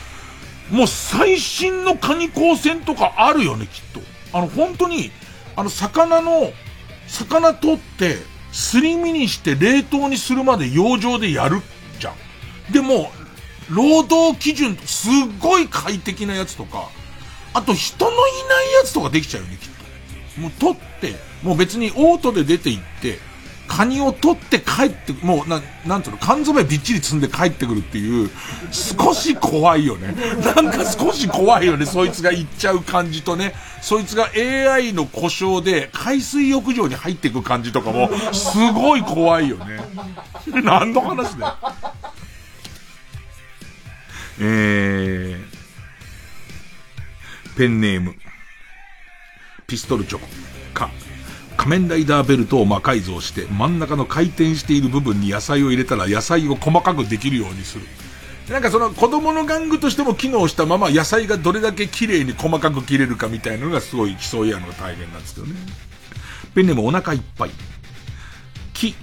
[0.71, 4.01] もう最新のカニ光線とかあるよね、きっと。
[4.37, 5.13] あの、本当に、
[5.57, 6.53] あの、魚の、
[7.07, 8.19] 魚取って、
[8.53, 11.61] すり身にして冷凍にするまで養生でやる
[12.01, 12.15] じゃ
[12.69, 12.73] ん。
[12.73, 13.11] でも、
[13.71, 16.89] 労働基準、すっごい快適なやつとか、
[17.59, 19.69] あと人のいないやつとかできちゃうよね、きっ
[20.37, 20.41] と。
[20.41, 23.19] もう取って、もう別にオートで出て行って、
[23.67, 28.31] カニを取って帰って、もう、な、なんていうの、缶詰びっちり積んで帰ってくるっていう、
[28.71, 30.15] 少し怖いよね。
[30.57, 33.55] なんか少し怖いよね、そいつが行っちゃう感じとね。
[33.83, 39.81] そいつが AI の故障で海水浴場に入っていく感じとかも、すごい怖いよね。
[40.63, 41.57] 何の話だよ。
[44.41, 45.48] えー、
[47.59, 48.15] ペンネーム、
[49.67, 50.27] ピストルチョコ、
[50.75, 50.91] か、
[51.57, 57.85] 仮面ライダーベルトを魔改造して真ん中の回転している部分に野菜を入れたら野菜を細かくできるようにする。
[58.49, 65.55] なんかその子供の玩具としても機能したまま野菜がどれだけ綺麗に細かく切れるかみたいなのがすごい競い合うのが大変なんですけどね。
[66.55, 67.51] ペンネームお腹いっぱい。
[68.73, 68.95] 木。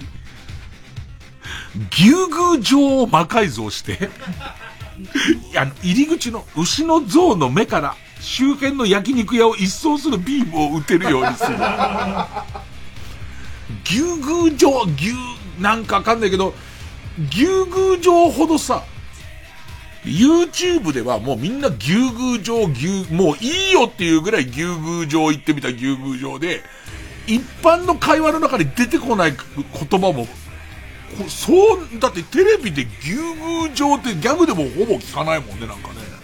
[1.91, 4.09] 牛宮状を魔改造して
[5.57, 11.55] あの、入り口の牛の像の目から周辺の焼肉屋を一掃するビームを撃てるようにする。
[13.85, 15.13] 牛宮城、牛、
[15.59, 16.55] なんかわかんないけど、
[17.29, 18.83] 牛宮城ほどさ、
[20.03, 26.63] YouTube ではもうみんな牛宮城牛、もういいよっていうぐらい牛宮城行ってみた牛宮城で、
[27.27, 30.27] 一般の会話の中に出てこない言葉も、
[31.27, 36.14] そう、だってテレビで牛宮城ってギャグでもほぼ聞かないもんね、なんかね。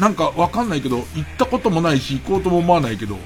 [0.00, 3.20] なんかわかんないけど、行ったこともないし、行こうとも思わないけど、こ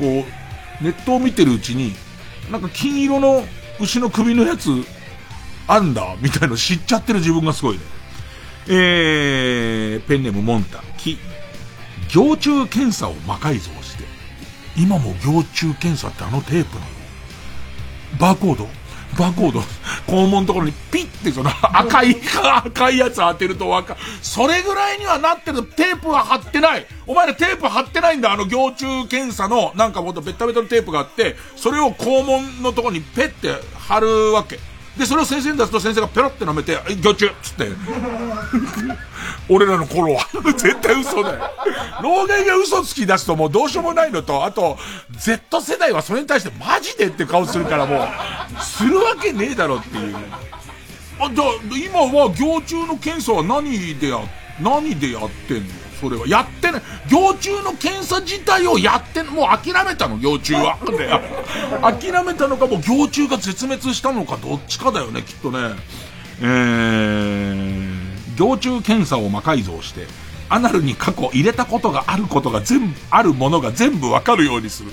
[0.00, 1.92] う、ネットを見てるうちに、
[2.50, 3.44] なんか金色の
[3.80, 4.70] 牛の首のやつ、
[5.68, 7.82] あんだ、みたいの知っちゃってる自分がすごいね。
[8.68, 11.18] えー、ペンネームモンタ、キ、
[12.08, 14.04] 行虫検査を魔改造して、
[14.76, 16.86] 今も行虫検査ってあのテープなの。
[18.18, 18.77] バーコード。
[19.18, 19.60] バーコード
[20.06, 22.16] 肛門のところにピッてその赤い、
[22.64, 24.00] 赤いやつ当てるとわかる。
[24.22, 26.86] それぐらいにはなってるテープは貼ってない。
[27.06, 28.32] お前らテープ貼ってないんだ。
[28.32, 34.60] あの行虫検査のなんかもっとベッタベタのテープがあって、それを肛門のところにペッて貼るわけ。
[34.98, 37.68] で、それを先生に出すと先生がペロって舐めて、魚虫っつって。
[39.48, 40.26] 俺らの頃は。
[40.56, 41.50] 絶対嘘だよ。
[42.02, 44.76] 老害が嘘つき出すともうどうしようもないのと、あと、
[45.12, 48.08] Z 世代はそれに対してマジでって顔するからも
[48.60, 50.16] う、するわけねえだろっていう。
[51.20, 51.42] あ、だ、
[51.76, 54.18] 今は行虫の検査は何でや、
[54.60, 55.87] 何でやってんの？
[56.00, 56.26] それは。
[56.26, 56.82] やってない。
[57.10, 60.78] 行虫の検査自体をやってもう諦めたの、行虫は。
[61.82, 65.58] 諦めたのか、もう行虫が絶滅したのか、どっちかだよね、きっとね。
[66.40, 70.06] えー、行虫検査を魔改造して、
[70.48, 74.92] アナルに過去入れたことがあることが全部、あるものが全部わかるようにする。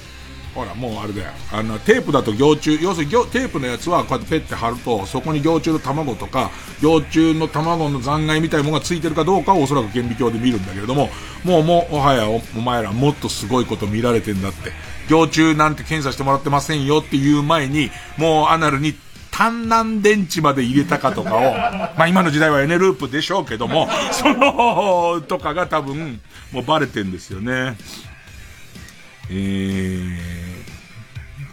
[0.56, 1.32] ほら、もうあれだよ。
[1.52, 6.50] あの、テープだと行虫、要するにテープのやつはこうやってペッて貼ると、そこに行虫の卵とか、
[6.82, 11.10] 行虫の卵の残骸みたいなものがついてるかどうかをおそらく顕微鏡で見るんだけれども、
[11.44, 14.72] もうもう、おはやお、前らもっとすごいこと見られてんだって。
[15.10, 18.96] 行虫なんて検査してもらってませんよっていう前に、もうアナルに
[19.32, 21.42] 単南電池まで入れたかとかを、
[22.00, 26.22] まあ今の時代はエネループでしょうけども、 その、とかが多分、
[26.54, 27.76] もうバレてんですよね。
[29.30, 30.45] えー、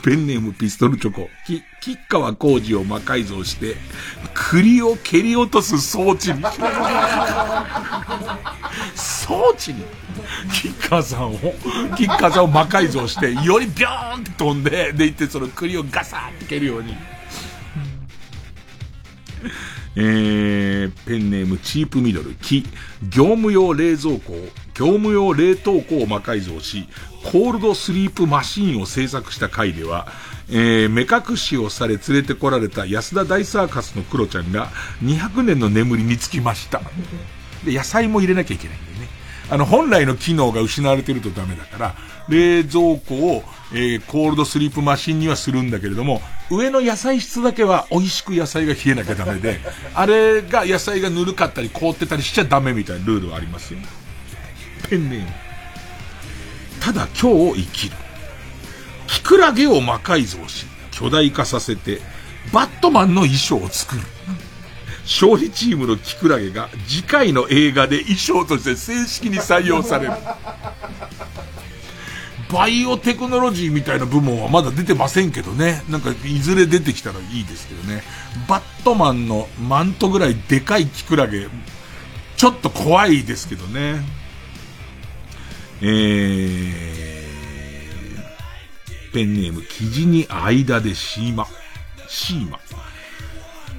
[0.03, 3.77] ペンネームピストルチョコ、き、吉川工事を魔改造して、
[4.35, 6.43] 栗を蹴り落とす装置に。
[8.95, 9.85] 装置に？
[10.53, 11.39] 吉川さんを、
[11.97, 16.97] 吉川さんを魔改造して、よりビョーンって飛んで、でいってその栗をガサーって蹴るように。
[19.95, 22.65] えー、ペンネームチープミドル、木、
[23.11, 24.33] 業務用冷蔵庫、
[24.75, 26.89] 業務用冷凍庫を魔改造し、
[27.25, 30.09] コールドスリープマシーンを制作した回では、
[30.51, 34.69] えー、目隠しをされ連れてこられた安田大サーカスのクロちゃんが
[35.03, 36.81] 200年の眠りにつきました。
[37.65, 39.09] で、野菜も入れなきゃいけないんでね。
[39.51, 41.95] あの、本来の機能が失われてるとダメだから、
[42.29, 46.21] 冷蔵庫を、えー、コールドスリープマシンにはするんだけれども、
[46.51, 49.61] 上の野菜室だけは美味しく野菜が冷えなきゃダメで、
[49.95, 53.81] あれが野菜がぬるかったり凍ってたりしちゃダメみたいなルールはありますよ。
[54.89, 55.52] ペンネーム。
[56.83, 57.97] ただ今日を生きる。
[59.07, 62.01] キクラゲを魔改造し、巨大化させて、
[62.53, 64.03] バットマンの衣装を作る。
[65.05, 70.13] 勝利チームのキクラゲが次回の映画で衣装として正式に採用される。
[72.53, 75.85] バイオテクノロジーみたいな部門はまだ出てませんけどね。
[75.89, 78.03] なんか、いずれ出てきたらいいですけどね。
[78.49, 81.47] バットマンのマントぐらいでかいキクラゲ、
[82.37, 84.22] ちょっと怖いですけどね。
[85.85, 86.73] え、
[89.13, 91.49] ペンネーム、生地に間でシーマ。
[92.07, 92.61] シーマ。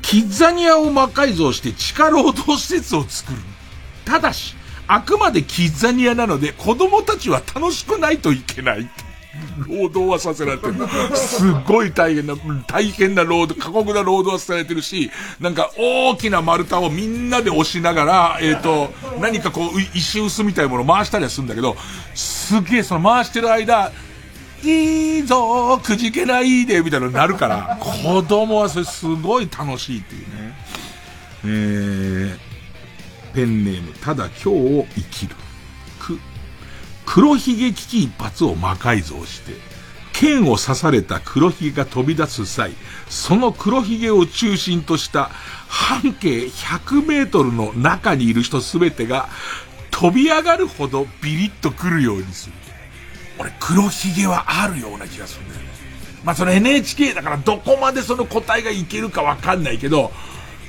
[0.01, 3.39] キッザニアを魔改造して地下労働施設を作る。
[4.03, 4.53] ただし、
[4.85, 8.89] あくまでキッザニアなので子供たちは楽しくないといけない。
[9.67, 10.73] 労働はさせられてる。
[11.15, 12.35] すっごい大変な、
[12.67, 21.75] 大変な労働、過酷な労働はされてるし、なんか大きな丸太をみんなで押しながら、えっ、ー、と、何かこう、石臼みたいなものを回したりはするんだけど、
[22.13, 23.91] すげえその回してる間、
[24.63, 30.55] いいぞくじけないで、みたいなのになるから、子供はそれすごい楽しいっていうね。
[31.45, 32.37] えー、
[33.33, 35.35] ペンネーム、ただ今日を生きる。
[37.13, 39.53] 黒ひげ危機一髪を魔改造して、
[40.13, 42.71] 剣を刺された黒ひげが飛び出す際、
[43.07, 45.25] その黒ひげを中心とした
[45.67, 49.29] 半径100メートルの中にいる人すべてが
[49.91, 52.53] 飛び上がるほどビリッと来るようにする。
[53.37, 55.67] 俺、黒ひげはあるような気がするんだよね。
[56.23, 60.11] まあ、その NHK だからどこまでその答えがいけるかわかんないけど、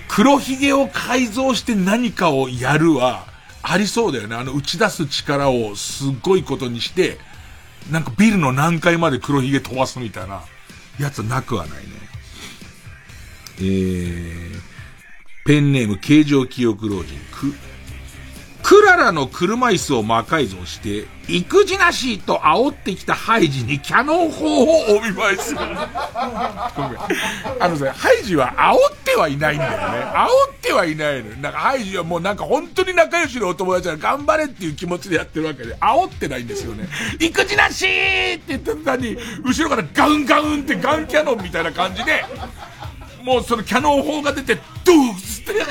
[0.09, 3.33] 黒ひげを改造して何かをやるは、
[3.66, 4.36] ありそうだよね。
[4.36, 7.19] あの、打ち出す力をすっごいことにして、
[7.91, 10.43] なんかビルの何階まで黒ひげ飛ばすみたいな、
[11.01, 11.85] やつなくはないね。
[13.59, 14.61] えー、
[15.47, 17.55] ペンネーム形状記憶老人、く、
[18.65, 25.59] クララの車椅子を魔改造して、育児なしと煽ってきたハイジにキャノン砲をお見舞いする。
[25.61, 29.77] あのさ、ハイジは煽ってはいないんだよね。
[29.77, 31.36] 煽ってはいないのよ。
[31.36, 36.89] なんかハイジはもうなんか本当に仲良しのお友達が頑張れっていう気持ちでやってるわけで、煽ってないんですよね。
[37.20, 37.89] 育児なしっ
[38.39, 42.24] て言った途端に、後ろからガウンガウンってガンキャノンみたいな感じで、
[43.23, 44.55] もうそのキャノン砲が出て、
[44.86, 45.62] ドゥーッって。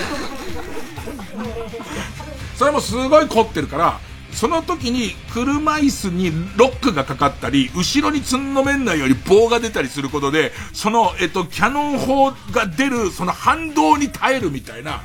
[2.64, 4.00] それもすごい凝ってるから、
[4.32, 15.02] その時に車椅子にロックがかかったり、後ろにつんのめんないように棒が出たりすることで、その、えっと、キャノン砲が出る、その反動に耐えるみたいな、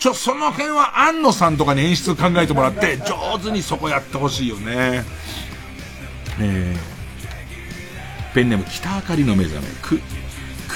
[0.00, 5.04] ちょ、その辺は安野さんとかに演出考えてもらって、上手にそこやってほしいよね。
[6.40, 10.00] えー、ペンネーム北あかりの目覚め、く、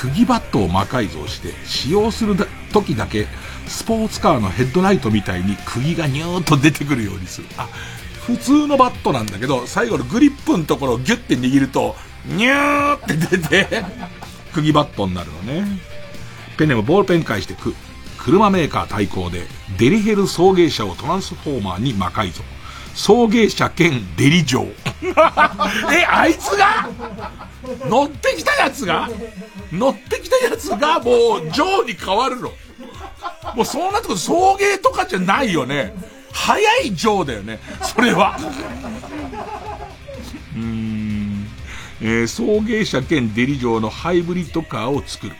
[0.00, 2.36] 釘バットを魔改造して、使用する
[2.72, 3.26] 時だけ、
[3.66, 7.46] スポーツカーのヘッドライトみたいに釘がニューッと出てくるようにする。
[7.56, 7.68] あ、
[8.26, 11.96] 普通のバットなんだけど、最後のグリップのところをギュッて握ると、
[12.26, 13.84] ニューって出て、
[14.52, 15.80] 釘バットになるのね。
[16.58, 17.74] ペネームボールペン返してく、
[18.18, 19.46] 車メーカー対抗で、
[19.78, 22.42] デリヘル送迎車をトランスフォーマーに魔改造。
[22.96, 24.62] 送迎車兼デリ城。
[25.92, 26.88] え、あいつが？
[27.88, 29.08] 乗ってきたやつが？
[29.70, 32.50] 乗ってきたやつがもう、ジョーに変わるの。
[33.54, 35.94] もうそうなってくる送迎とかじゃないよね。
[36.32, 37.60] 早いジョーだよね。
[37.82, 38.38] それは。
[40.56, 41.46] うん。
[42.00, 45.32] えー、送迎車兼デリ城のハイブリッドカーを作る。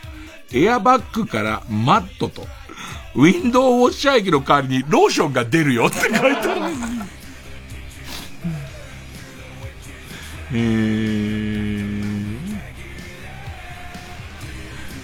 [0.53, 2.47] エアバッグからマットと、
[3.15, 6.37] ウィンドウウォッシャー液の代わりにローションが出るよって書いてある。
[10.53, 12.37] えー、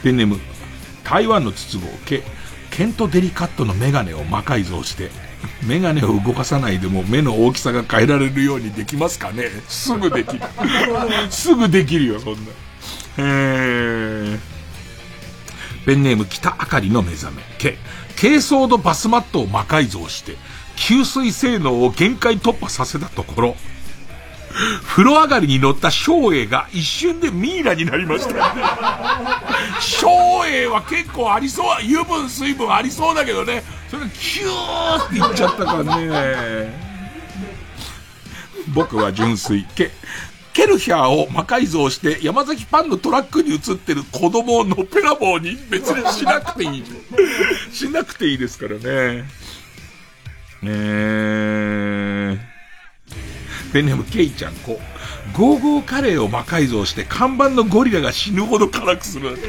[0.03, 0.40] ペンネーム、
[1.03, 2.24] 台湾の筒香、ケ、
[2.72, 5.11] ケントデリカットのメガネを魔改造して、
[5.68, 9.49] メガネを動かさないでも目の大きさが変えられるようにできますかね。
[9.68, 10.41] すぐできる。
[11.30, 12.40] すぐできるよ、そんな。
[13.18, 14.40] えー、
[15.86, 17.78] ペンネーム北あかりの目覚め、ケ、
[18.20, 20.38] 軽装のバスマットを魔改造して、
[20.76, 23.56] 吸水性能を限界突破させたところ、
[24.85, 28.53] 風呂上がりに乗った昭栄が一瞬でミイラになりました。
[29.80, 36.93] 昭栄は結構ありそう、油分、水分ありそうだけどね、それがキューっていっちゃったからね。
[38.73, 39.65] 僕は純粋。
[39.75, 39.91] ケ、
[40.53, 46.84] ケルヒャーを魔改造して山崎パンのトラックに映ってる子供をのっぺらぼうに別にしなくていい。
[47.71, 49.23] しなくていいですからね。
[50.61, 52.12] ねえ。
[53.74, 54.80] ペンネームケイちゃん子。
[55.36, 59.36] ゴーゴーカレーを魔改造して看板のゴリラが死ぬほど辛くする。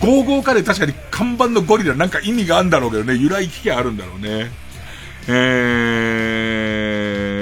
[0.00, 4.50] ゴーゴーカレー確かに看板のゴリラなんか意味があるんだろうけどね、由来聞きあるんだろうね。
[5.28, 5.32] え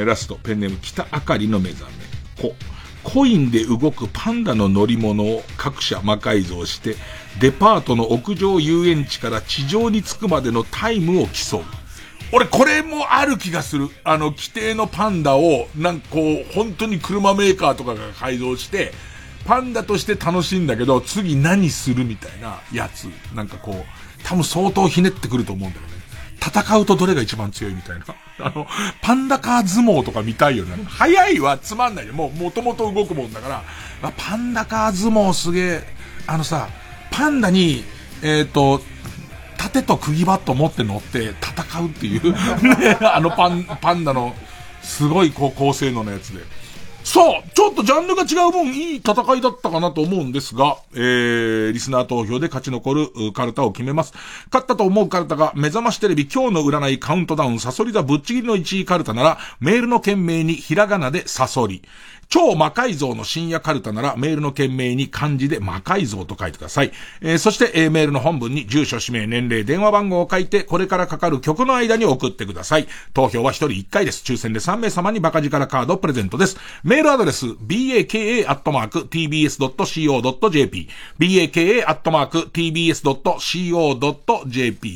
[0.05, 1.93] ー、ラスト、ペンネーム北あかりの目覚め。
[2.51, 2.57] 子。
[3.05, 6.97] コインで動くパンダの乗り物を各社魔改造して、
[7.41, 11.80] デパートの屋上遊園地から地上に着くまでのタイムを競う。
[12.33, 13.89] 俺これもある気がする。
[14.05, 18.93] あの、規定のパンダを、なんかこう、本当に車メーカーとかが改造して、
[19.45, 23.09] パンダとして楽しいんだけど、次何するみたいなやつ。
[23.35, 25.91] なんかこう、多分相当ひねってくると思うんだよね。
[26.41, 28.05] 戦うとどれが一番強いみたいな。
[28.39, 28.67] あの、
[29.03, 30.83] パンダカー相撲とか見たいよね。
[30.87, 32.15] 早いはつまんないよ。
[32.15, 33.49] もう、もともと動くもんだか
[34.03, 35.83] ら、パンダカー相撲すげえ、
[36.27, 36.69] あのさ、
[37.11, 37.85] パンダに、
[38.23, 38.81] えっ、ー、と、
[39.61, 42.33] 盾と釘バット持って乗って戦うっていう
[42.81, 44.35] ね、あのパン、パンダの、
[44.83, 46.41] すごい高高性能なやつで。
[47.05, 54.15] さあ、ちょっとジャンルが違う分、いい戦いだったかなと思うんですが、えー、リスナー投票で勝ち残るカルタを決めます。
[54.51, 61.83] 勝ったと思うカルタが、目覚ましテレビ今日の占いカウントダウン、サソリ座ぶっちぎりの1位カルタなら、メールの件名にひらがなでサソリ。
[62.31, 66.93] 超魔改造の深夜カルタならメールの件名に漢字で魔改造と書いてください。
[67.21, 72.87] えー、そして、え、メールの本文に住所、氏名、年齢、電話番号を書いて、これからかかる曲の間に送ってください。
[73.15, 74.23] 投票は1人1回です。
[74.25, 76.57] 抽選で3名様にバカ力カードプレゼントです。
[76.85, 78.49] メールアドレス、baka.tbs.co.jp、
[81.19, 81.81] baka.tbs.co.jp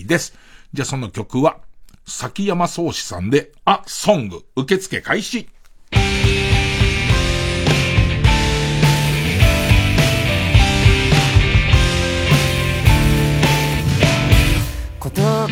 [0.05, 0.35] です。
[0.73, 1.57] じゃあその曲は、
[2.07, 5.49] 崎山宗志さんで、あ、ソング、受付開始。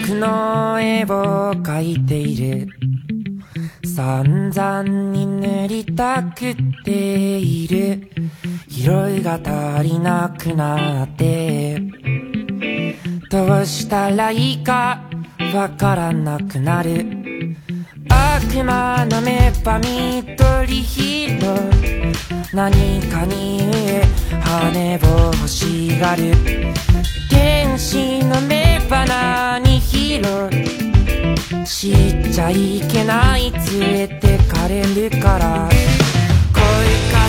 [0.02, 2.66] 孤独の絵を描いている。
[3.86, 8.10] 散々に塗りたくっている。
[8.68, 9.38] 色が
[9.76, 11.80] 足りなくなって。
[13.30, 15.02] どうしたらいいか
[15.54, 17.06] わからなくなる。
[18.08, 21.54] 悪魔の目ば緑色
[22.52, 23.60] 何かに
[24.40, 26.34] 羽を欲しがる。
[27.30, 29.61] 天使の目ば何
[29.92, 30.48] 色
[31.66, 33.52] 知っちゃいけない。
[33.80, 35.68] 連れてかれるから。
[36.54, 36.62] 恋
[37.12, 37.21] か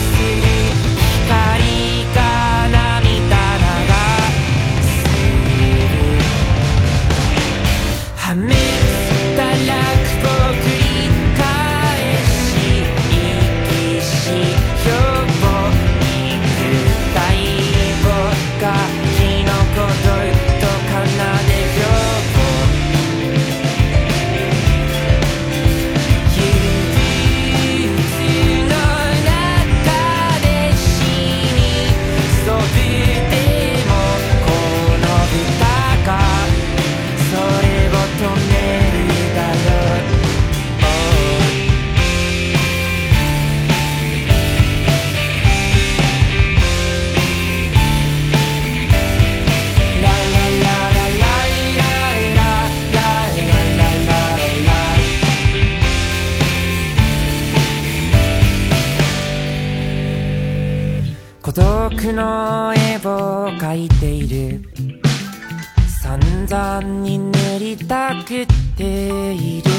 [66.54, 68.48] 散々に塗りたくっ
[68.78, 69.72] ている。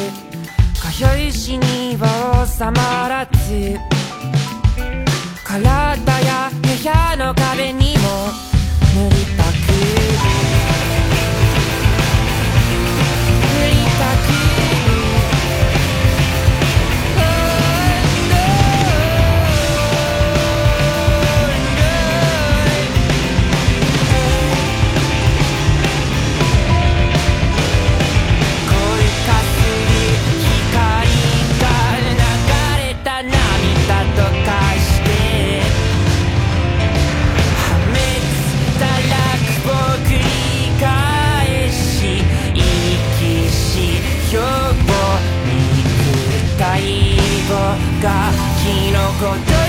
[0.83, 3.79] かゆいしには収まらず。
[5.45, 7.84] 体や部屋の壁に
[49.25, 49.64] project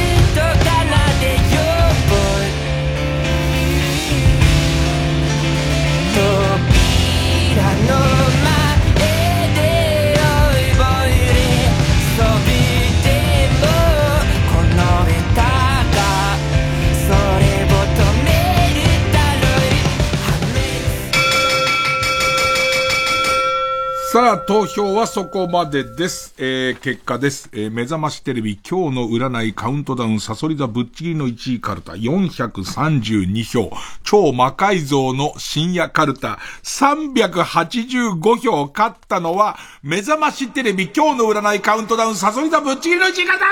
[24.15, 26.33] さあ、投票はそこまでです。
[26.37, 27.49] えー、結果です。
[27.51, 33.69] えー、目覚ましテレビ今日の占いカウントダウンサソリ座ぶっちぎりの1位カルタ432票。
[34.05, 38.71] 超魔改造の深夜カルタ385票。
[38.73, 43.45] 勝ったのは目覚ましテレビ今日の占いカウントダウンサソリ座ぶっちぎりの1位カルタ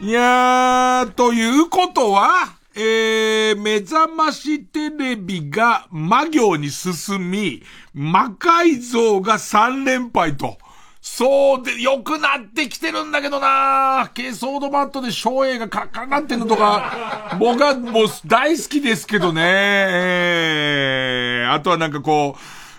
[0.00, 7.62] いやー、ということは、えー、目覚ましテレビが魔行に進み、
[7.92, 10.56] 魔改造が3連敗と。
[11.00, 19.42] そうで、良くなってきてるんだけどな軽ソードバットで照英がカラカなってんのとか、 僕はもう大好きですけどね。
[19.44, 22.36] えーあとはなんかこ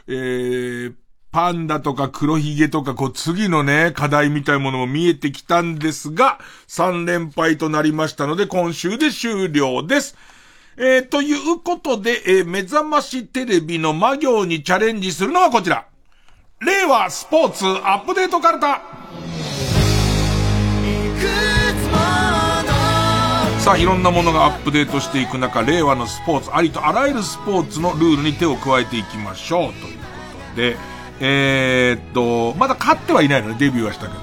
[0.08, 0.94] う、えー、
[1.34, 10.16] パンダとか黒ひげとか、こう次のね、課題みたいなものも見えてきたんですが、3連敗となりましたので、今週で終了です。
[10.78, 15.88] えー、ということで、えー目覚ましテレビの魔行にチャレンジするのはこちら。
[16.62, 18.82] 令和スポーツアップデートカルタ。
[23.58, 29.74] さあ、いろんなものがアップデートしていく中、令和のスポーツ、ありとあらゆるスポーツのルールに手を加えていきましょう。
[29.74, 30.04] というこ
[30.52, 30.93] とで、
[31.26, 34.20] えー、っと、まだ勝ってはいないのね、デビューはしたけど。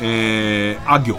[0.00, 1.18] えー、あ行。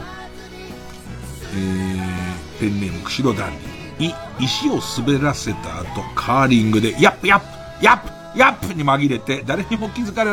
[1.53, 3.52] えー、ペンネーム、釧路ダン
[3.99, 4.12] ディ。
[4.12, 7.45] い、石を滑らせた後、カーリングで、ヤップヤップ
[7.84, 8.03] ヤッ
[8.34, 10.24] プヤップに紛れて、誰にも気づか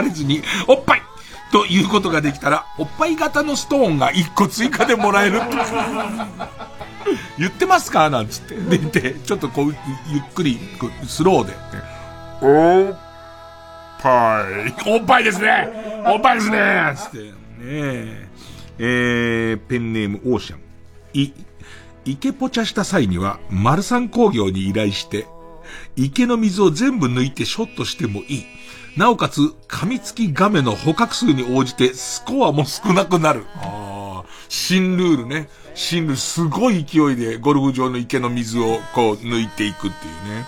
[0.00, 1.02] れずに、おっぱい
[1.50, 5.40] ということができたら、おっぱい型のストーンが1個追加でもらえる。
[7.36, 8.10] 言ってますか？
[8.10, 8.54] なんつって。
[8.54, 9.74] で、で、ちょっとこう、
[10.08, 10.58] ゆっくり、
[11.06, 11.52] スローで。
[12.40, 12.98] おっ
[14.02, 14.44] ぱ
[14.86, 14.90] い。
[14.90, 15.68] おっぱいですね
[16.06, 17.18] おっぱいですねつって。
[17.18, 18.28] ねえ。
[18.78, 20.60] えー、ペンネームオーシャン。
[21.14, 21.32] い、
[22.04, 25.26] 池ポチャした際には、丸三工業に依頼して、
[25.96, 28.46] 池の水を全部抜いてショットしてもいい。
[28.96, 33.44] なおかつ、噛みつきガメの捕獲数に応じてスコアも少なくなる。
[33.56, 35.48] ああ、新ルールね。
[35.74, 40.44] 死ぬすごい勢いでゴルフ場の池の水をこう抜いていくっていうね。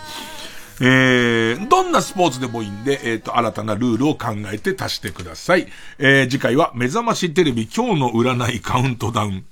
[0.80, 5.68] えー、どんなスポーツでもいいんで、えっ、ー、と、新たなルールを考えて足してください。
[5.98, 9.44] えー、次回は目覚ましテレビ今日の占いカウントダウン。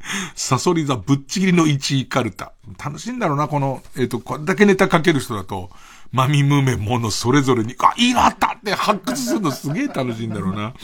[0.34, 2.52] サソリ座ぶっちぎりの1位カルタ。
[2.82, 5.70] 楽しいんだろうな、この、えっ、ー、と、これだけネタ書ける人だと、
[6.12, 10.74] マミムメモのそれぞれに、あ、いいのあったって発掘するのすげえ楽しいんだろうな。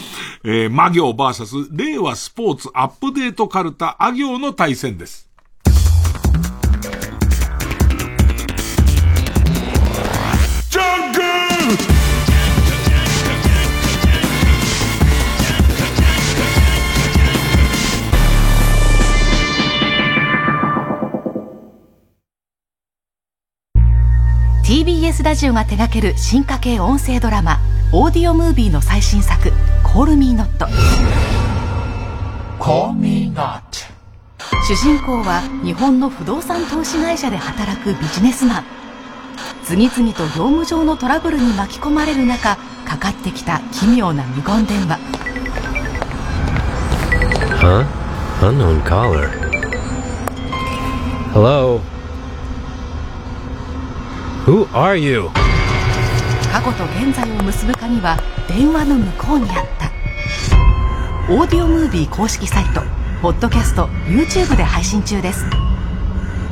[0.44, 5.28] えー、魔行バーサス、令和スポーツアップデートカルタ、あ行の対戦です。
[24.62, 27.60] TBS ラジオが手掛ける進化系音声ドラマ
[27.92, 29.50] オーディオムービーの最新作
[29.82, 30.66] 「コールミーノット」
[34.68, 38.83] 主人公は日本の不動産投資会社で働くビジネスマン
[39.64, 44.98] 次々と業務上のトラブルに巻き込まれる中かかってきた奇妙な無言電話
[47.60, 47.86] Huh?
[48.42, 49.30] Unknown caller.
[51.32, 51.80] Hello?
[54.44, 55.30] Who are you?
[56.52, 59.90] 過去と現在を結ぶ鍵は電話の向こうにあった
[61.32, 62.82] オーディオムービー公式サイト
[63.22, 65.46] ポッドキャスト YouTube で配信中です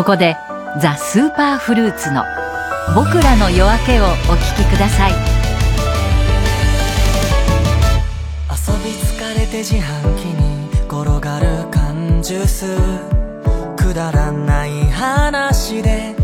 [0.00, 0.34] ここで
[0.80, 2.24] ザ・スーパーフルーツの
[2.96, 5.12] 「僕らの夜明け」をお聴きください。
[8.48, 12.64] 遊び疲れて自販機に転がる缶ジュース。
[13.76, 16.14] くだらない話で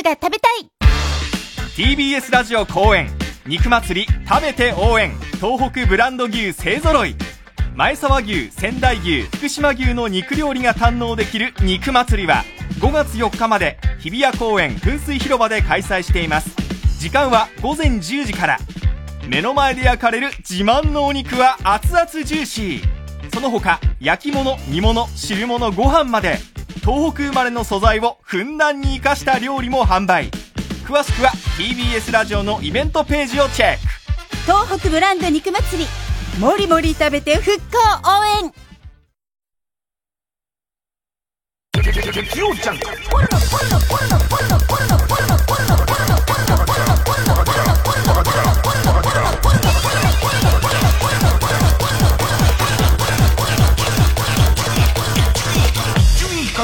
[0.00, 0.66] 肉が食べたい。
[1.76, 3.10] TBS ラジオ公演
[3.46, 5.12] 肉祭り食べて応援。
[5.40, 7.14] 東北ブランド牛勢ぞろい。
[7.74, 12.44] 前沢牛仙台牛福島牛の肉料理が堪能できる肉祭りは
[12.80, 16.50] 5月4日まで日比谷公園噴水広場で開催しています。
[16.98, 18.58] 時間は午前10時から。
[19.28, 23.00] 目の前で焼かれる自慢のお肉は熱々ジューシー。
[23.32, 26.38] その他焼き物煮物汁物ご飯まで
[26.82, 30.30] 東北生まれの素材をふんだんに生かした料理も販売。
[30.86, 33.80] 詳しくは TBS ラジオのイベントページをチェック。
[34.46, 35.86] 東北ブランド肉祭り
[36.40, 38.52] もりもり食べて復興応援。
[41.82, 42.52] 純光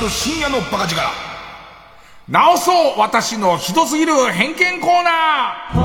[0.07, 1.03] る深夜のバカ力
[2.29, 5.83] 直そう私のひどすぎる偏見コーナー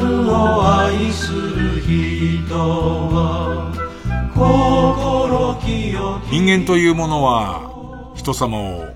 [0.00, 3.72] 春を愛する人は
[4.34, 8.86] 心清き人間というものは人様を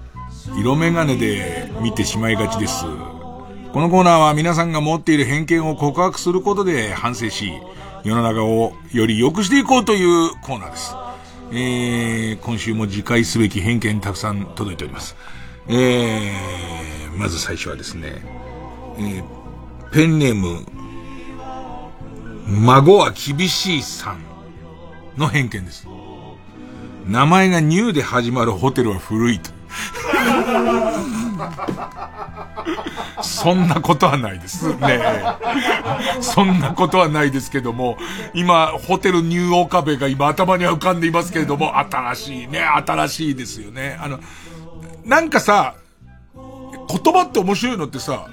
[0.59, 2.85] 色眼鏡で見てしまいがちです。
[2.85, 7.53] このコーナーは皆さんが持っている偏見を告白することで反省し、
[8.05, 11.02] 世の中をより良くしていこうというコーナーです。
[11.55, 15.15] えー、今週も次回すべき偏見たくさん届いております。
[15.69, 18.23] えー、まず最初はですね、
[18.97, 19.25] えー、
[19.93, 20.65] ペンネーム、
[22.47, 24.23] 孫は厳しいさん
[25.19, 25.87] の偏見です。
[27.07, 29.51] 名前がニューで始まるホテルは古いと。
[33.23, 34.75] そんなことはないです。
[34.77, 35.01] ね
[36.21, 37.97] そんなことはないですけども、
[38.35, 43.99] 今、ホテルニューオーカベが今頭には浮かんでいますけれども、新しいね、新しいですよね。
[44.01, 44.21] あの、
[45.05, 45.75] なんかさ、
[46.35, 48.27] 言葉って面白いのってさ、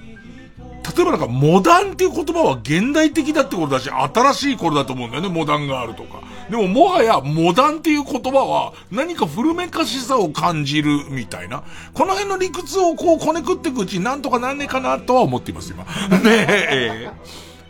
[0.83, 6.21] 例えばなんか、モダンっていう言葉は現代的だってことだし、新しい頃だと思うんだよね、モダンがあるとか。
[6.49, 11.63] でももはや、モダンっていう言葉は、何か古めかしさを感じるみたいな。
[11.93, 15.83] この辺の理屈をこう、こねくっていくうちなんとかなんねえかなとは思っています、今。
[16.19, 17.11] ねえ、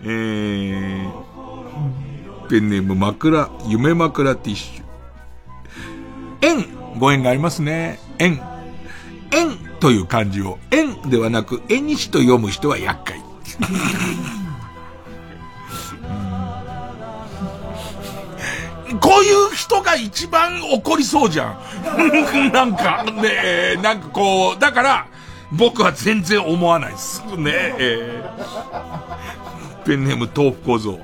[0.03, 6.47] えー、ペンネーム枕、夢枕ティッシュ。
[6.47, 6.65] 縁、
[6.97, 7.99] ご縁がありますね。
[8.17, 8.41] 縁。
[9.31, 13.21] 縁という漢字を、縁ではなく、縁西と読む人は厄介。
[19.01, 21.59] こういう人が一番怒りそうじゃん。
[22.51, 25.05] なんか、ねなんかこう、だから、
[25.51, 27.23] 僕は全然思わないです。
[27.37, 28.23] ねえ、
[29.85, 30.99] ペンネーム豆腐小僧。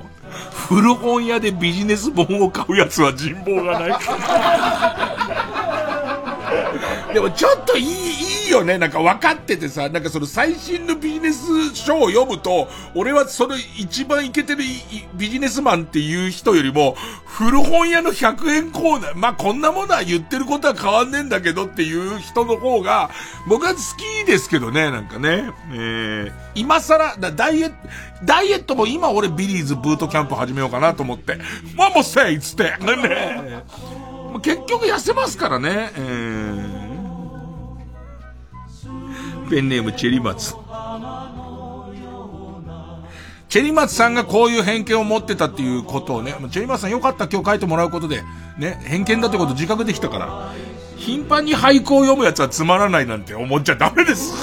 [0.68, 3.92] 古本屋でビジネス本を買うやつは人望がない。
[7.14, 7.92] でもちょっといい、いい
[8.50, 8.78] よね。
[8.78, 14.62] なんか分かっててさ、なんかその最新のビジネス書を読むと、俺はその一番イケてる
[15.14, 23.10] ビジネスマンっていう人よりも、古本屋の100円コーナー、まあ、こんなものは言ってることは変わんねえんだけどっていう人の方が、
[23.46, 25.50] 僕は好きですけどね、なんかね。
[25.72, 27.76] えー、今更、ダイエット、
[28.24, 31.38] ダイエットも今俺ビリーズブートキャンプ始めようかなと思って、
[31.76, 33.62] まあもうせいっつって、ね。
[34.42, 35.90] 結局痩せますからね。
[35.96, 36.75] えー
[39.48, 40.54] ペンネームチェリマツ。
[43.48, 48.22] チェリマツさんがこういう偏見を持ってたっていうことをね、チェリマツさんよかった今日書いてもらうことで、
[48.58, 50.52] ね、偏見だってこと自覚できたから、
[50.96, 54.34] 頻繁に俳句を読むやつはつまらないなんて思っちゃダメです。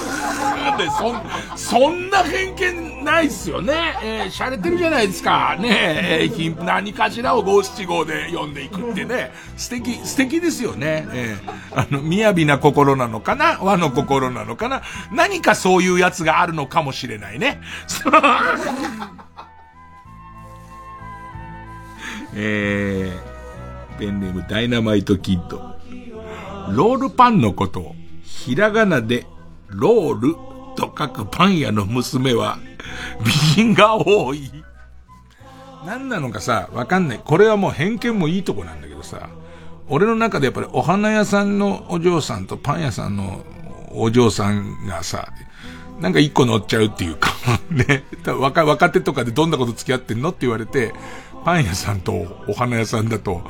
[0.78, 1.22] で、そん、
[1.58, 3.98] そんな偏見ないっすよね。
[4.04, 5.58] えー、洒落てるじゃないですか。
[5.60, 9.32] ねえー、何かしらを五七五で読んでいくってね。
[9.58, 11.08] 素敵、素敵ですよね。
[11.12, 13.60] えー、あの、雅な心なのかな？
[13.62, 14.82] 和の心なのかな？
[15.12, 17.62] 何かそういうやつがあるのかもしれないね。
[22.36, 25.74] えー、ペンネームダイナマイトキッド。
[26.72, 29.28] ロールパンのことを、ひらがなで、
[29.68, 32.58] ロールと書くパン屋の娘は、
[33.24, 34.52] 美人が多い。
[35.86, 37.22] 何なのかさ、わかんない。
[37.24, 39.30] これはもう偏見もいいとこなんだけどさ、
[39.90, 43.44] 俺の中でやっぱりお花屋さんのお嬢さんとパン屋さんの
[43.92, 45.30] お嬢さんがさ、
[46.00, 47.32] なんか一個乗っちゃうっていうか
[47.70, 50.94] ね、若、若手とかでどんなこと付き合ってんのって言われて、
[51.44, 53.44] パン屋さんとお花屋さんだと、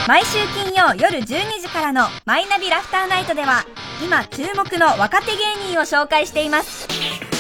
[0.06, 3.66] 毎週金曜夜12時からの「マイナビラフターナイト」では
[4.04, 5.38] 今注目の若手芸
[5.72, 7.33] 人を紹介しています。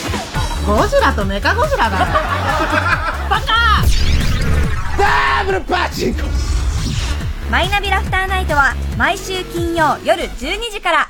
[0.65, 1.97] ゴジラとメカゴジラだ
[3.29, 3.83] バカ
[5.45, 6.21] ブルパチンコ
[7.51, 11.09] マイナビラフターナイトは毎週金曜夜12時から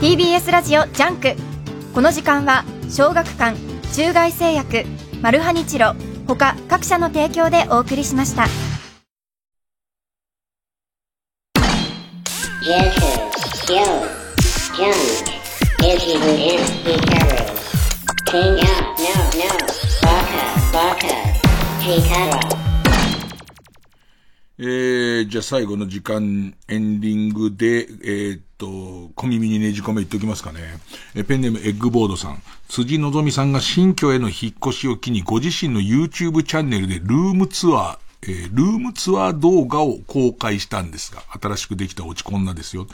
[0.00, 1.34] TBS ラジオジャンク
[1.92, 3.56] この時間は小学館
[3.92, 4.84] 中外製薬
[5.20, 5.94] マルハニチロ
[6.28, 8.44] 他各社の提供でお送りしました
[12.62, 12.94] Junk,
[14.68, 14.94] junk,
[15.84, 17.61] is even in Hikaru.
[24.58, 30.60] えー、じゃあ最後の時間、エンディングで、えー、っと、小耳にねじ込め言っておきますかね。
[31.14, 32.42] えペンネームエッグボードさん。
[32.70, 42.86] 辻のぞみさんが新居への引っ越しを機にご自身の YouTube チャンネルでルームツアー、えー、ルームツアー動画を公開したんですが、新しくできたお家こんなですよ。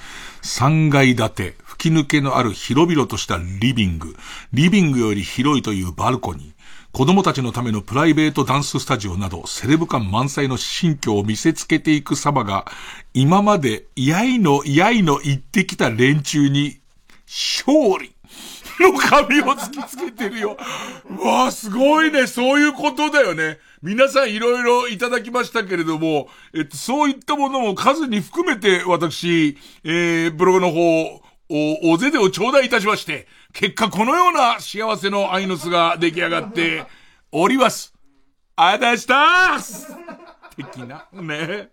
[0.43, 4.17] 3階建て、吹き抜けのある広々としたリビング、
[4.53, 6.53] リビングより広いというバルコニー、
[6.91, 12.67] 子供たちのためのプライベートダンススタジオなど、セレブ感満載の新居を見せつけていく様が、
[13.15, 16.81] 今まで、やいの、やいの言ってきた連中に、
[17.29, 18.13] 勝利
[18.81, 20.57] の紙を突きつけてるよ。
[21.23, 22.27] わあ、すごいね。
[22.27, 23.59] そういうことだよね。
[23.83, 36.85] 皆さんいろいろいただきましたけれども、えっと、そういったものも数に含めて私、えー、ブログの方、お、おぜでを頂戴いたしまして、結果このような幸せのアイノスが出来上がって
[37.33, 37.95] おります。
[38.57, 39.99] ありがとうございました
[40.57, 41.71] 的な、ね。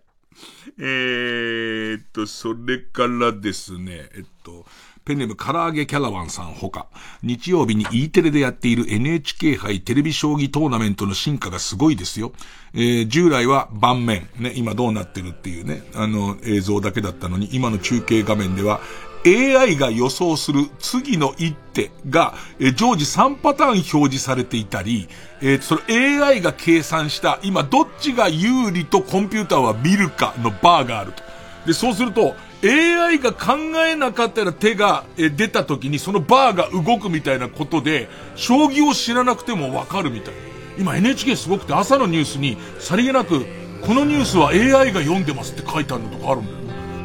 [0.78, 4.66] えー、っと、それからですね、えっと、
[5.06, 6.88] ペンネーム唐揚げキャラバンさんほか、
[7.22, 12.32] 日曜日に E テレでやっている NHK 杯テレビ将棋トーナメントの進化がすごいですよ。
[12.74, 18.80] えー、従来は盤面、ね、今どうなってるっていうね、あの映像だけだったのに、今の中継画面では
[19.26, 25.08] AI が予想する次の一手が、え、常時3パターン表示されていたり、
[25.42, 31.22] えー、その AI が計算した今どっちが有利とコンピューターは見るかのバーがあると。
[31.66, 33.54] で、そうすると、AI が考
[33.86, 40.34] えなかったら手が出た時にそのバーが動くみたいなことで、将棋を知らなくてもわかるみたい。
[40.78, 43.44] 今 NHK すごくて朝のニュースにさりげなく、
[43.82, 46.58] このニュースは AI が読んでますって書いてあるのとかあるんだよ。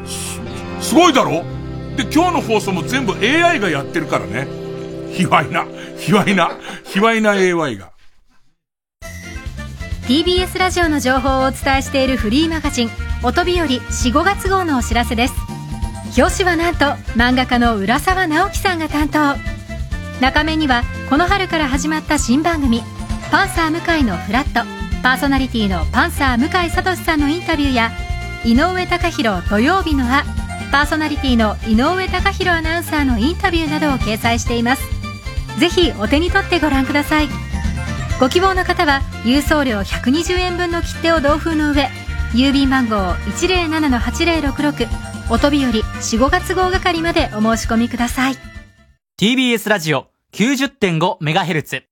[0.06, 0.40] す、
[0.88, 1.44] すごいだろ？
[1.96, 4.46] で、今日の放送も全部 AI がやってるからね。
[5.12, 5.66] 卑猥な、
[5.98, 6.50] 卑猥な、
[6.84, 7.92] 卑猥な AI が。
[10.08, 12.90] TBS ラジオの情報をお伝えしているフリーマガジン
[13.22, 13.80] 音日和4、
[14.12, 15.34] 5月号のお知らせです
[16.18, 16.86] 表紙はなんと
[17.16, 19.36] 漫画家の浦沢直樹さんが担当
[20.20, 22.82] 中面にはこの春から始まった新番組
[23.30, 24.68] 「パンサー向井のフラット」
[25.02, 27.92] パーソナリティのパンサー向井聡さんのインタビューや
[28.44, 30.24] 井上貴博土曜日のあ
[30.72, 34.82] パーソナリティの井上貴博アナウンサーのインタビューなどを掲載しています。
[35.60, 37.28] ぜひお手に取ってご覧ください。
[38.18, 41.90] ご希望の方は郵送料120円分の切手を同封の上
[42.32, 44.88] 郵便番号107-8066
[45.30, 48.34] 音日より4、5月号係までお申し込みください。
[49.20, 51.82] TBS ラジオ 90.5MHz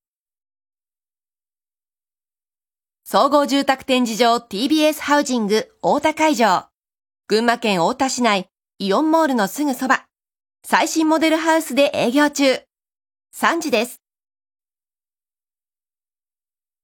[3.05, 6.69] 総合住宅展示場 TBS ハウジング大田会場。
[7.29, 8.50] 群馬県大田市内
[8.83, 10.07] イオンモールのすぐそば。
[10.65, 12.61] 最新モデルハウスで営業中。
[13.37, 14.00] 3時です。